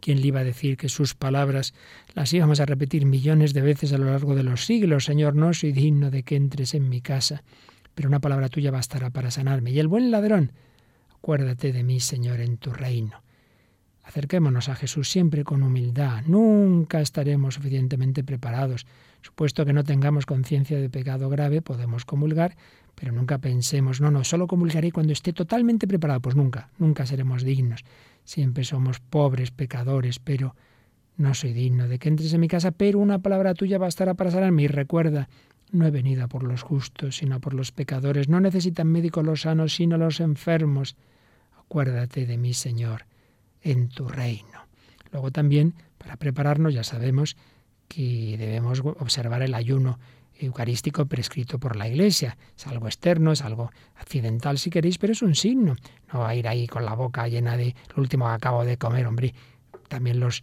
quien 0.00 0.20
le 0.20 0.28
iba 0.28 0.40
a 0.40 0.44
decir 0.44 0.76
que 0.76 0.88
sus 0.88 1.14
palabras 1.14 1.74
las 2.14 2.32
íbamos 2.32 2.60
a 2.60 2.66
repetir 2.66 3.06
millones 3.06 3.54
de 3.54 3.60
veces 3.60 3.92
a 3.92 3.98
lo 3.98 4.06
largo 4.06 4.34
de 4.34 4.42
los 4.42 4.66
siglos, 4.66 5.04
Señor, 5.04 5.34
no 5.34 5.52
soy 5.54 5.72
digno 5.72 6.10
de 6.10 6.22
que 6.22 6.36
entres 6.36 6.74
en 6.74 6.88
mi 6.88 7.00
casa, 7.00 7.42
pero 7.94 8.08
una 8.08 8.20
palabra 8.20 8.48
tuya 8.48 8.70
bastará 8.70 9.10
para 9.10 9.30
sanarme. 9.30 9.70
Y 9.70 9.78
el 9.78 9.88
buen 9.88 10.10
ladrón, 10.10 10.52
acuérdate 11.14 11.72
de 11.72 11.82
mí, 11.82 12.00
Señor, 12.00 12.40
en 12.40 12.56
tu 12.58 12.72
reino. 12.72 13.22
Acerquémonos 14.02 14.68
a 14.68 14.76
Jesús 14.76 15.10
siempre 15.10 15.42
con 15.42 15.64
humildad. 15.64 16.22
Nunca 16.26 17.00
estaremos 17.00 17.54
suficientemente 17.54 18.22
preparados. 18.22 18.86
Supuesto 19.20 19.64
que 19.64 19.72
no 19.72 19.82
tengamos 19.82 20.26
conciencia 20.26 20.78
de 20.78 20.88
pecado 20.88 21.28
grave, 21.28 21.60
podemos 21.60 22.04
comulgar, 22.04 22.56
pero 22.94 23.10
nunca 23.10 23.38
pensemos, 23.38 24.00
no, 24.00 24.12
no, 24.12 24.22
solo 24.22 24.46
comulgaré 24.46 24.92
cuando 24.92 25.12
esté 25.12 25.32
totalmente 25.32 25.88
preparado. 25.88 26.20
Pues 26.20 26.36
nunca, 26.36 26.70
nunca 26.78 27.04
seremos 27.04 27.42
dignos. 27.42 27.84
Siempre 28.26 28.64
somos 28.64 29.00
pobres, 29.00 29.50
pecadores, 29.50 30.18
pero 30.18 30.54
no 31.16 31.32
soy 31.32 31.54
digno 31.54 31.88
de 31.88 31.98
que 31.98 32.10
entres 32.10 32.34
en 32.34 32.40
mi 32.40 32.48
casa, 32.48 32.72
pero 32.72 32.98
una 32.98 33.20
palabra 33.20 33.54
tuya 33.54 33.78
bastará 33.78 34.12
para 34.12 34.30
sanarme. 34.30 34.64
Y 34.64 34.68
recuerda, 34.68 35.30
no 35.72 35.86
he 35.86 35.90
venido 35.90 36.28
por 36.28 36.42
los 36.42 36.60
justos, 36.60 37.16
sino 37.16 37.40
por 37.40 37.54
los 37.54 37.72
pecadores. 37.72 38.28
No 38.28 38.40
necesitan 38.40 38.88
médicos 38.88 39.24
los 39.24 39.40
sanos, 39.40 39.74
sino 39.74 39.96
los 39.96 40.20
enfermos. 40.20 40.94
Acuérdate 41.58 42.26
de 42.26 42.36
mí, 42.36 42.52
Señor 42.52 43.06
en 43.66 43.88
tu 43.88 44.08
reino. 44.08 44.66
Luego 45.10 45.32
también, 45.32 45.74
para 45.98 46.16
prepararnos, 46.16 46.72
ya 46.72 46.84
sabemos 46.84 47.36
que 47.88 48.36
debemos 48.38 48.80
observar 48.80 49.42
el 49.42 49.54
ayuno 49.54 49.98
eucarístico 50.40 51.06
prescrito 51.06 51.58
por 51.58 51.76
la 51.76 51.88
Iglesia. 51.88 52.36
Es 52.56 52.66
algo 52.66 52.86
externo, 52.86 53.32
es 53.32 53.42
algo 53.42 53.70
accidental 53.96 54.58
si 54.58 54.70
queréis, 54.70 54.98
pero 54.98 55.12
es 55.12 55.22
un 55.22 55.34
signo. 55.34 55.76
No 56.12 56.20
va 56.20 56.30
a 56.30 56.34
ir 56.34 56.48
ahí 56.48 56.66
con 56.66 56.84
la 56.84 56.94
boca 56.94 57.28
llena 57.28 57.56
de 57.56 57.74
lo 57.94 58.02
último 58.02 58.26
que 58.26 58.32
acabo 58.32 58.64
de 58.64 58.76
comer, 58.76 59.06
hombre. 59.06 59.34
También 59.88 60.20
los, 60.20 60.42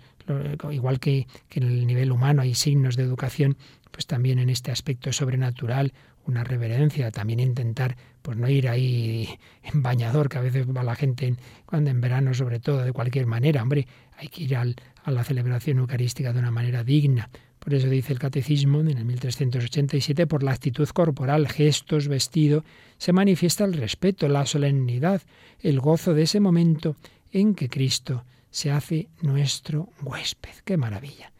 igual 0.71 0.99
que, 0.99 1.27
que 1.49 1.60
en 1.60 1.67
el 1.67 1.86
nivel 1.86 2.12
humano 2.12 2.41
hay 2.41 2.56
signos 2.56 2.95
de 2.95 3.03
educación, 3.03 3.58
pues 3.91 4.08
también 4.08 4.39
en 4.39 4.49
este 4.49 4.71
aspecto 4.71 5.12
sobrenatural 5.12 5.93
una 6.25 6.43
reverencia, 6.43 7.12
también 7.12 7.39
intentar 7.39 7.97
pues 8.21 8.38
no 8.38 8.49
ir 8.49 8.69
ahí 8.69 9.27
en 9.63 9.84
bañador, 9.84 10.29
que 10.29 10.38
a 10.38 10.41
veces 10.41 10.65
va 10.67 10.84
la 10.84 10.95
gente 10.95 11.36
cuando 11.65 11.89
en 11.89 11.99
verano 12.01 12.34
sobre 12.34 12.60
todo, 12.60 12.79
de 12.84 12.93
cualquier 12.93 13.25
manera, 13.25 13.62
hombre, 13.62 13.88
hay 14.17 14.29
que 14.29 14.43
ir 14.43 14.56
al, 14.56 14.75
a 15.03 15.12
la 15.12 15.23
celebración 15.23 15.79
eucarística 15.79 16.32
de 16.32 16.39
una 16.39 16.51
manera 16.51 16.84
digna. 16.84 17.29
Por 17.63 17.73
eso 17.73 17.88
dice 17.88 18.12
el 18.12 18.19
Catecismo 18.19 18.82
en 18.82 18.89
el 18.89 19.06
1387, 19.06 20.28
por 20.28 20.43
la 20.43 20.52
actitud 20.52 20.88
corporal, 20.89 21.47
gestos, 21.47 22.10
vestido, 22.10 22.65
se 22.97 23.13
manifiesta 23.13 23.63
el 23.63 23.73
respeto, 23.73 24.28
la 24.28 24.45
solemnidad, 24.45 25.21
el 25.62 25.80
gozo 25.80 26.13
de 26.13 26.23
ese 26.23 26.41
momento 26.41 26.97
en 27.32 27.56
que 27.56 27.69
Cristo 27.69 28.26
se 28.52 28.69
hace 28.69 29.08
nuestro 29.21 29.88
huésped. 30.02 30.56
¡Qué 30.65 30.76
maravilla! 30.76 31.32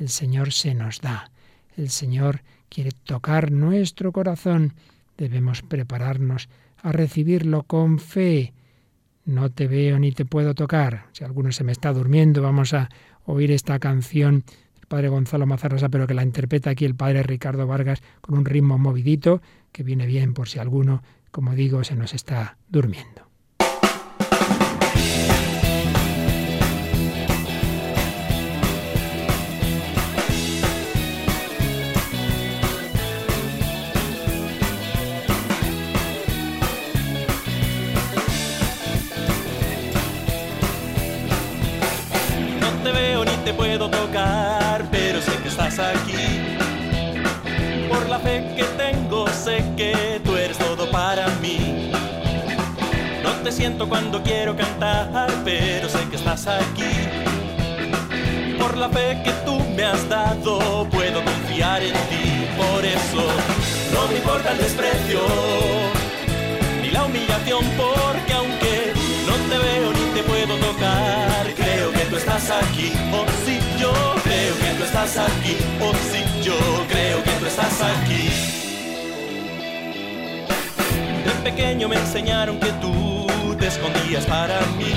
El 0.00 0.08
Señor 0.08 0.52
se 0.52 0.74
nos 0.74 1.00
da, 1.00 1.30
el 1.76 1.90
Señor 1.90 2.42
quiere 2.68 2.90
tocar 2.90 3.52
nuestro 3.52 4.10
corazón, 4.10 4.74
debemos 5.16 5.62
prepararnos 5.62 6.48
a 6.82 6.90
recibirlo 6.90 7.62
con 7.62 8.00
fe. 8.00 8.52
No 9.24 9.50
te 9.50 9.68
veo 9.68 10.00
ni 10.00 10.10
te 10.10 10.24
puedo 10.24 10.54
tocar. 10.54 11.06
Si 11.12 11.22
alguno 11.22 11.52
se 11.52 11.62
me 11.62 11.70
está 11.70 11.92
durmiendo, 11.92 12.42
vamos 12.42 12.74
a 12.74 12.88
oír 13.26 13.52
esta 13.52 13.78
canción 13.78 14.42
padre 14.88 15.08
Gonzalo 15.08 15.46
Mazarrosa, 15.46 15.88
pero 15.88 16.06
que 16.06 16.14
la 16.14 16.22
interpreta 16.22 16.70
aquí 16.70 16.84
el 16.84 16.94
padre 16.94 17.22
Ricardo 17.22 17.66
Vargas 17.66 18.02
con 18.20 18.36
un 18.36 18.44
ritmo 18.44 18.78
movidito 18.78 19.40
que 19.72 19.82
viene 19.82 20.06
bien 20.06 20.34
por 20.34 20.48
si 20.48 20.58
alguno, 20.58 21.02
como 21.30 21.54
digo, 21.54 21.84
se 21.84 21.94
nos 21.94 22.14
está 22.14 22.56
durmiendo. 22.68 23.27
Te 53.48 53.52
siento 53.52 53.88
cuando 53.88 54.22
quiero 54.22 54.54
cantar, 54.54 55.30
pero 55.42 55.88
sé 55.88 56.00
que 56.10 56.16
estás 56.16 56.46
aquí. 56.46 56.92
Por 58.58 58.76
la 58.76 58.90
fe 58.90 59.22
que 59.24 59.32
tú 59.46 59.58
me 59.74 59.84
has 59.84 60.06
dado, 60.06 60.86
puedo 60.90 61.24
confiar 61.24 61.82
en 61.82 61.94
ti. 62.10 62.46
Por 62.58 62.84
eso 62.84 63.24
no 63.94 64.06
me 64.08 64.16
importa 64.18 64.52
el 64.52 64.58
desprecio 64.58 65.20
ni 66.82 66.90
la 66.90 67.04
humillación, 67.04 67.64
porque 67.78 68.34
aunque 68.34 68.92
no 69.26 69.34
te 69.48 69.56
veo 69.56 69.92
ni 69.94 70.14
te 70.14 70.22
puedo 70.24 70.54
tocar, 70.58 71.46
creo 71.56 71.90
que 71.92 72.00
tú 72.00 72.16
estás 72.16 72.50
aquí. 72.50 72.92
Oh, 73.14 73.24
sí, 73.46 73.58
yo 73.80 73.92
creo 74.24 74.58
que 74.58 74.74
tú 74.76 74.84
estás 74.84 75.16
aquí. 75.16 75.56
Oh, 75.80 75.94
sí, 76.12 76.22
yo 76.42 76.58
creo 76.90 77.24
que 77.24 77.30
tú 77.30 77.46
estás 77.46 77.80
aquí. 77.80 78.28
De 81.24 81.50
pequeño 81.50 81.88
me 81.88 81.96
enseñaron 81.96 82.60
que 82.60 82.72
tú 82.72 83.07
escondías 83.68 84.24
para 84.26 84.60
mí. 84.78 84.92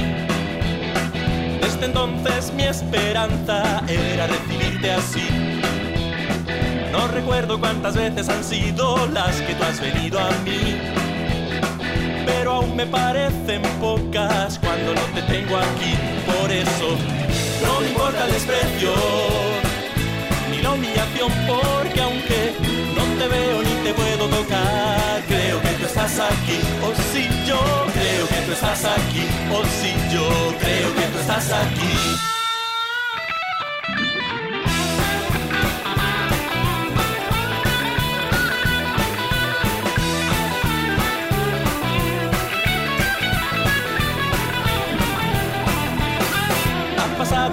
Desde 1.62 1.86
entonces 1.86 2.54
mi 2.54 2.64
esperanza 2.64 3.84
era 3.88 4.28
recibirte 4.28 4.92
así. 4.92 5.28
No 6.92 7.08
recuerdo 7.08 7.60
cuántas 7.60 7.96
veces 7.96 8.28
han 8.30 8.44
sido 8.44 9.08
las 9.08 9.40
que 9.42 9.54
tú 9.56 9.64
has 9.64 9.80
venido 9.80 10.20
a 10.20 10.30
mí 10.44 10.78
pero 12.42 12.54
aún 12.54 12.76
me 12.76 12.86
parecen 12.86 13.62
pocas 13.80 14.58
cuando 14.60 14.96
no 14.96 15.02
te 15.14 15.22
tengo 15.24 15.58
aquí. 15.58 15.94
Por 16.26 16.52
eso 16.52 16.98
no 17.64 17.82
me 17.82 17.88
importa 17.90 18.26
el 18.26 18.32
desprecio 18.32 18.92
ni 20.50 20.62
la 20.62 20.72
humillación, 20.72 21.32
porque 21.48 22.02
aunque 22.02 22.54
no 22.96 23.04
te 23.20 23.28
veo 23.28 23.62
ni 23.62 23.74
te 23.84 23.94
puedo 23.94 24.28
tocar, 24.28 25.22
creo 25.28 25.62
que 25.62 25.70
tú 25.80 25.86
estás 25.86 26.20
aquí. 26.20 26.60
Oh, 26.84 27.11
estás 28.74 28.98
aquí. 28.98 29.28
Oh, 29.52 29.64
si 29.66 29.92
yo 30.14 30.28
creo 30.60 30.96
que 30.96 31.02
tú 31.02 31.20
estás 31.20 31.52
aquí. 31.52 32.18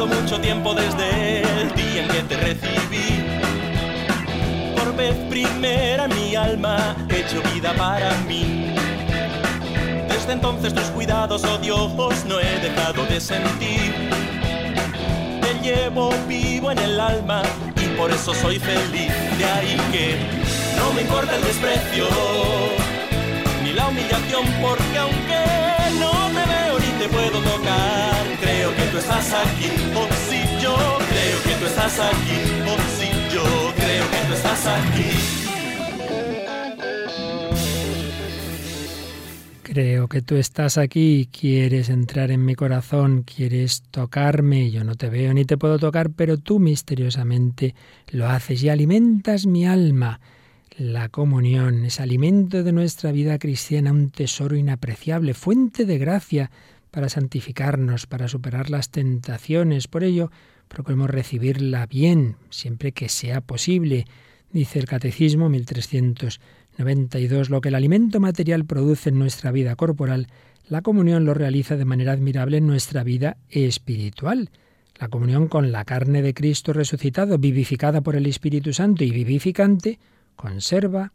mucho 0.07 0.41
tiempo 0.41 0.75
desde 0.75 1.41
el 1.61 1.75
día 1.75 2.03
en 2.03 2.09
que 2.09 2.23
te 2.23 2.37
recibí. 2.37 3.25
Por 4.77 4.95
vez 4.95 5.17
primera 5.29 6.07
mi 6.07 6.37
alma 6.37 6.95
hecho 7.09 7.43
vida 7.53 7.75
para 7.75 8.15
mí. 8.29 8.78
Desde 10.29 10.41
entonces 10.41 10.75
tus 10.75 10.85
cuidados, 10.91 11.43
oh 11.45 11.57
Dios, 11.57 11.91
no 12.27 12.39
he 12.39 12.61
dejado 12.61 13.03
de 13.07 13.19
sentir. 13.19 13.95
Te 15.41 15.55
llevo 15.63 16.11
vivo 16.29 16.71
en 16.71 16.79
el 16.81 17.01
alma 17.01 17.41
y 17.83 17.87
por 17.97 18.11
eso 18.11 18.35
soy 18.35 18.59
feliz. 18.59 19.11
De 19.39 19.45
ahí 19.47 19.81
que 19.91 20.19
no 20.77 20.93
me 20.93 21.01
importa 21.01 21.35
el 21.35 21.43
desprecio 21.45 22.05
ni 23.65 23.73
la 23.73 23.89
humillación, 23.89 24.45
porque 24.61 24.99
aunque 24.99 25.45
no 25.99 26.11
te 26.29 26.45
veo 26.47 26.79
ni 26.79 26.99
te 26.99 27.09
puedo 27.09 27.41
tocar, 27.41 28.27
creo 28.39 28.77
que 28.77 28.83
tú 28.83 28.99
estás 28.99 29.33
aquí. 29.33 29.71
Oh, 29.97 30.09
si 30.29 30.43
yo 30.63 30.77
creo 31.09 31.43
que 31.43 31.55
tú 31.59 31.65
estás 31.65 31.99
aquí. 32.01 32.37
Oh, 32.69 32.77
si 32.99 33.35
yo 33.35 33.73
creo 33.77 34.11
que 34.11 34.19
tú 34.29 34.35
estás 34.35 34.67
aquí. 34.67 35.48
Creo 39.71 40.09
que 40.09 40.23
tú 40.23 40.37
estás 40.37 40.79
aquí, 40.79 41.29
quieres 41.31 41.91
entrar 41.91 42.31
en 42.31 42.43
mi 42.43 42.55
corazón, 42.55 43.23
quieres 43.23 43.83
tocarme, 43.91 44.71
yo 44.71 44.83
no 44.83 44.95
te 44.95 45.11
veo 45.11 45.35
ni 45.35 45.45
te 45.45 45.59
puedo 45.59 45.79
tocar, 45.79 46.09
pero 46.09 46.39
tú 46.39 46.59
misteriosamente 46.59 47.75
lo 48.11 48.29
haces 48.29 48.63
y 48.63 48.71
alimentas 48.71 49.45
mi 49.45 49.67
alma. 49.67 50.21
La 50.79 51.11
comunión 51.11 51.85
es 51.85 52.01
alimento 52.01 52.63
de 52.63 52.73
nuestra 52.73 53.13
vida 53.13 53.39
cristiana, 53.39 53.93
un 53.93 54.09
tesoro 54.09 54.57
inapreciable, 54.57 55.35
fuente 55.35 55.85
de 55.85 55.99
gracia 55.99 56.51
para 56.91 57.11
santificarnos, 57.11 58.07
para 58.07 58.27
superar 58.27 58.71
las 58.71 58.89
tentaciones. 58.89 59.87
Por 59.87 60.03
ello, 60.03 60.31
procuremos 60.69 61.11
recibirla 61.11 61.85
bien, 61.85 62.37
siempre 62.49 62.93
que 62.93 63.11
sea 63.11 63.43
posible. 63.43 64.07
Dice 64.51 64.79
el 64.79 64.87
Catecismo 64.87 65.51
1392, 66.85 67.51
lo 67.51 67.61
que 67.61 67.69
el 67.69 67.75
alimento 67.75 68.21
material 68.21 68.65
produce 68.65 69.09
en 69.11 69.19
nuestra 69.19 69.51
vida 69.51 69.75
corporal, 69.77 70.29
la 70.69 70.83
comunión 70.83 71.25
lo 71.25 71.35
realiza 71.35 71.77
de 71.77 71.85
manera 71.85 72.13
admirable 72.13 72.59
en 72.59 72.67
nuestra 72.67 73.03
vida 73.03 73.37
espiritual. 73.49 74.51
La 74.99 75.09
comunión 75.09 75.49
con 75.49 75.73
la 75.73 75.85
carne 75.85 76.23
de 76.23 76.35
Cristo 76.35 76.73
resucitado, 76.73 77.39
vivificada 77.39 78.01
por 78.01 78.17
el 78.17 78.27
Espíritu 78.27 78.73
Santo 78.73 79.05
y 79.05 79.11
vivificante, 79.11 79.99
conserva, 80.37 81.13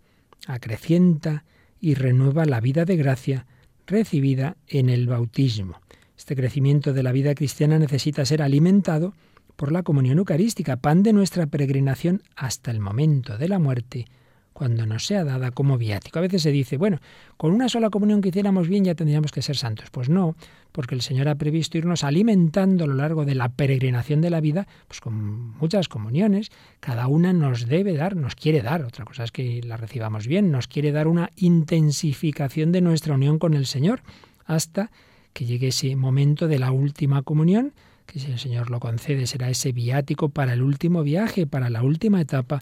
acrecienta 0.47 1.45
y 1.79 1.93
renueva 1.95 2.45
la 2.45 2.59
vida 2.61 2.85
de 2.85 2.97
gracia 2.97 3.45
recibida 3.87 4.57
en 4.67 4.89
el 4.89 5.07
bautismo. 5.07 5.81
Este 6.17 6.35
crecimiento 6.35 6.93
de 6.93 7.03
la 7.03 7.11
vida 7.11 7.35
cristiana 7.35 7.79
necesita 7.79 8.25
ser 8.25 8.41
alimentado 8.41 9.13
por 9.55 9.71
la 9.71 9.83
comunión 9.83 10.17
eucarística, 10.17 10.77
pan 10.77 11.03
de 11.03 11.13
nuestra 11.13 11.45
peregrinación 11.47 12.21
hasta 12.35 12.71
el 12.71 12.79
momento 12.79 13.37
de 13.37 13.47
la 13.47 13.59
muerte, 13.59 14.07
cuando 14.53 14.85
nos 14.85 15.05
sea 15.05 15.23
dada 15.23 15.51
como 15.51 15.77
viático. 15.77 16.19
A 16.19 16.21
veces 16.21 16.43
se 16.43 16.51
dice, 16.51 16.77
bueno, 16.77 16.99
con 17.37 17.51
una 17.51 17.69
sola 17.69 17.89
comunión 17.89 18.21
que 18.21 18.29
hiciéramos 18.29 18.67
bien 18.67 18.85
ya 18.85 18.95
tendríamos 18.95 19.31
que 19.31 19.41
ser 19.41 19.57
santos. 19.57 19.89
Pues 19.91 20.09
no, 20.09 20.35
porque 20.71 20.95
el 20.95 21.01
Señor 21.01 21.27
ha 21.27 21.35
previsto 21.35 21.77
irnos 21.77 22.03
alimentando 22.03 22.83
a 22.83 22.87
lo 22.87 22.93
largo 22.93 23.25
de 23.25 23.35
la 23.35 23.49
peregrinación 23.49 24.21
de 24.21 24.29
la 24.29 24.41
vida, 24.41 24.67
pues 24.87 25.01
con 25.01 25.57
muchas 25.57 25.87
comuniones. 25.87 26.51
Cada 26.79 27.07
una 27.07 27.33
nos 27.33 27.67
debe 27.67 27.93
dar, 27.95 28.15
nos 28.15 28.35
quiere 28.35 28.61
dar, 28.61 28.83
otra 28.83 29.05
cosa 29.05 29.23
es 29.23 29.31
que 29.31 29.61
la 29.63 29.77
recibamos 29.77 30.27
bien, 30.27 30.51
nos 30.51 30.67
quiere 30.67 30.91
dar 30.91 31.07
una 31.07 31.31
intensificación 31.35 32.71
de 32.71 32.81
nuestra 32.81 33.15
unión 33.15 33.39
con 33.39 33.53
el 33.53 33.65
Señor, 33.65 34.01
hasta 34.45 34.91
que 35.33 35.45
llegue 35.45 35.69
ese 35.69 35.95
momento 35.95 36.47
de 36.47 36.59
la 36.59 36.71
última 36.71 37.23
comunión, 37.23 37.73
que 38.05 38.19
si 38.19 38.31
el 38.31 38.39
Señor 38.39 38.69
lo 38.69 38.79
concede 38.79 39.27
será 39.27 39.49
ese 39.49 39.71
viático 39.71 40.29
para 40.29 40.53
el 40.53 40.61
último 40.61 41.03
viaje, 41.03 41.47
para 41.47 41.69
la 41.69 41.83
última 41.83 42.21
etapa 42.21 42.61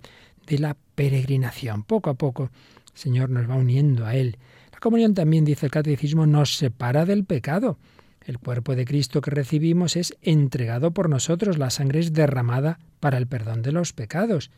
de 0.52 0.60
la 0.60 0.76
peregrinación. 0.96 1.84
Poco 1.84 2.10
a 2.10 2.16
poco 2.16 2.44
el 2.44 3.00
Señor 3.00 3.30
nos 3.30 3.50
va 3.50 3.56
uniendo 3.56 4.06
a 4.06 4.16
Él. 4.16 4.38
La 4.74 4.80
comunión 4.80 5.14
también, 5.14 5.46
dice 5.46 5.66
el 5.68 5.72
catecismo, 5.72 6.26
nos 6.26 6.58
separa 6.58 7.06
del 7.06 7.24
pecado. 7.24 7.78
El 8.26 8.38
cuerpo 8.38 8.76
de 8.76 8.86
Cristo 8.86 9.22
que 9.22 9.32
recibimos 9.32 9.96
es 9.96 10.16
entregado 10.22 10.92
por 10.92 11.10
nosotros, 11.10 11.58
la 11.58 11.70
sangre 11.70 12.02
es 12.02 12.14
derramada 12.14 12.80
para 13.00 13.18
el 13.18 13.28
perdón 13.28 13.62
de 13.62 13.72
los 13.72 13.94
pecados. 13.94 14.52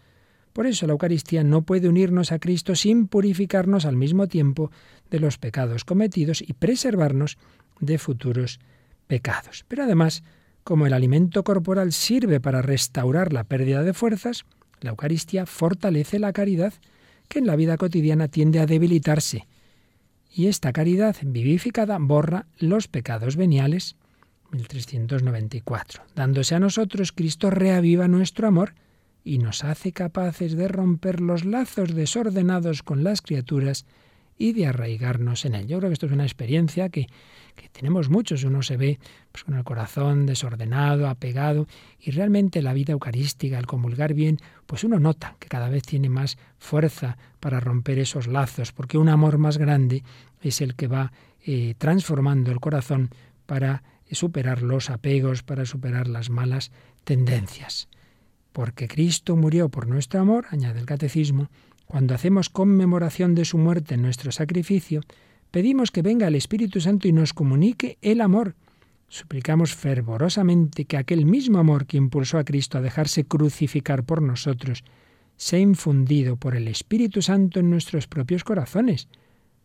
Por 0.51 0.65
eso 0.65 0.87
la 0.87 0.93
Eucaristía 0.93 1.43
no 1.43 1.61
puede 1.61 1.87
unirnos 1.87 2.31
a 2.31 2.39
Cristo 2.39 2.75
sin 2.75 3.07
purificarnos 3.07 3.85
al 3.85 3.95
mismo 3.95 4.27
tiempo 4.27 4.71
de 5.11 5.19
los 5.19 5.37
pecados 5.37 5.85
cometidos 5.85 6.41
y 6.41 6.53
preservarnos 6.53 7.37
de 7.79 7.99
futuros 7.99 8.59
pecados. 9.07 9.63
Pero 9.67 9.83
además, 9.83 10.23
como 10.63 10.87
el 10.87 10.93
alimento 10.93 11.43
corporal 11.43 11.93
sirve 11.93 12.39
para 12.39 12.61
restaurar 12.61 13.31
la 13.31 13.43
pérdida 13.43 13.83
de 13.83 13.93
fuerzas, 13.93 14.45
la 14.83 14.91
Eucaristía 14.91 15.45
fortalece 15.45 16.19
la 16.19 16.33
caridad 16.33 16.73
que 17.27 17.39
en 17.39 17.47
la 17.47 17.55
vida 17.55 17.77
cotidiana 17.77 18.27
tiende 18.27 18.59
a 18.59 18.65
debilitarse. 18.65 19.47
Y 20.31 20.47
esta 20.47 20.73
caridad 20.73 21.15
vivificada 21.23 21.97
borra 21.99 22.47
los 22.57 22.87
pecados 22.87 23.35
veniales. 23.35 23.95
1394. 24.51 26.03
Dándose 26.15 26.55
a 26.55 26.59
nosotros, 26.59 27.11
Cristo 27.11 27.49
reaviva 27.49 28.07
nuestro 28.07 28.47
amor 28.47 28.75
y 29.23 29.37
nos 29.37 29.63
hace 29.63 29.93
capaces 29.93 30.55
de 30.55 30.67
romper 30.67 31.21
los 31.21 31.45
lazos 31.45 31.95
desordenados 31.95 32.83
con 32.83 33.03
las 33.03 33.21
criaturas 33.21 33.85
y 34.37 34.53
de 34.53 34.67
arraigarnos 34.67 35.45
en 35.45 35.55
él. 35.55 35.67
Yo 35.67 35.77
creo 35.77 35.89
que 35.89 35.93
esto 35.93 36.05
es 36.05 36.11
una 36.11 36.23
experiencia 36.23 36.89
que 36.89 37.07
que 37.55 37.69
tenemos 37.69 38.09
muchos. 38.09 38.43
Uno 38.43 38.61
se 38.61 38.77
ve 38.77 38.99
pues, 39.31 39.43
con 39.43 39.55
el 39.55 39.63
corazón 39.63 40.25
desordenado, 40.25 41.07
apegado, 41.07 41.67
y 41.99 42.11
realmente 42.11 42.61
la 42.61 42.73
vida 42.73 42.93
eucarística, 42.93 43.57
al 43.57 43.65
comulgar 43.65 44.13
bien, 44.13 44.37
pues 44.65 44.83
uno 44.83 44.99
nota 44.99 45.35
que 45.39 45.47
cada 45.47 45.69
vez 45.69 45.83
tiene 45.83 46.09
más 46.09 46.37
fuerza 46.57 47.17
para 47.39 47.59
romper 47.59 47.99
esos 47.99 48.27
lazos, 48.27 48.71
porque 48.71 48.97
un 48.97 49.09
amor 49.09 49.37
más 49.37 49.57
grande 49.57 50.03
es 50.41 50.61
el 50.61 50.75
que 50.75 50.87
va 50.87 51.11
eh, 51.45 51.75
transformando 51.77 52.51
el 52.51 52.59
corazón 52.59 53.09
para 53.45 53.83
superar 54.11 54.61
los 54.61 54.89
apegos, 54.89 55.43
para 55.43 55.65
superar 55.65 56.07
las 56.07 56.29
malas 56.29 56.71
tendencias. 57.03 57.87
Porque 58.51 58.87
Cristo 58.87 59.35
murió 59.35 59.69
por 59.69 59.87
nuestro 59.87 60.19
amor, 60.19 60.45
añade 60.51 60.79
el 60.79 60.85
catecismo, 60.85 61.49
cuando 61.93 62.15
hacemos 62.15 62.49
conmemoración 62.49 63.35
de 63.35 63.45
su 63.45 63.59
muerte 63.59 63.93
en 63.93 64.01
nuestro 64.01 64.31
sacrificio, 64.31 65.01
Pedimos 65.53 65.91
que 65.91 66.01
venga 66.01 66.25
el 66.25 66.33
Espíritu 66.33 66.81
Santo 66.81 67.07
y 67.07 67.11
nos 67.11 67.31
comunique 67.31 67.99
el 68.01 68.21
amor. 68.21 68.55
Suplicamos 69.07 69.75
fervorosamente 69.75 70.85
que 70.85 70.97
aquel 70.97 71.27
mismo 71.27 71.59
amor 71.59 71.85
que 71.85 71.97
impulsó 71.97 72.39
a 72.39 72.43
Cristo 72.43 72.79
a 72.79 72.81
dejarse 72.81 73.25
crucificar 73.25 74.03
por 74.03 74.23
nosotros 74.23 74.83
sea 75.37 75.59
infundido 75.59 76.35
por 76.37 76.55
el 76.55 76.67
Espíritu 76.67 77.21
Santo 77.21 77.59
en 77.59 77.69
nuestros 77.69 78.07
propios 78.07 78.43
corazones, 78.43 79.07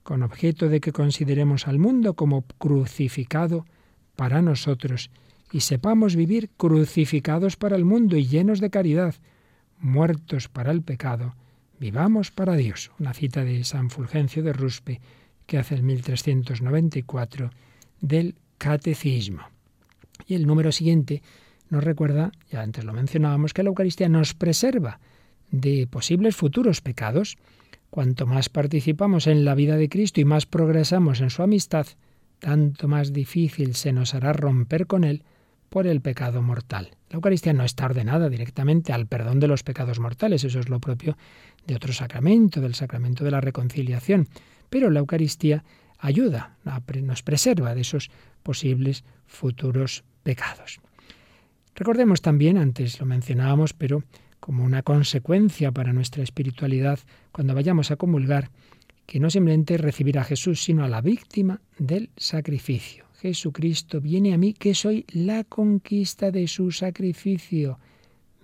con 0.02 0.22
objeto 0.22 0.68
de 0.68 0.82
que 0.82 0.92
consideremos 0.92 1.66
al 1.66 1.78
mundo 1.78 2.12
como 2.12 2.42
crucificado 2.58 3.64
para 4.16 4.42
nosotros 4.42 5.10
y 5.50 5.60
sepamos 5.60 6.14
vivir 6.14 6.50
crucificados 6.58 7.56
para 7.56 7.76
el 7.76 7.86
mundo 7.86 8.18
y 8.18 8.26
llenos 8.26 8.60
de 8.60 8.68
caridad, 8.68 9.14
muertos 9.78 10.48
para 10.48 10.70
el 10.70 10.82
pecado, 10.82 11.34
vivamos 11.78 12.30
para 12.30 12.56
Dios. 12.56 12.90
Una 12.98 13.14
cita 13.14 13.44
de 13.44 13.64
San 13.64 13.90
Fulgencio 13.90 14.42
de 14.42 14.52
Ruspe 14.52 15.00
que 15.46 15.58
hace 15.58 15.74
el 15.74 15.82
1394 15.82 17.50
del 18.00 18.34
Catecismo. 18.58 19.42
Y 20.26 20.34
el 20.34 20.46
número 20.46 20.72
siguiente 20.72 21.22
nos 21.70 21.84
recuerda, 21.84 22.32
ya 22.50 22.62
antes 22.62 22.84
lo 22.84 22.92
mencionábamos, 22.92 23.54
que 23.54 23.62
la 23.62 23.68
Eucaristía 23.68 24.08
nos 24.08 24.34
preserva 24.34 25.00
de 25.50 25.86
posibles 25.86 26.36
futuros 26.36 26.80
pecados. 26.80 27.38
Cuanto 27.90 28.26
más 28.26 28.48
participamos 28.48 29.26
en 29.26 29.44
la 29.44 29.54
vida 29.54 29.76
de 29.76 29.88
Cristo 29.88 30.20
y 30.20 30.24
más 30.24 30.46
progresamos 30.46 31.20
en 31.20 31.30
su 31.30 31.42
amistad, 31.42 31.86
tanto 32.38 32.88
más 32.88 33.12
difícil 33.12 33.74
se 33.74 33.92
nos 33.92 34.14
hará 34.14 34.32
romper 34.32 34.86
con 34.86 35.04
Él 35.04 35.22
por 35.68 35.86
el 35.86 36.00
pecado 36.00 36.42
mortal. 36.42 36.90
La 37.10 37.16
Eucaristía 37.16 37.52
no 37.52 37.64
está 37.64 37.86
ordenada 37.86 38.28
directamente 38.28 38.92
al 38.92 39.06
perdón 39.06 39.40
de 39.40 39.48
los 39.48 39.62
pecados 39.62 40.00
mortales, 40.00 40.44
eso 40.44 40.60
es 40.60 40.68
lo 40.68 40.80
propio 40.80 41.16
de 41.66 41.74
otro 41.74 41.92
sacramento, 41.92 42.60
del 42.60 42.74
sacramento 42.74 43.24
de 43.24 43.30
la 43.30 43.40
reconciliación. 43.40 44.28
Pero 44.70 44.90
la 44.90 45.00
Eucaristía 45.00 45.64
ayuda, 45.98 46.56
nos 47.02 47.22
preserva 47.22 47.74
de 47.74 47.80
esos 47.82 48.10
posibles 48.42 49.04
futuros 49.26 50.04
pecados. 50.22 50.80
Recordemos 51.74 52.22
también, 52.22 52.58
antes 52.58 53.00
lo 53.00 53.06
mencionábamos, 53.06 53.72
pero 53.72 54.02
como 54.40 54.64
una 54.64 54.82
consecuencia 54.82 55.72
para 55.72 55.92
nuestra 55.92 56.22
espiritualidad, 56.22 56.98
cuando 57.32 57.54
vayamos 57.54 57.90
a 57.90 57.96
comulgar, 57.96 58.50
que 59.06 59.20
no 59.20 59.30
simplemente 59.30 59.78
recibir 59.78 60.18
a 60.18 60.24
Jesús, 60.24 60.62
sino 60.62 60.84
a 60.84 60.88
la 60.88 61.00
víctima 61.00 61.60
del 61.78 62.10
sacrificio. 62.16 63.07
Jesucristo 63.20 64.00
viene 64.00 64.32
a 64.32 64.38
mí 64.38 64.52
que 64.54 64.74
soy 64.74 65.04
la 65.08 65.42
conquista 65.42 66.30
de 66.30 66.46
su 66.46 66.70
sacrificio. 66.70 67.78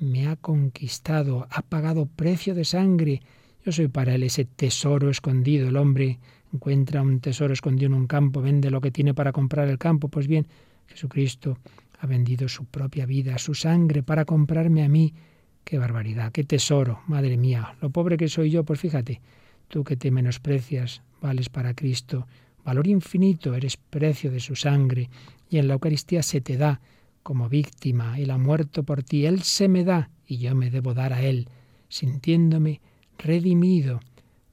Me 0.00 0.26
ha 0.26 0.34
conquistado, 0.34 1.46
ha 1.48 1.62
pagado 1.62 2.06
precio 2.06 2.56
de 2.56 2.64
sangre, 2.64 3.22
yo 3.64 3.70
soy 3.70 3.88
para 3.88 4.14
él 4.14 4.24
ese 4.24 4.44
tesoro 4.44 5.10
escondido. 5.10 5.68
El 5.68 5.76
hombre 5.76 6.18
encuentra 6.52 7.02
un 7.02 7.20
tesoro 7.20 7.54
escondido 7.54 7.86
en 7.86 7.94
un 7.94 8.06
campo, 8.06 8.42
vende 8.42 8.70
lo 8.70 8.80
que 8.80 8.90
tiene 8.90 9.14
para 9.14 9.32
comprar 9.32 9.68
el 9.68 9.78
campo. 9.78 10.08
Pues 10.08 10.26
bien, 10.26 10.46
Jesucristo 10.88 11.58
ha 12.00 12.06
vendido 12.06 12.48
su 12.48 12.64
propia 12.64 13.06
vida, 13.06 13.38
su 13.38 13.54
sangre, 13.54 14.02
para 14.02 14.24
comprarme 14.24 14.84
a 14.84 14.88
mí. 14.88 15.14
Qué 15.62 15.78
barbaridad, 15.78 16.32
qué 16.32 16.44
tesoro, 16.44 17.00
madre 17.06 17.36
mía. 17.38 17.76
Lo 17.80 17.90
pobre 17.90 18.16
que 18.16 18.28
soy 18.28 18.50
yo, 18.50 18.64
pues 18.64 18.80
fíjate, 18.80 19.20
tú 19.68 19.84
que 19.84 19.96
te 19.96 20.10
menosprecias, 20.10 21.02
vales 21.22 21.48
para 21.48 21.74
Cristo. 21.74 22.26
Valor 22.64 22.86
infinito, 22.86 23.54
eres 23.54 23.76
precio 23.76 24.30
de 24.30 24.40
su 24.40 24.56
sangre. 24.56 25.10
Y 25.50 25.58
en 25.58 25.68
la 25.68 25.74
Eucaristía 25.74 26.22
se 26.22 26.40
te 26.40 26.56
da 26.56 26.80
como 27.22 27.48
víctima. 27.48 28.18
Él 28.18 28.30
ha 28.30 28.38
muerto 28.38 28.82
por 28.82 29.02
ti, 29.02 29.26
Él 29.26 29.42
se 29.42 29.68
me 29.68 29.84
da 29.84 30.10
y 30.26 30.38
yo 30.38 30.54
me 30.54 30.70
debo 30.70 30.94
dar 30.94 31.12
a 31.12 31.22
Él, 31.22 31.48
sintiéndome 31.88 32.80
redimido 33.18 34.00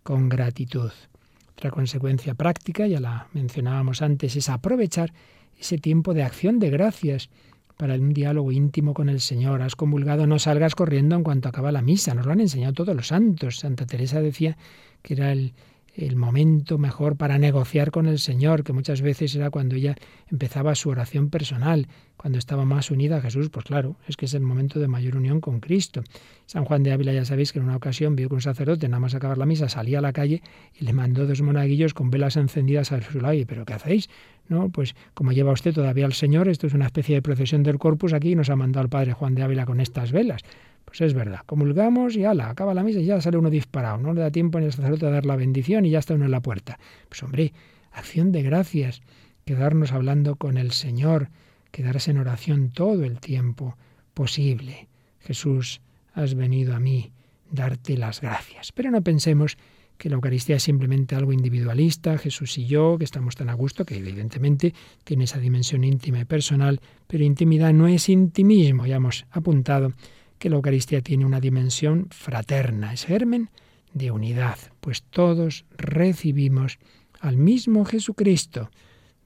con 0.03 0.29
gratitud. 0.29 0.91
Otra 1.53 1.71
consecuencia 1.71 2.33
práctica, 2.33 2.87
ya 2.87 2.99
la 2.99 3.27
mencionábamos 3.33 4.01
antes, 4.01 4.35
es 4.35 4.49
aprovechar 4.49 5.13
ese 5.59 5.77
tiempo 5.77 6.13
de 6.13 6.23
acción 6.23 6.59
de 6.59 6.69
gracias 6.69 7.29
para 7.77 7.95
un 7.95 8.13
diálogo 8.13 8.51
íntimo 8.51 8.93
con 8.93 9.09
el 9.09 9.21
Señor. 9.21 9.61
Has 9.61 9.75
convulgado, 9.75 10.27
no 10.27 10.39
salgas 10.39 10.75
corriendo 10.75 11.15
en 11.15 11.23
cuanto 11.23 11.49
acaba 11.49 11.71
la 11.71 11.81
misa. 11.81 12.13
Nos 12.13 12.25
lo 12.25 12.31
han 12.31 12.41
enseñado 12.41 12.73
todos 12.73 12.95
los 12.95 13.07
santos. 13.07 13.59
Santa 13.59 13.85
Teresa 13.85 14.21
decía 14.21 14.57
que 15.01 15.15
era 15.15 15.31
el, 15.31 15.53
el 15.93 16.15
momento 16.15 16.77
mejor 16.77 17.17
para 17.17 17.37
negociar 17.37 17.91
con 17.91 18.07
el 18.07 18.19
Señor, 18.19 18.63
que 18.63 18.73
muchas 18.73 19.01
veces 19.01 19.35
era 19.35 19.49
cuando 19.49 19.75
ella 19.75 19.95
empezaba 20.29 20.75
su 20.75 20.89
oración 20.89 21.29
personal, 21.29 21.87
cuando 22.17 22.37
estaba 22.37 22.65
más 22.65 22.91
unida 22.91 23.17
a 23.17 23.21
Jesús, 23.21 23.49
pues 23.49 23.65
claro, 23.65 23.97
es 24.07 24.15
que 24.15 24.25
es 24.25 24.33
el 24.33 24.41
momento 24.41 24.79
de 24.79 24.87
mayor 24.87 25.15
unión 25.17 25.41
con 25.41 25.59
Cristo. 25.59 26.03
San 26.45 26.65
Juan 26.65 26.83
de 26.83 26.91
Ávila 26.91 27.13
ya 27.13 27.25
sabéis 27.25 27.51
que 27.51 27.59
en 27.59 27.65
una 27.65 27.75
ocasión 27.75 28.15
vio 28.15 28.29
que 28.29 28.35
un 28.35 28.41
sacerdote, 28.41 28.87
nada 28.87 28.99
más 28.99 29.15
acabar 29.15 29.37
la 29.37 29.45
misa, 29.45 29.69
salía 29.69 29.99
a 29.99 30.01
la 30.01 30.13
calle 30.13 30.41
y 30.79 30.85
le 30.85 30.93
mandó 30.93 31.25
dos 31.25 31.41
monaguillos 31.41 31.93
con 31.93 32.11
velas 32.11 32.37
encendidas 32.37 32.91
a 32.91 33.01
su 33.01 33.19
¿pero 33.47 33.65
qué 33.65 33.73
hacéis? 33.73 34.09
No, 34.51 34.67
pues 34.67 34.95
como 35.13 35.31
lleva 35.31 35.53
usted 35.53 35.73
todavía 35.73 36.05
al 36.05 36.11
Señor, 36.11 36.49
esto 36.49 36.67
es 36.67 36.73
una 36.73 36.87
especie 36.87 37.15
de 37.15 37.21
procesión 37.21 37.63
del 37.63 37.79
corpus 37.79 38.11
aquí 38.11 38.35
nos 38.35 38.49
ha 38.49 38.57
mandado 38.57 38.83
el 38.83 38.89
padre 38.89 39.13
Juan 39.13 39.33
de 39.33 39.43
Ávila 39.43 39.65
con 39.65 39.79
estas 39.79 40.11
velas. 40.11 40.41
Pues 40.83 40.99
es 40.99 41.13
verdad, 41.13 41.39
comulgamos 41.45 42.17
y 42.17 42.25
ala, 42.25 42.49
acaba 42.49 42.73
la 42.73 42.83
misa 42.83 42.99
y 42.99 43.05
ya 43.05 43.21
sale 43.21 43.37
uno 43.37 43.49
disparado. 43.49 43.99
No 43.99 44.13
le 44.13 44.19
da 44.19 44.29
tiempo 44.29 44.59
ni 44.59 44.65
al 44.65 44.73
sacerdote 44.73 45.05
a 45.05 45.09
dar 45.09 45.25
la 45.25 45.37
bendición 45.37 45.85
y 45.85 45.91
ya 45.91 45.99
está 45.99 46.15
uno 46.15 46.25
en 46.25 46.31
la 46.31 46.41
puerta. 46.41 46.79
Pues 47.07 47.23
hombre, 47.23 47.53
acción 47.93 48.33
de 48.33 48.43
gracias, 48.43 49.01
quedarnos 49.45 49.93
hablando 49.93 50.35
con 50.35 50.57
el 50.57 50.71
Señor, 50.71 51.29
quedarse 51.71 52.11
en 52.11 52.17
oración 52.17 52.71
todo 52.71 53.05
el 53.05 53.21
tiempo 53.21 53.77
posible. 54.13 54.89
Jesús, 55.21 55.79
has 56.13 56.35
venido 56.35 56.75
a 56.75 56.81
mí, 56.81 57.13
darte 57.49 57.95
las 57.95 58.19
gracias. 58.19 58.73
Pero 58.73 58.91
no 58.91 59.01
pensemos 59.01 59.57
que 60.01 60.09
la 60.09 60.15
Eucaristía 60.15 60.55
es 60.55 60.63
simplemente 60.63 61.13
algo 61.13 61.31
individualista, 61.31 62.17
Jesús 62.17 62.57
y 62.57 62.65
yo, 62.65 62.97
que 62.97 63.03
estamos 63.03 63.35
tan 63.35 63.49
a 63.49 63.53
gusto, 63.53 63.85
que 63.85 63.97
evidentemente 63.97 64.73
tiene 65.03 65.25
esa 65.25 65.37
dimensión 65.37 65.83
íntima 65.83 66.19
y 66.19 66.25
personal, 66.25 66.81
pero 67.05 67.23
intimidad 67.23 67.71
no 67.71 67.87
es 67.87 68.09
intimismo. 68.09 68.87
Ya 68.87 68.95
hemos 68.95 69.27
apuntado 69.29 69.93
que 70.39 70.49
la 70.49 70.55
Eucaristía 70.55 71.01
tiene 71.01 71.23
una 71.23 71.39
dimensión 71.39 72.07
fraterna, 72.09 72.93
es 72.93 73.05
germen 73.05 73.51
de 73.93 74.09
unidad, 74.09 74.57
pues 74.79 75.03
todos 75.03 75.65
recibimos 75.77 76.79
al 77.19 77.37
mismo 77.37 77.85
Jesucristo. 77.85 78.71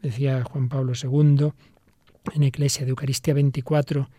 Decía 0.02 0.44
Juan 0.44 0.68
Pablo 0.68 0.92
II 1.02 1.52
en 2.34 2.44
Iglesia 2.44 2.84
de 2.84 2.90
Eucaristía 2.90 3.34
24, 3.34 4.10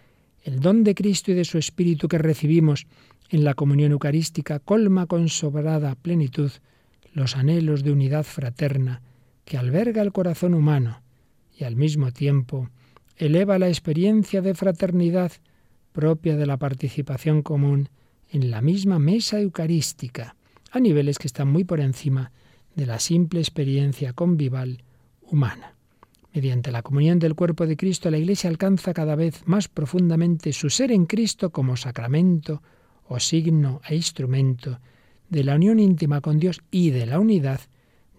el 0.47 0.61
don 0.61 0.85
de 0.85 0.95
Cristo 0.95 1.33
y 1.33 1.35
de 1.35 1.45
su 1.45 1.59
Espíritu 1.59 2.07
que 2.07 2.19
recibimos 2.19 2.87
en 3.31 3.43
la 3.43 3.55
comunión 3.55 3.91
eucarística 3.91 4.61
colma 4.61 5.07
con 5.07 5.29
sobrada 5.29 5.97
plenitud 5.97 6.53
los 7.13 7.37
anhelos 7.37 7.83
de 7.83 7.91
unidad 7.91 8.23
fraterna 8.23 9.03
que 9.45 9.59
alberga 9.59 10.03
el 10.03 10.13
corazón 10.13 10.55
humano 10.55 11.03
y 11.59 11.65
al 11.65 11.75
mismo 11.75 12.13
tiempo 12.13 12.71
eleva 13.17 13.59
la 13.59 13.67
experiencia 13.67 14.41
de 14.41 14.55
fraternidad 14.55 15.33
propia 15.93 16.37
de 16.37 16.47
la 16.47 16.59
participación 16.59 17.43
común 17.43 17.89
en 18.31 18.53
la 18.53 18.63
misma 18.63 19.01
mesa 19.01 19.41
eucarística, 19.41 20.37
a 20.71 20.79
niveles 20.79 21.19
que 21.19 21.27
están 21.27 21.49
muy 21.49 21.65
por 21.65 21.81
encima 21.81 22.31
de 22.77 22.87
la 22.87 23.01
simple 23.01 23.41
experiencia 23.41 24.13
convival 24.13 24.85
humana. 25.23 25.76
Mediante 26.37 26.71
la 26.71 26.83
comunión 26.83 27.19
del 27.19 27.35
cuerpo 27.35 27.67
de 27.67 27.79
Cristo, 27.79 28.11
la 28.11 28.19
Iglesia 28.19 28.51
alcanza 28.51 28.93
cada 28.93 29.17
vez 29.17 29.47
más 29.47 29.69
profundamente 29.69 30.53
su 30.53 30.69
ser 30.69 30.93
en 30.93 31.07
Cristo 31.07 31.49
como 31.49 31.79
sacramento, 31.79 32.63
o 33.09 33.19
signo 33.21 33.81
e 33.89 33.95
instrumento 33.97 34.79
de 35.31 35.45
la 35.45 35.55
unión 35.55 35.81
íntima 35.81 36.21
con 36.21 36.39
Dios 36.39 36.61
y 36.71 36.91
de 36.91 37.07
la 37.07 37.21
unidad 37.21 37.61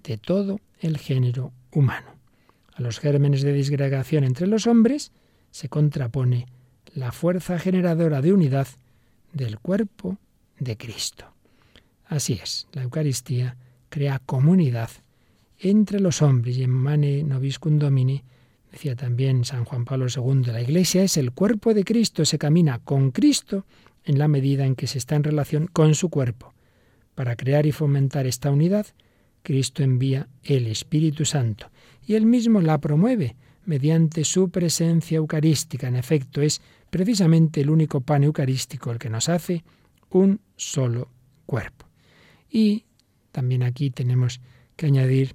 de 0.04 0.18
todo 0.18 0.60
el 0.80 0.98
género 0.98 1.54
humano. 1.72 2.16
A 2.74 2.82
los 2.82 3.00
gérmenes 3.00 3.44
de 3.44 3.54
disgregación 3.54 4.24
entre 4.24 4.48
los 4.48 4.66
hombres 4.66 5.12
se 5.52 5.70
contrapone 5.70 6.48
la 6.96 7.12
fuerza 7.12 7.60
generadora 7.60 8.24
de 8.24 8.34
unidad 8.34 8.68
del 9.32 9.60
cuerpo 9.60 10.18
de 10.58 10.76
Cristo. 10.76 11.36
Así 12.08 12.40
es, 12.42 12.68
la 12.72 12.82
Eucaristía 12.82 13.58
crea 13.90 14.18
comunidad 14.26 14.90
entre 15.60 16.00
los 16.00 16.22
hombres 16.22 16.58
y 16.58 16.64
en 16.64 16.72
Mane 16.72 17.24
Noviscum 17.24 17.80
Domini 17.80 18.24
decía 18.72 18.96
también 18.96 19.46
San 19.46 19.66
Juan 19.66 19.86
Pablo 19.86 20.08
II, 20.14 20.52
la 20.52 20.62
Iglesia 20.62 21.04
es 21.04 21.18
el 21.18 21.32
cuerpo 21.32 21.74
de 21.74 21.84
Cristo, 21.84 22.26
se 22.26 22.38
camina 22.38 22.80
con 22.80 23.12
Cristo 23.12 23.66
en 24.04 24.20
la 24.20 24.28
medida 24.28 24.66
en 24.66 24.76
que 24.76 24.88
se 24.88 24.98
está 24.98 25.16
en 25.16 25.24
relación 25.24 25.68
con 25.68 25.96
su 25.96 26.10
cuerpo. 26.10 26.54
Para 27.16 27.36
crear 27.36 27.66
y 27.66 27.72
fomentar 27.72 28.28
esta 28.28 28.52
unidad, 28.52 28.86
Cristo 29.42 29.84
envía 29.84 30.28
el 30.44 30.68
Espíritu 30.68 31.26
Santo 31.26 31.72
y 32.06 32.16
él 32.16 32.26
mismo 32.26 32.62
la 32.62 32.78
promueve 32.78 33.36
mediante 33.66 34.24
su 34.24 34.50
presencia 34.50 35.18
eucarística. 35.18 35.88
En 35.88 35.96
efecto, 35.96 36.42
es 36.42 36.62
precisamente 36.90 37.62
el 37.62 37.70
único 37.70 38.02
pan 38.02 38.24
eucarístico 38.24 38.92
el 38.92 39.00
que 39.00 39.10
nos 39.10 39.30
hace 39.30 39.64
un 40.10 40.40
solo 40.56 41.10
cuerpo. 41.46 41.86
Y 42.50 42.86
también 43.32 43.64
aquí 43.64 43.90
tenemos 43.90 44.40
que 44.76 44.86
añadir 44.86 45.34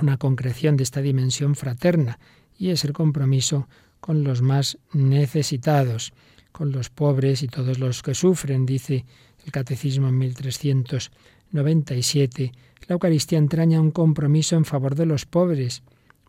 una 0.00 0.16
concreción 0.16 0.76
de 0.76 0.84
esta 0.84 1.00
dimensión 1.00 1.54
fraterna, 1.54 2.18
y 2.56 2.70
es 2.70 2.84
el 2.84 2.92
compromiso 2.92 3.68
con 4.00 4.24
los 4.24 4.42
más 4.42 4.78
necesitados 4.92 6.12
con 6.54 6.70
los 6.70 6.88
pobres 6.88 7.42
y 7.42 7.48
todos 7.48 7.80
los 7.80 8.04
que 8.04 8.14
sufren, 8.14 8.64
dice 8.64 9.04
el 9.44 9.50
Catecismo 9.50 10.06
en 10.06 10.18
1397. 10.18 12.52
La 12.86 12.92
Eucaristía 12.92 13.38
entraña 13.38 13.80
un 13.80 13.90
compromiso 13.90 14.54
en 14.54 14.64
favor 14.64 14.94
de 14.94 15.04
los 15.04 15.26
pobres 15.26 15.82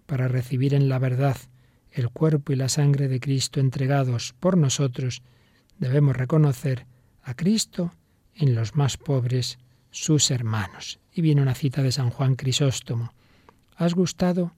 para 0.08 0.28
recibir 0.28 0.74
en 0.74 0.90
la 0.90 0.98
verdad 0.98 1.38
el 1.92 2.10
cuerpo 2.10 2.54
y 2.54 2.56
la 2.56 2.70
sangre 2.70 3.08
de 3.08 3.20
Cristo 3.20 3.60
entregados 3.60 4.34
por 4.40 4.58
nosotros. 4.58 5.22
Debemos 5.78 6.18
reconocer 6.18 6.88
a 7.22 7.36
Cristo 7.36 7.94
en 8.34 8.56
los 8.56 8.76
más 8.76 8.98
pobres, 8.98 9.60
sus 9.92 10.32
hermanos. 10.32 11.00
Y 11.14 11.22
viene 11.22 11.44
una 11.44 11.54
cita 11.54 11.84
de 11.84 11.92
San 11.92 12.10
Juan 12.10 12.36
Crisóstomo. 12.36 13.14
¿Has 13.78 13.94
gustado 13.94 14.54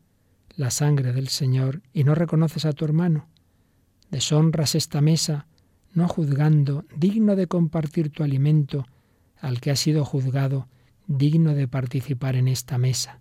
la 0.55 0.69
sangre 0.69 1.11
del 1.11 1.29
Señor 1.29 1.81
y 1.91 2.03
no 2.03 2.13
reconoces 2.13 2.65
a 2.65 2.73
tu 2.73 2.85
hermano? 2.85 3.27
Deshonras 4.11 4.75
esta 4.75 5.01
mesa 5.01 5.47
no 5.95 6.07
juzgando, 6.07 6.85
digno 6.95 7.35
de 7.35 7.47
compartir 7.47 8.11
tu 8.11 8.21
alimento, 8.21 8.85
al 9.39 9.59
que 9.59 9.71
ha 9.71 9.75
sido 9.75 10.05
juzgado, 10.05 10.67
digno 11.07 11.55
de 11.55 11.67
participar 11.67 12.35
en 12.35 12.47
esta 12.47 12.77
mesa. 12.77 13.19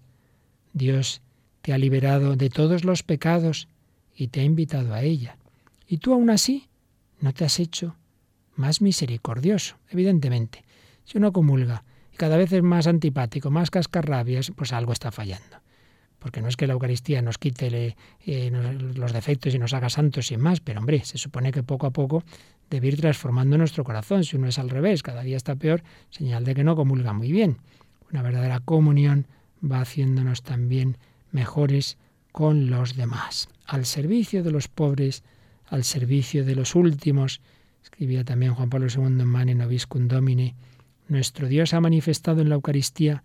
Dios 0.74 1.22
te 1.62 1.72
ha 1.72 1.78
liberado 1.78 2.36
de 2.36 2.50
todos 2.50 2.84
los 2.84 3.02
pecados 3.02 3.66
y 4.14 4.28
te 4.28 4.40
ha 4.40 4.44
invitado 4.44 4.92
a 4.92 5.02
ella. 5.02 5.38
Y 5.88 5.96
tú 5.96 6.12
aún 6.12 6.28
así 6.28 6.68
no 7.20 7.32
te 7.32 7.46
has 7.46 7.58
hecho 7.58 7.96
más 8.54 8.82
misericordioso, 8.82 9.76
evidentemente. 9.88 10.62
Si 11.04 11.16
uno 11.16 11.32
comulga 11.32 11.84
y 12.12 12.18
cada 12.18 12.36
vez 12.36 12.52
es 12.52 12.62
más 12.62 12.86
antipático, 12.86 13.50
más 13.50 13.70
cascarrabias, 13.70 14.52
pues 14.54 14.74
algo 14.74 14.92
está 14.92 15.10
fallando 15.10 15.65
porque 16.26 16.42
no 16.42 16.48
es 16.48 16.56
que 16.56 16.66
la 16.66 16.72
Eucaristía 16.72 17.22
nos 17.22 17.38
quite 17.38 17.94
eh, 18.26 18.50
los 18.96 19.12
defectos 19.12 19.54
y 19.54 19.60
nos 19.60 19.72
haga 19.74 19.88
santos 19.88 20.26
sin 20.26 20.40
más, 20.40 20.58
pero 20.58 20.80
hombre, 20.80 21.04
se 21.04 21.18
supone 21.18 21.52
que 21.52 21.62
poco 21.62 21.86
a 21.86 21.92
poco 21.92 22.24
debe 22.68 22.88
ir 22.88 22.96
transformando 22.96 23.56
nuestro 23.56 23.84
corazón. 23.84 24.24
Si 24.24 24.34
uno 24.34 24.48
es 24.48 24.58
al 24.58 24.68
revés, 24.68 25.04
cada 25.04 25.22
día 25.22 25.36
está 25.36 25.54
peor, 25.54 25.84
señal 26.10 26.42
de 26.42 26.56
que 26.56 26.64
no 26.64 26.74
comulga 26.74 27.12
muy 27.12 27.30
bien. 27.30 27.58
Una 28.10 28.22
verdadera 28.22 28.58
comunión 28.58 29.28
va 29.62 29.80
haciéndonos 29.82 30.42
también 30.42 30.98
mejores 31.30 31.96
con 32.32 32.70
los 32.70 32.96
demás, 32.96 33.48
al 33.64 33.86
servicio 33.86 34.42
de 34.42 34.50
los 34.50 34.66
pobres, 34.66 35.22
al 35.66 35.84
servicio 35.84 36.44
de 36.44 36.56
los 36.56 36.74
últimos. 36.74 37.40
Escribía 37.84 38.24
también 38.24 38.52
Juan 38.52 38.68
Pablo 38.68 38.88
II 38.92 39.04
en 39.04 39.28
Mane 39.28 39.54
Noviscum 39.54 40.08
Domine. 40.08 40.56
Nuestro 41.06 41.46
Dios 41.46 41.72
ha 41.72 41.80
manifestado 41.80 42.40
en 42.40 42.48
la 42.48 42.56
Eucaristía 42.56 43.22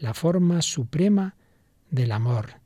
la 0.00 0.14
forma 0.14 0.62
suprema 0.62 1.34
del 1.90 2.12
amor, 2.12 2.60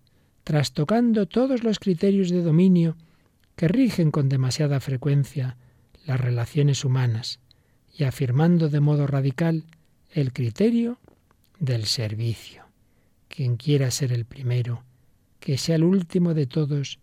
trastocando 0.45 1.27
todos 1.27 1.65
los 1.65 1.79
criterios 1.79 2.31
de 2.31 2.43
dominio 2.43 2.97
que 3.57 3.69
rigen 3.69 4.11
con 4.11 4.29
demasiada 4.29 4.81
frecuencia 4.81 5.57
las 6.07 6.21
relaciones 6.21 6.85
humanas 6.85 7.41
y 7.97 8.05
afirmando 8.05 8.69
de 8.69 8.81
modo 8.81 9.07
radical 9.07 9.65
el 10.11 10.33
criterio 10.33 10.99
del 11.59 11.85
servicio. 11.87 12.65
Quien 13.29 13.57
quiera 13.57 13.91
ser 13.91 14.13
el 14.13 14.25
primero, 14.25 14.85
que 15.41 15.59
sea 15.59 15.77
el 15.77 15.85
último 15.85 16.35
de 16.35 16.47
todos 16.47 16.99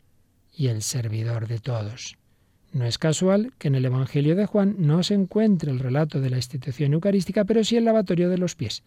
y 0.53 0.67
el 0.67 0.81
servidor 0.81 1.47
de 1.47 1.59
todos. 1.59 2.17
No 2.71 2.85
es 2.85 2.97
casual 2.97 3.53
que 3.57 3.67
en 3.67 3.75
el 3.75 3.85
Evangelio 3.85 4.35
de 4.35 4.45
Juan 4.45 4.75
no 4.77 5.01
se 5.01 5.15
encuentre 5.15 5.71
el 5.71 5.79
relato 5.79 6.21
de 6.21 6.29
la 6.29 6.37
institución 6.37 6.93
eucarística, 6.93 7.45
pero 7.45 7.63
sí 7.63 7.77
el 7.77 7.85
lavatorio 7.85 8.29
de 8.29 8.37
los 8.37 8.55
pies. 8.55 8.83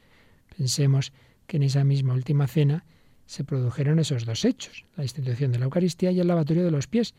Pensemos 0.57 1.13
que 1.47 1.57
en 1.57 1.65
esa 1.65 1.83
misma 1.83 2.15
última 2.15 2.47
cena 2.47 2.85
se 3.27 3.45
produjeron 3.45 3.99
esos 3.99 4.25
dos 4.25 4.45
hechos, 4.45 4.85
la 4.97 5.05
institución 5.05 5.53
de 5.53 5.59
la 5.59 5.65
Eucaristía 5.65 6.11
y 6.11 6.21
el 6.21 6.29
lavatorio 6.29 6.65
de 6.65 6.71
los 6.71 6.87
pies. 6.87 7.15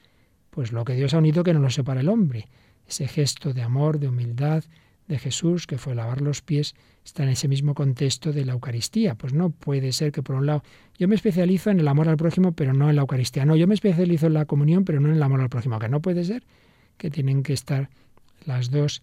Pues 0.50 0.72
lo 0.72 0.86
que 0.86 0.94
Dios 0.94 1.14
ha 1.14 1.18
unido 1.18 1.44
que 1.44 1.54
no 1.54 1.60
lo 1.60 1.70
separa 1.70 2.02
el 2.02 2.10
hombre. 2.10 2.48
Ese 2.88 3.08
gesto 3.08 3.54
de 3.54 3.64
amor, 3.64 4.00
de 4.00 4.10
humildad 4.10 4.64
de 5.08 5.18
Jesús, 5.18 5.68
que 5.68 5.78
fue 5.78 5.96
lavar 5.96 6.22
los 6.22 6.42
pies, 6.42 6.76
está 7.04 7.24
en 7.24 7.30
ese 7.30 7.48
mismo 7.48 7.74
contexto 7.74 8.32
de 8.32 8.46
la 8.46 8.54
Eucaristía. 8.54 9.16
Pues 9.16 9.34
no 9.34 9.50
puede 9.50 9.92
ser 9.92 10.12
que 10.12 10.22
por 10.22 10.36
un 10.36 10.46
lado 10.46 10.64
yo 10.98 11.08
me 11.08 11.16
especializo 11.16 11.70
en 11.72 11.80
el 11.80 11.88
amor 11.88 12.08
al 12.08 12.18
prójimo, 12.18 12.54
pero 12.54 12.74
no 12.74 12.90
en 12.90 12.96
la 12.96 13.02
Eucaristía. 13.02 13.46
No, 13.46 13.56
yo 13.56 13.68
me 13.68 13.74
especializo 13.74 14.28
en 14.28 14.34
la 14.34 14.46
comunión, 14.46 14.86
pero 14.86 15.00
no 15.00 15.10
en 15.10 15.16
el 15.16 15.24
amor 15.24 15.42
al 15.42 15.50
prójimo. 15.50 15.80
Que 15.80 15.90
no 15.90 16.02
puede 16.02 16.24
ser 16.24 16.44
que 16.98 17.10
tienen 17.10 17.44
que 17.44 17.54
estar 17.54 17.90
las 18.46 18.70
dos 18.70 19.02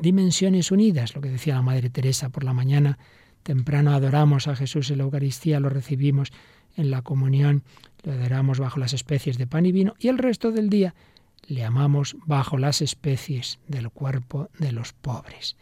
dimensiones 0.00 0.70
unidas. 0.70 1.14
Lo 1.14 1.20
que 1.20 1.30
decía 1.30 1.54
la 1.54 1.62
Madre 1.62 1.90
Teresa 1.90 2.28
por 2.28 2.44
la 2.44 2.52
mañana 2.52 2.98
temprano 3.48 3.94
adoramos 3.94 4.46
a 4.46 4.54
Jesús 4.54 4.90
en 4.90 4.98
la 4.98 5.04
Eucaristía, 5.04 5.58
lo 5.58 5.70
recibimos 5.70 6.32
en 6.76 6.90
la 6.90 7.00
comunión, 7.00 7.62
lo 8.02 8.12
adoramos 8.12 8.58
bajo 8.58 8.78
las 8.78 8.92
especies 8.92 9.38
de 9.38 9.46
pan 9.46 9.64
y 9.64 9.72
vino, 9.72 9.94
y 9.98 10.08
el 10.08 10.18
resto 10.18 10.52
del 10.52 10.68
día 10.68 10.94
le 11.46 11.64
amamos 11.64 12.14
bajo 12.26 12.58
las 12.58 12.82
especies 12.82 13.58
del 13.66 13.88
cuerpo 13.88 14.50
de 14.58 14.72
los 14.72 14.92
pobres. 14.92 15.56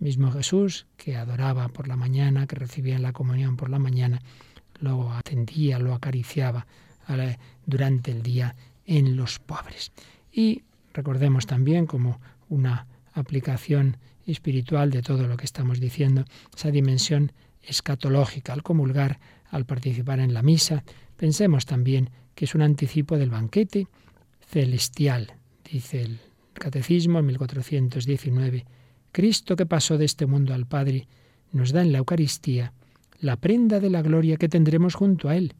El 0.00 0.06
mismo 0.06 0.32
Jesús 0.32 0.86
que 0.96 1.18
adoraba 1.18 1.68
por 1.68 1.88
la 1.88 1.96
mañana, 1.96 2.46
que 2.46 2.56
recibía 2.56 2.96
en 2.96 3.02
la 3.02 3.12
comunión 3.12 3.58
por 3.58 3.68
la 3.68 3.78
mañana, 3.78 4.22
lo 4.80 5.12
atendía, 5.12 5.78
lo 5.78 5.92
acariciaba 5.92 6.66
durante 7.66 8.12
el 8.12 8.22
día 8.22 8.56
en 8.86 9.14
los 9.14 9.40
pobres. 9.40 9.92
Y 10.32 10.62
recordemos 10.94 11.44
también 11.44 11.84
como 11.84 12.18
una 12.48 12.86
aplicación 13.12 13.98
espiritual 14.26 14.90
de 14.90 15.02
todo 15.02 15.26
lo 15.26 15.36
que 15.36 15.44
estamos 15.44 15.80
diciendo, 15.80 16.24
esa 16.54 16.70
dimensión 16.70 17.32
escatológica 17.62 18.52
al 18.52 18.62
comulgar, 18.62 19.18
al 19.50 19.66
participar 19.66 20.20
en 20.20 20.34
la 20.34 20.42
misa. 20.42 20.84
Pensemos 21.16 21.66
también 21.66 22.10
que 22.34 22.44
es 22.44 22.54
un 22.54 22.62
anticipo 22.62 23.16
del 23.16 23.30
banquete 23.30 23.88
celestial, 24.46 25.34
dice 25.70 26.02
el 26.02 26.20
Catecismo 26.54 27.18
en 27.18 27.26
1419. 27.26 28.64
Cristo 29.12 29.56
que 29.56 29.66
pasó 29.66 29.98
de 29.98 30.04
este 30.04 30.26
mundo 30.26 30.54
al 30.54 30.66
Padre 30.66 31.06
nos 31.52 31.72
da 31.72 31.82
en 31.82 31.92
la 31.92 31.98
Eucaristía 31.98 32.72
la 33.20 33.36
prenda 33.36 33.80
de 33.80 33.90
la 33.90 34.02
gloria 34.02 34.36
que 34.36 34.48
tendremos 34.48 34.94
junto 34.94 35.28
a 35.28 35.36
Él. 35.36 35.54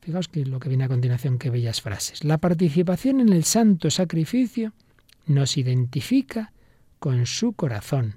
Fijaos 0.00 0.28
que 0.28 0.44
lo 0.44 0.58
que 0.58 0.68
viene 0.68 0.84
a 0.84 0.88
continuación, 0.88 1.38
qué 1.38 1.50
bellas 1.50 1.80
frases. 1.80 2.24
La 2.24 2.38
participación 2.38 3.20
en 3.20 3.32
el 3.32 3.44
santo 3.44 3.90
sacrificio 3.90 4.72
nos 5.26 5.56
identifica 5.56 6.52
con 7.02 7.26
su 7.26 7.54
corazón, 7.54 8.14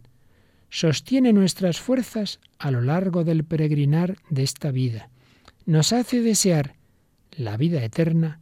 sostiene 0.70 1.34
nuestras 1.34 1.80
fuerzas 1.80 2.40
a 2.60 2.70
lo 2.70 2.82
largo 2.82 3.24
del 3.24 3.44
peregrinar 3.44 4.18
de 4.30 4.44
esta 4.44 4.70
vida, 4.70 5.10
nos 5.66 5.92
hace 5.92 6.22
desear 6.22 6.76
la 7.32 7.58
vida 7.58 7.84
eterna 7.84 8.42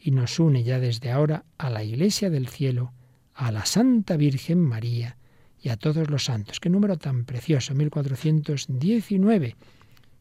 y 0.00 0.12
nos 0.12 0.40
une 0.40 0.62
ya 0.62 0.80
desde 0.80 1.10
ahora 1.10 1.44
a 1.58 1.68
la 1.68 1.84
Iglesia 1.84 2.30
del 2.30 2.48
cielo, 2.48 2.94
a 3.34 3.52
la 3.52 3.66
Santa 3.66 4.16
Virgen 4.16 4.60
María 4.60 5.18
y 5.60 5.68
a 5.68 5.76
todos 5.76 6.08
los 6.08 6.24
santos. 6.24 6.58
Qué 6.58 6.70
número 6.70 6.96
tan 6.96 7.26
precioso, 7.26 7.74
1419. 7.74 9.56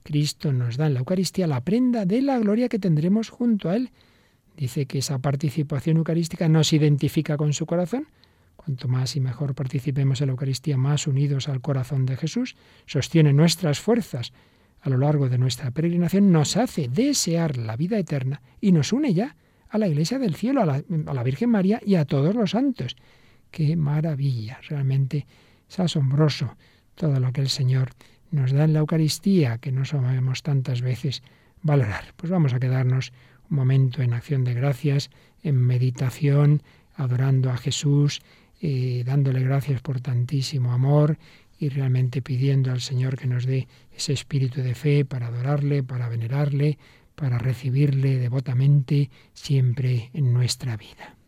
Cristo 0.04 0.52
nos 0.52 0.76
da 0.76 0.88
en 0.88 0.96
la 0.96 1.00
Eucaristía 1.00 1.48
la 1.48 1.64
prenda 1.64 2.06
de 2.06 2.22
la 2.22 2.38
gloria 2.40 2.68
que 2.68 2.78
tendremos 2.78 3.30
junto 3.30 3.70
a 3.70 3.78
Él. 3.78 3.92
Dice 4.58 4.86
que 4.86 4.98
esa 4.98 5.20
participación 5.20 5.96
eucarística 5.96 6.50
nos 6.50 6.74
identifica 6.74 7.38
con 7.38 7.54
su 7.54 7.66
corazón. 7.66 8.08
Cuanto 8.64 8.88
más 8.88 9.16
y 9.16 9.20
mejor 9.20 9.55
participemos 9.55 10.22
en 10.22 10.28
la 10.28 10.32
Eucaristía, 10.34 10.78
más 10.78 11.07
unidos 11.07 11.49
al 11.49 11.62
corazón 11.62 12.05
de 12.05 12.16
Jesús, 12.16 12.55
sostiene 12.86 13.34
nuestras 13.34 13.80
fuerzas 13.80 14.34
a 14.82 14.89
lo 14.89 14.99
largo 14.99 15.30
de 15.30 15.39
nuestra 15.39 15.72
peregrinación, 15.72 16.32
nos 16.32 16.57
hace 16.57 16.88
desear 16.88 17.57
la 17.57 17.76
vida 17.76 17.97
eterna 17.97 18.41
y 18.59 18.72
nos 18.72 18.93
une 18.93 19.16
ya 19.16 19.36
a 19.68 19.80
la 19.80 19.88
Iglesia 19.88 20.20
del 20.20 20.36
cielo, 20.36 20.62
a 20.62 20.66
la, 21.14 21.24
Virgen 21.24 21.49
María 21.49 21.82
y 21.84 21.95
a 21.95 22.05
todos 22.05 22.36
los 22.36 22.51
santos. 22.51 22.97
¡Qué 23.49 23.76
maravilla! 23.76 24.59
Realmente 24.70 25.26
es 25.68 25.80
asombroso 25.80 26.55
todo 26.93 27.20
lo 27.20 27.34
que 27.34 27.41
el 27.41 27.49
Señor 27.49 27.89
nos 28.30 28.51
da 28.51 28.66
en 28.66 28.74
la 28.74 28.80
Eucaristía, 28.80 29.57
que 29.57 29.72
no 29.72 29.86
sabemos 29.86 30.43
tantas 30.43 30.82
veces 30.82 31.24
valorar. 31.64 32.14
Pues 32.16 32.32
vamos 32.32 32.53
a 32.53 32.59
quedarnos 32.59 33.12
un 33.49 33.57
momento 33.57 34.03
en 34.03 34.14
acción 34.14 34.43
de 34.43 34.53
gracias, 34.53 35.09
en 35.41 35.55
meditación, 35.55 36.62
adorando 36.95 37.49
a 37.49 37.57
Jesús, 37.57 38.22
dándole 39.05 39.41
gracias 39.41 39.82
por 39.82 40.01
tantísimo 40.01 40.72
amor 40.72 41.18
y 41.57 41.70
realmente 41.70 42.22
pidiendo 42.22 42.72
al 42.72 42.82
Señor 42.82 43.18
que 43.18 43.28
nos 43.28 43.45
dé 43.45 43.68
ese 43.95 44.14
espíritu 44.14 44.62
de 44.62 44.76
fe 44.76 45.05
para 45.05 45.28
adorarle, 45.28 45.84
para 45.84 46.09
venerarle, 46.09 46.78
para 47.16 47.38
recibirle 47.38 48.18
devotamente 48.18 49.09
siempre 49.34 50.09
en 50.14 50.34
nuestra 50.34 50.76
vida. 50.78 51.21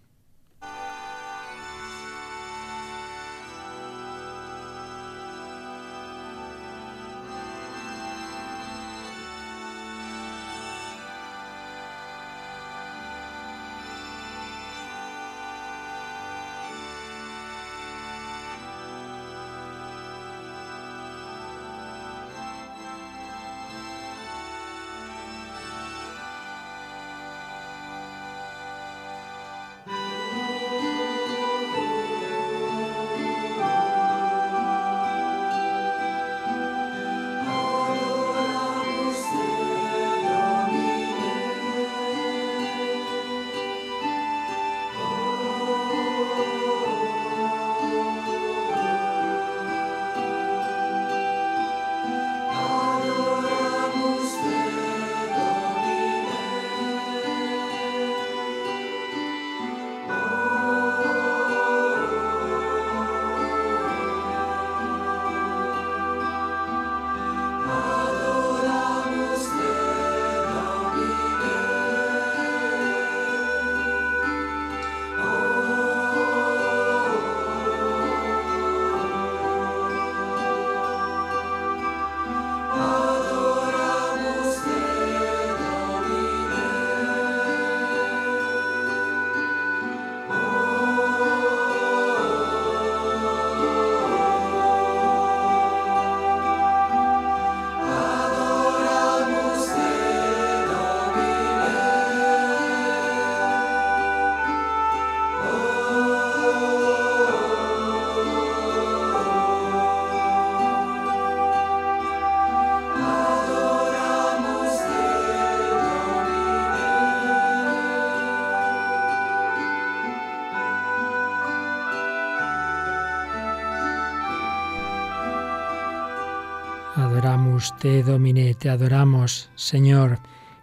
Te 127.83 128.01
domine, 128.01 128.53
te 128.53 128.69
adoramos, 128.69 129.51
Señor. 129.55 130.19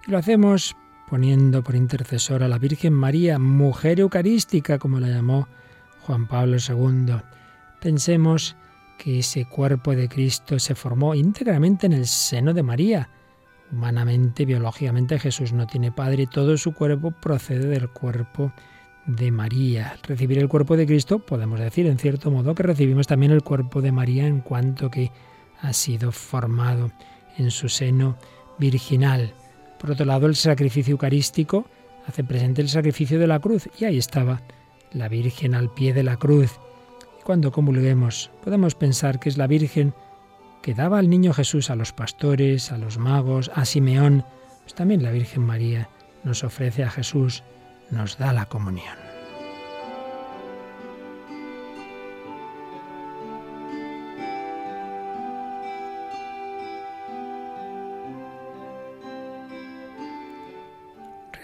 Y 0.06 0.10
lo 0.10 0.16
hacemos 0.16 0.74
poniendo 1.06 1.62
por 1.62 1.74
intercesora 1.74 2.46
a 2.46 2.48
la 2.48 2.56
Virgen 2.56 2.94
María, 2.94 3.38
mujer 3.38 4.00
eucarística, 4.00 4.78
como 4.78 4.98
la 5.00 5.08
llamó 5.08 5.46
Juan 6.00 6.26
Pablo 6.26 6.56
II. 6.56 7.16
Pensemos 7.78 8.56
que 8.96 9.18
ese 9.18 9.44
cuerpo 9.44 9.94
de 9.94 10.08
Cristo 10.08 10.58
se 10.58 10.74
formó 10.74 11.14
íntegramente 11.14 11.84
en 11.84 11.92
el 11.92 12.06
seno 12.06 12.54
de 12.54 12.62
María. 12.62 13.10
Humanamente, 13.70 14.46
biológicamente, 14.46 15.18
Jesús 15.18 15.52
no 15.52 15.66
tiene 15.66 15.92
padre, 15.92 16.26
todo 16.26 16.56
su 16.56 16.72
cuerpo 16.72 17.10
procede 17.10 17.66
del 17.66 17.90
cuerpo 17.90 18.50
de 19.04 19.30
María. 19.30 19.94
Recibir 20.04 20.38
el 20.38 20.48
cuerpo 20.48 20.74
de 20.74 20.86
Cristo, 20.86 21.18
podemos 21.18 21.60
decir 21.60 21.84
en 21.84 21.98
cierto 21.98 22.30
modo 22.30 22.54
que 22.54 22.62
recibimos 22.62 23.06
también 23.06 23.32
el 23.32 23.42
cuerpo 23.42 23.82
de 23.82 23.92
María 23.92 24.26
en 24.26 24.40
cuanto 24.40 24.90
que 24.90 25.12
ha 25.62 25.72
sido 25.72 26.12
formado 26.12 26.90
en 27.36 27.50
su 27.50 27.68
seno 27.68 28.16
virginal. 28.58 29.32
Por 29.78 29.92
otro 29.92 30.06
lado, 30.06 30.26
el 30.26 30.36
sacrificio 30.36 30.92
eucarístico 30.92 31.66
hace 32.06 32.24
presente 32.24 32.62
el 32.62 32.68
sacrificio 32.68 33.18
de 33.18 33.26
la 33.26 33.40
cruz 33.40 33.68
y 33.78 33.84
ahí 33.84 33.98
estaba 33.98 34.42
la 34.92 35.08
Virgen 35.08 35.54
al 35.54 35.72
pie 35.72 35.92
de 35.92 36.02
la 36.02 36.16
cruz. 36.16 36.58
Y 37.18 37.22
cuando 37.22 37.52
comulguemos, 37.52 38.30
podemos 38.42 38.74
pensar 38.74 39.20
que 39.20 39.28
es 39.28 39.38
la 39.38 39.46
Virgen 39.46 39.94
que 40.62 40.74
daba 40.74 40.98
al 40.98 41.08
niño 41.08 41.32
Jesús 41.32 41.70
a 41.70 41.76
los 41.76 41.92
pastores, 41.92 42.72
a 42.72 42.78
los 42.78 42.98
magos, 42.98 43.50
a 43.54 43.64
Simeón, 43.64 44.24
pues 44.62 44.74
también 44.74 45.02
la 45.02 45.10
Virgen 45.10 45.42
María 45.42 45.88
nos 46.24 46.44
ofrece 46.44 46.84
a 46.84 46.90
Jesús, 46.90 47.42
nos 47.90 48.18
da 48.18 48.32
la 48.32 48.46
comunión. 48.46 49.09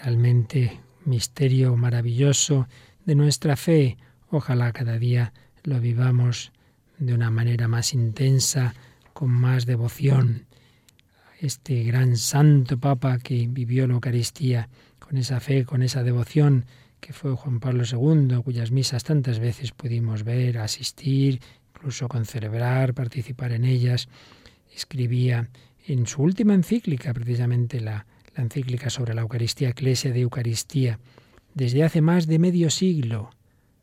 Realmente 0.07 0.78
misterio 1.04 1.76
maravilloso 1.76 2.68
de 3.07 3.16
nuestra 3.16 3.57
fe. 3.57 3.96
Ojalá 4.30 4.70
cada 4.72 5.00
día 5.00 5.32
lo 5.64 5.80
vivamos 5.80 6.52
de 6.96 7.12
una 7.12 7.32
manera 7.32 7.66
más 7.66 7.92
intensa, 7.92 8.72
con 9.12 9.30
más 9.30 9.66
devoción. 9.66 10.46
Este 11.40 11.82
gran 11.82 12.16
santo 12.16 12.78
Papa 12.78 13.18
que 13.18 13.48
vivió 13.48 13.88
la 13.88 13.94
Eucaristía 13.94 14.68
con 15.00 15.16
esa 15.16 15.40
fe, 15.40 15.64
con 15.64 15.82
esa 15.82 16.04
devoción, 16.04 16.66
que 17.00 17.12
fue 17.12 17.34
Juan 17.34 17.59
Pablo 17.59 17.82
II, 17.82 18.42
cuyas 18.44 18.70
misas 18.70 19.02
tantas 19.02 19.40
veces 19.40 19.72
pudimos 19.72 20.22
ver, 20.22 20.59
asistir, 20.59 21.40
incluso 21.74 22.09
celebrar, 22.26 22.94
participar 22.94 23.50
en 23.50 23.64
ellas. 23.64 24.09
escribía 24.72 25.48
en 25.84 26.07
su 26.07 26.22
última 26.22 26.54
encíclica, 26.54 27.12
precisamente 27.12 27.80
la, 27.80 28.07
la 28.37 28.43
encíclica 28.43 28.91
sobre 28.91 29.14
la 29.14 29.22
Eucaristía, 29.22 29.70
Eclesia 29.70 30.12
de 30.12 30.20
Eucaristía, 30.20 30.99
desde 31.55 31.82
hace 31.84 32.03
más 32.03 32.26
de 32.26 32.39
medio 32.39 32.70
siglo, 32.70 33.30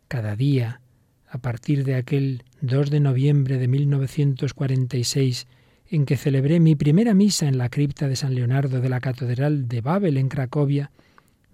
cada 0.08 0.36
día, 0.36 0.80
a 1.28 1.40
partir 1.40 1.84
de 1.84 1.96
aquel 1.96 2.44
2 2.62 2.92
de 2.92 3.00
noviembre 3.00 3.58
de 3.58 3.68
1946, 3.68 5.48
en 5.90 6.06
que 6.06 6.18
celebré 6.18 6.60
mi 6.60 6.76
primera 6.76 7.14
misa 7.14 7.48
en 7.48 7.58
la 7.58 7.70
cripta 7.70 8.08
de 8.08 8.16
San 8.16 8.36
Leonardo 8.36 8.80
de 8.80 8.90
la 8.90 9.00
Catedral 9.00 9.68
de 9.68 9.82
Babel 9.82 10.18
en 10.18 10.30
Cracovia, 10.30 10.92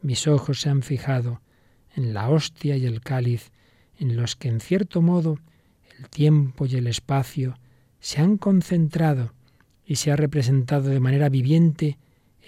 mis 0.01 0.27
ojos 0.27 0.61
se 0.61 0.69
han 0.69 0.81
fijado 0.81 1.41
en 1.95 2.13
la 2.13 2.29
hostia 2.29 2.75
y 2.75 2.85
el 2.85 3.01
cáliz, 3.01 3.51
en 3.97 4.15
los 4.15 4.35
que 4.35 4.49
en 4.49 4.59
cierto 4.59 5.01
modo 5.01 5.39
el 5.97 6.09
tiempo 6.09 6.65
y 6.65 6.75
el 6.75 6.87
espacio 6.87 7.57
se 7.99 8.21
han 8.21 8.37
concentrado 8.37 9.33
y 9.85 9.95
se 9.95 10.11
ha 10.11 10.15
representado 10.15 10.89
de 10.89 10.99
manera 10.99 11.29
viviente 11.29 11.97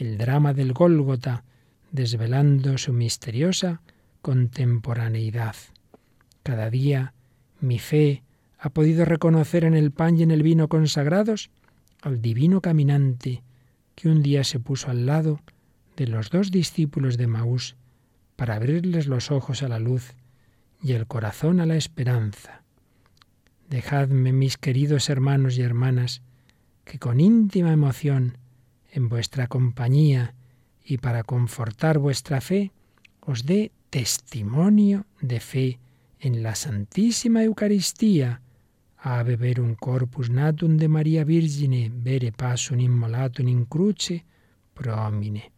el 0.01 0.17
drama 0.17 0.55
del 0.55 0.73
Gólgota, 0.73 1.43
desvelando 1.91 2.79
su 2.79 2.91
misteriosa 2.91 3.81
contemporaneidad. 4.23 5.55
Cada 6.41 6.71
día 6.71 7.13
mi 7.59 7.77
fe 7.77 8.23
ha 8.57 8.71
podido 8.71 9.05
reconocer 9.05 9.63
en 9.63 9.75
el 9.75 9.91
pan 9.91 10.17
y 10.17 10.23
en 10.23 10.31
el 10.31 10.41
vino 10.41 10.69
consagrados 10.69 11.51
al 12.01 12.19
divino 12.19 12.61
caminante 12.61 13.43
que 13.93 14.09
un 14.09 14.23
día 14.23 14.43
se 14.43 14.59
puso 14.59 14.89
al 14.89 15.05
lado 15.05 15.39
de 15.97 16.07
los 16.07 16.31
dos 16.31 16.49
discípulos 16.49 17.15
de 17.17 17.27
Maús 17.27 17.75
para 18.35 18.55
abrirles 18.55 19.05
los 19.05 19.29
ojos 19.29 19.61
a 19.61 19.67
la 19.67 19.77
luz 19.77 20.15
y 20.81 20.93
el 20.93 21.05
corazón 21.05 21.59
a 21.59 21.67
la 21.67 21.75
esperanza. 21.75 22.63
Dejadme, 23.69 24.33
mis 24.33 24.57
queridos 24.57 25.11
hermanos 25.11 25.59
y 25.59 25.61
hermanas, 25.61 26.23
que 26.85 26.97
con 26.97 27.19
íntima 27.19 27.71
emoción, 27.71 28.39
en 28.91 29.09
vuestra 29.09 29.47
compañía 29.47 30.35
y 30.83 30.97
para 30.97 31.23
confortar 31.23 31.97
vuestra 31.97 32.41
fe, 32.41 32.71
os 33.21 33.45
dé 33.45 33.71
testimonio 33.89 35.05
de 35.21 35.39
fe 35.39 35.79
en 36.19 36.43
la 36.43 36.55
Santísima 36.55 37.43
Eucaristía, 37.43 38.41
a 39.03 39.23
beber 39.23 39.59
un 39.59 39.75
corpus 39.75 40.29
natum 40.29 40.77
de 40.77 40.87
María 40.87 41.23
Virgine, 41.23 41.89
bere 41.91 42.31
pasum 42.31 42.79
immolatum 42.79 43.47
in 43.47 43.65
cruce, 43.65 44.23
promine. 44.73 45.51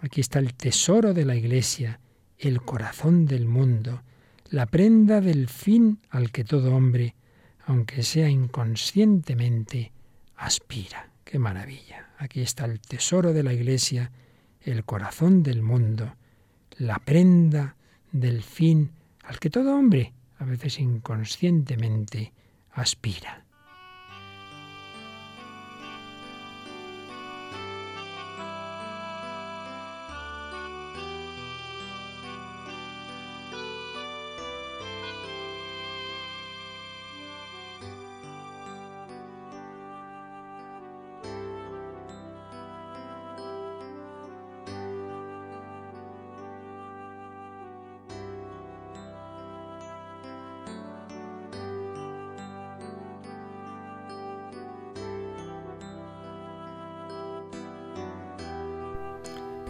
Aquí 0.00 0.20
está 0.20 0.38
el 0.40 0.54
tesoro 0.54 1.14
de 1.14 1.24
la 1.24 1.36
Iglesia, 1.36 2.00
el 2.38 2.62
corazón 2.62 3.26
del 3.26 3.46
mundo, 3.46 4.02
la 4.50 4.66
prenda 4.66 5.20
del 5.20 5.48
fin 5.48 6.00
al 6.10 6.32
que 6.32 6.42
todo 6.42 6.74
hombre, 6.74 7.14
aunque 7.66 8.02
sea 8.02 8.28
inconscientemente, 8.28 9.92
aspira. 10.36 11.09
¡Qué 11.30 11.38
maravilla! 11.38 12.08
Aquí 12.18 12.40
está 12.40 12.64
el 12.64 12.80
tesoro 12.80 13.32
de 13.32 13.44
la 13.44 13.52
Iglesia, 13.52 14.10
el 14.62 14.84
corazón 14.84 15.44
del 15.44 15.62
mundo, 15.62 16.16
la 16.76 16.98
prenda 16.98 17.76
del 18.10 18.42
fin 18.42 18.90
al 19.22 19.38
que 19.38 19.48
todo 19.48 19.76
hombre, 19.76 20.12
a 20.40 20.44
veces 20.44 20.80
inconscientemente, 20.80 22.32
aspira. 22.72 23.44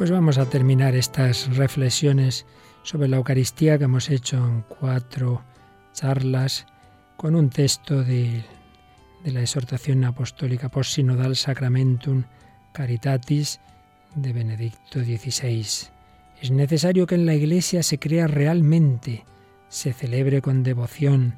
Pues 0.01 0.11
vamos 0.11 0.39
a 0.39 0.47
terminar 0.47 0.95
estas 0.95 1.55
reflexiones 1.59 2.47
sobre 2.85 3.07
la 3.07 3.19
Eucaristía 3.19 3.77
que 3.77 3.85
hemos 3.85 4.09
hecho 4.09 4.39
en 4.39 4.63
cuatro 4.63 5.45
charlas 5.93 6.65
con 7.19 7.35
un 7.35 7.51
texto 7.51 8.03
de, 8.03 8.43
la 9.27 9.43
exhortación 9.43 10.03
apostólica 10.05 10.71
post 10.71 10.93
sinodal 10.93 11.37
Sacramentum 11.37 12.25
Caritatis 12.73 13.61
de 14.15 14.33
Benedicto 14.33 15.01
XVI. 15.01 15.67
Es 16.41 16.51
necesario 16.51 17.07
que 17.07 17.17
en 17.17 17.27
la 17.27 17.35
Iglesia 17.35 17.83
se 17.83 17.99
crea 17.99 18.27
realmente, 18.27 19.27
se 19.69 19.93
celebre 19.93 20.41
con 20.41 20.63
devoción 20.63 21.35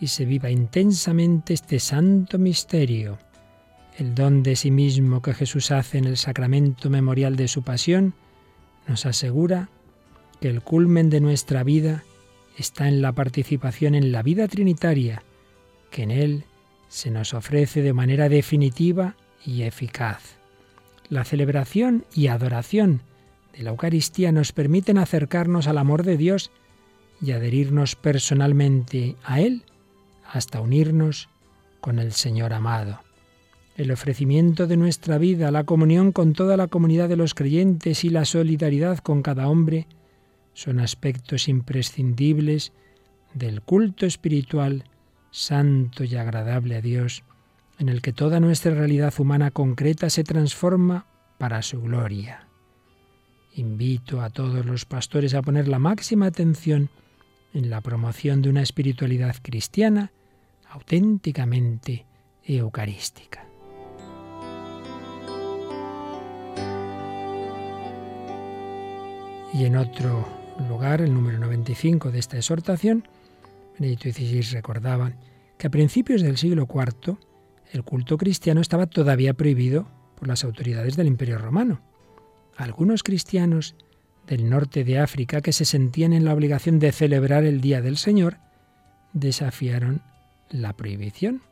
y 0.00 0.06
se 0.06 0.24
viva 0.24 0.48
intensamente 0.48 1.52
este 1.52 1.78
santo 1.78 2.38
misterio 2.38 3.18
el 3.98 4.14
don 4.14 4.44
de 4.44 4.54
sí 4.54 4.70
mismo 4.70 5.22
que 5.22 5.34
Jesús 5.34 5.72
hace 5.72 5.98
en 5.98 6.04
el 6.04 6.16
sacramento 6.16 6.88
memorial 6.88 7.34
de 7.34 7.48
su 7.48 7.62
pasión, 7.62 8.14
nos 8.86 9.06
asegura 9.06 9.70
que 10.40 10.48
el 10.48 10.62
culmen 10.62 11.10
de 11.10 11.20
nuestra 11.20 11.64
vida 11.64 12.04
está 12.56 12.86
en 12.86 13.02
la 13.02 13.12
participación 13.12 13.96
en 13.96 14.12
la 14.12 14.22
vida 14.22 14.46
trinitaria, 14.46 15.24
que 15.90 16.04
en 16.04 16.12
Él 16.12 16.44
se 16.88 17.10
nos 17.10 17.34
ofrece 17.34 17.82
de 17.82 17.92
manera 17.92 18.28
definitiva 18.28 19.16
y 19.44 19.62
eficaz. 19.62 20.38
La 21.08 21.24
celebración 21.24 22.04
y 22.14 22.28
adoración 22.28 23.02
de 23.52 23.64
la 23.64 23.70
Eucaristía 23.70 24.30
nos 24.30 24.52
permiten 24.52 24.98
acercarnos 24.98 25.66
al 25.66 25.76
amor 25.76 26.04
de 26.04 26.16
Dios 26.16 26.52
y 27.20 27.32
adherirnos 27.32 27.96
personalmente 27.96 29.16
a 29.24 29.40
Él 29.40 29.64
hasta 30.24 30.60
unirnos 30.60 31.28
con 31.80 31.98
el 31.98 32.12
Señor 32.12 32.52
amado 32.52 33.07
el 33.78 33.92
ofrecimiento 33.92 34.66
de 34.66 34.76
nuestra 34.76 35.18
vida, 35.18 35.52
la 35.52 35.62
comunión 35.62 36.10
con 36.10 36.32
toda 36.32 36.56
la 36.56 36.66
comunidad 36.66 37.08
de 37.08 37.16
los 37.16 37.34
creyentes 37.34 38.02
y 38.02 38.10
la 38.10 38.24
solidaridad 38.24 38.98
con 38.98 39.22
cada 39.22 39.48
hombre 39.48 39.86
son 40.52 40.80
aspectos 40.80 41.46
imprescindibles 41.46 42.72
del 43.34 43.62
culto 43.62 44.04
espiritual 44.04 44.82
santo 45.30 46.02
y 46.02 46.16
agradable 46.16 46.74
a 46.74 46.80
Dios, 46.80 47.22
en 47.78 47.88
el 47.88 48.02
que 48.02 48.12
toda 48.12 48.40
nuestra 48.40 48.74
realidad 48.74 49.14
humana 49.16 49.52
concreta 49.52 50.10
se 50.10 50.24
transforma 50.24 51.06
para 51.38 51.62
su 51.62 51.80
gloria. 51.80 52.48
Invito 53.54 54.22
a 54.22 54.30
todos 54.30 54.66
los 54.66 54.86
pastores 54.86 55.34
a 55.34 55.42
poner 55.42 55.68
la 55.68 55.78
máxima 55.78 56.26
atención 56.26 56.90
en 57.54 57.70
la 57.70 57.80
promoción 57.80 58.42
de 58.42 58.50
una 58.50 58.62
espiritualidad 58.62 59.36
cristiana 59.40 60.10
auténticamente 60.68 62.06
eucarística. 62.42 63.47
Y 69.58 69.64
en 69.64 69.74
otro 69.74 70.24
lugar, 70.68 71.00
el 71.00 71.12
número 71.12 71.36
95 71.40 72.12
de 72.12 72.20
esta 72.20 72.36
exhortación, 72.36 73.08
Benedicto 73.76 74.08
XVI 74.08 74.52
recordaba 74.52 75.10
que 75.58 75.66
a 75.66 75.70
principios 75.70 76.22
del 76.22 76.36
siglo 76.36 76.68
IV 76.72 77.16
el 77.72 77.82
culto 77.82 78.16
cristiano 78.18 78.60
estaba 78.60 78.86
todavía 78.86 79.34
prohibido 79.34 79.88
por 80.14 80.28
las 80.28 80.44
autoridades 80.44 80.94
del 80.96 81.08
Imperio 81.08 81.38
Romano. 81.38 81.80
Algunos 82.56 83.02
cristianos 83.02 83.74
del 84.28 84.48
norte 84.48 84.84
de 84.84 85.00
África 85.00 85.40
que 85.40 85.52
se 85.52 85.64
sentían 85.64 86.12
en 86.12 86.24
la 86.24 86.34
obligación 86.34 86.78
de 86.78 86.92
celebrar 86.92 87.42
el 87.42 87.60
Día 87.60 87.82
del 87.82 87.96
Señor 87.96 88.36
desafiaron 89.12 90.02
la 90.50 90.76
prohibición. 90.76 91.42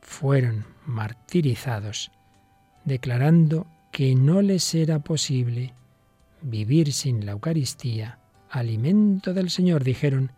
Fueron 0.00 0.64
martirizados, 0.84 2.10
declarando 2.84 3.68
que 3.92 4.16
no 4.16 4.42
les 4.42 4.74
era 4.74 4.98
posible 4.98 5.72
vivir 6.46 6.92
sin 6.92 7.26
la 7.26 7.32
Eucaristía, 7.32 8.18
alimento 8.50 9.34
del 9.34 9.50
Señor, 9.50 9.82
dijeron, 9.82 10.30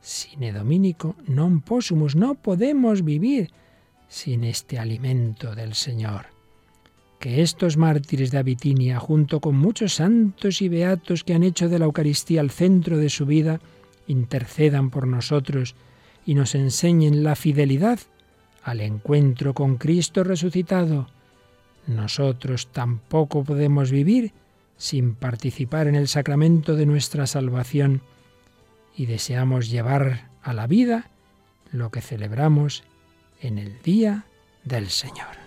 sine 0.00 0.52
dominico 0.52 1.18
non 1.26 1.60
possumus, 1.66 2.14
no 2.14 2.38
podemos 2.38 3.02
vivir 3.02 3.50
sin 4.06 4.46
este 4.46 4.78
alimento 4.78 5.54
del 5.58 5.74
Señor. 5.74 6.30
Que 7.18 7.42
estos 7.42 7.76
mártires 7.76 8.30
de 8.30 8.38
Abitinia, 8.38 9.00
junto 9.00 9.40
con 9.40 9.56
muchos 9.56 9.94
santos 9.94 10.62
y 10.62 10.68
beatos 10.68 11.24
que 11.24 11.34
han 11.34 11.42
hecho 11.42 11.68
de 11.68 11.78
la 11.80 11.86
Eucaristía 11.86 12.40
el 12.40 12.50
centro 12.50 12.98
de 12.98 13.10
su 13.10 13.26
vida, 13.26 13.58
intercedan 14.06 14.90
por 14.90 15.08
nosotros 15.08 15.74
y 16.24 16.34
nos 16.34 16.54
enseñen 16.54 17.24
la 17.24 17.34
fidelidad 17.34 17.98
al 18.62 18.80
encuentro 18.80 19.54
con 19.54 19.76
Cristo 19.76 20.22
resucitado. 20.22 21.08
Nosotros 21.86 22.68
tampoco 22.70 23.42
podemos 23.42 23.90
vivir 23.90 24.32
sin 24.76 25.14
participar 25.14 25.86
en 25.86 25.94
el 25.94 26.08
sacramento 26.08 26.76
de 26.76 26.86
nuestra 26.86 27.26
salvación 27.26 28.02
y 28.94 29.06
deseamos 29.06 29.70
llevar 29.70 30.30
a 30.42 30.52
la 30.52 30.66
vida 30.66 31.10
lo 31.70 31.90
que 31.90 32.00
celebramos 32.00 32.84
en 33.40 33.58
el 33.58 33.80
día 33.82 34.26
del 34.64 34.88
Señor. 34.88 35.45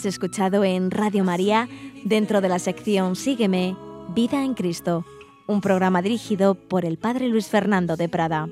Has 0.00 0.06
escuchado 0.06 0.64
en 0.64 0.90
Radio 0.90 1.24
María, 1.24 1.68
dentro 2.06 2.40
de 2.40 2.48
la 2.48 2.58
sección 2.58 3.16
Sígueme, 3.16 3.76
Vida 4.14 4.42
en 4.42 4.54
Cristo, 4.54 5.04
un 5.46 5.60
programa 5.60 6.00
dirigido 6.00 6.54
por 6.54 6.86
el 6.86 6.96
Padre 6.96 7.28
Luis 7.28 7.48
Fernando 7.48 7.98
de 7.98 8.08
Prada. 8.08 8.48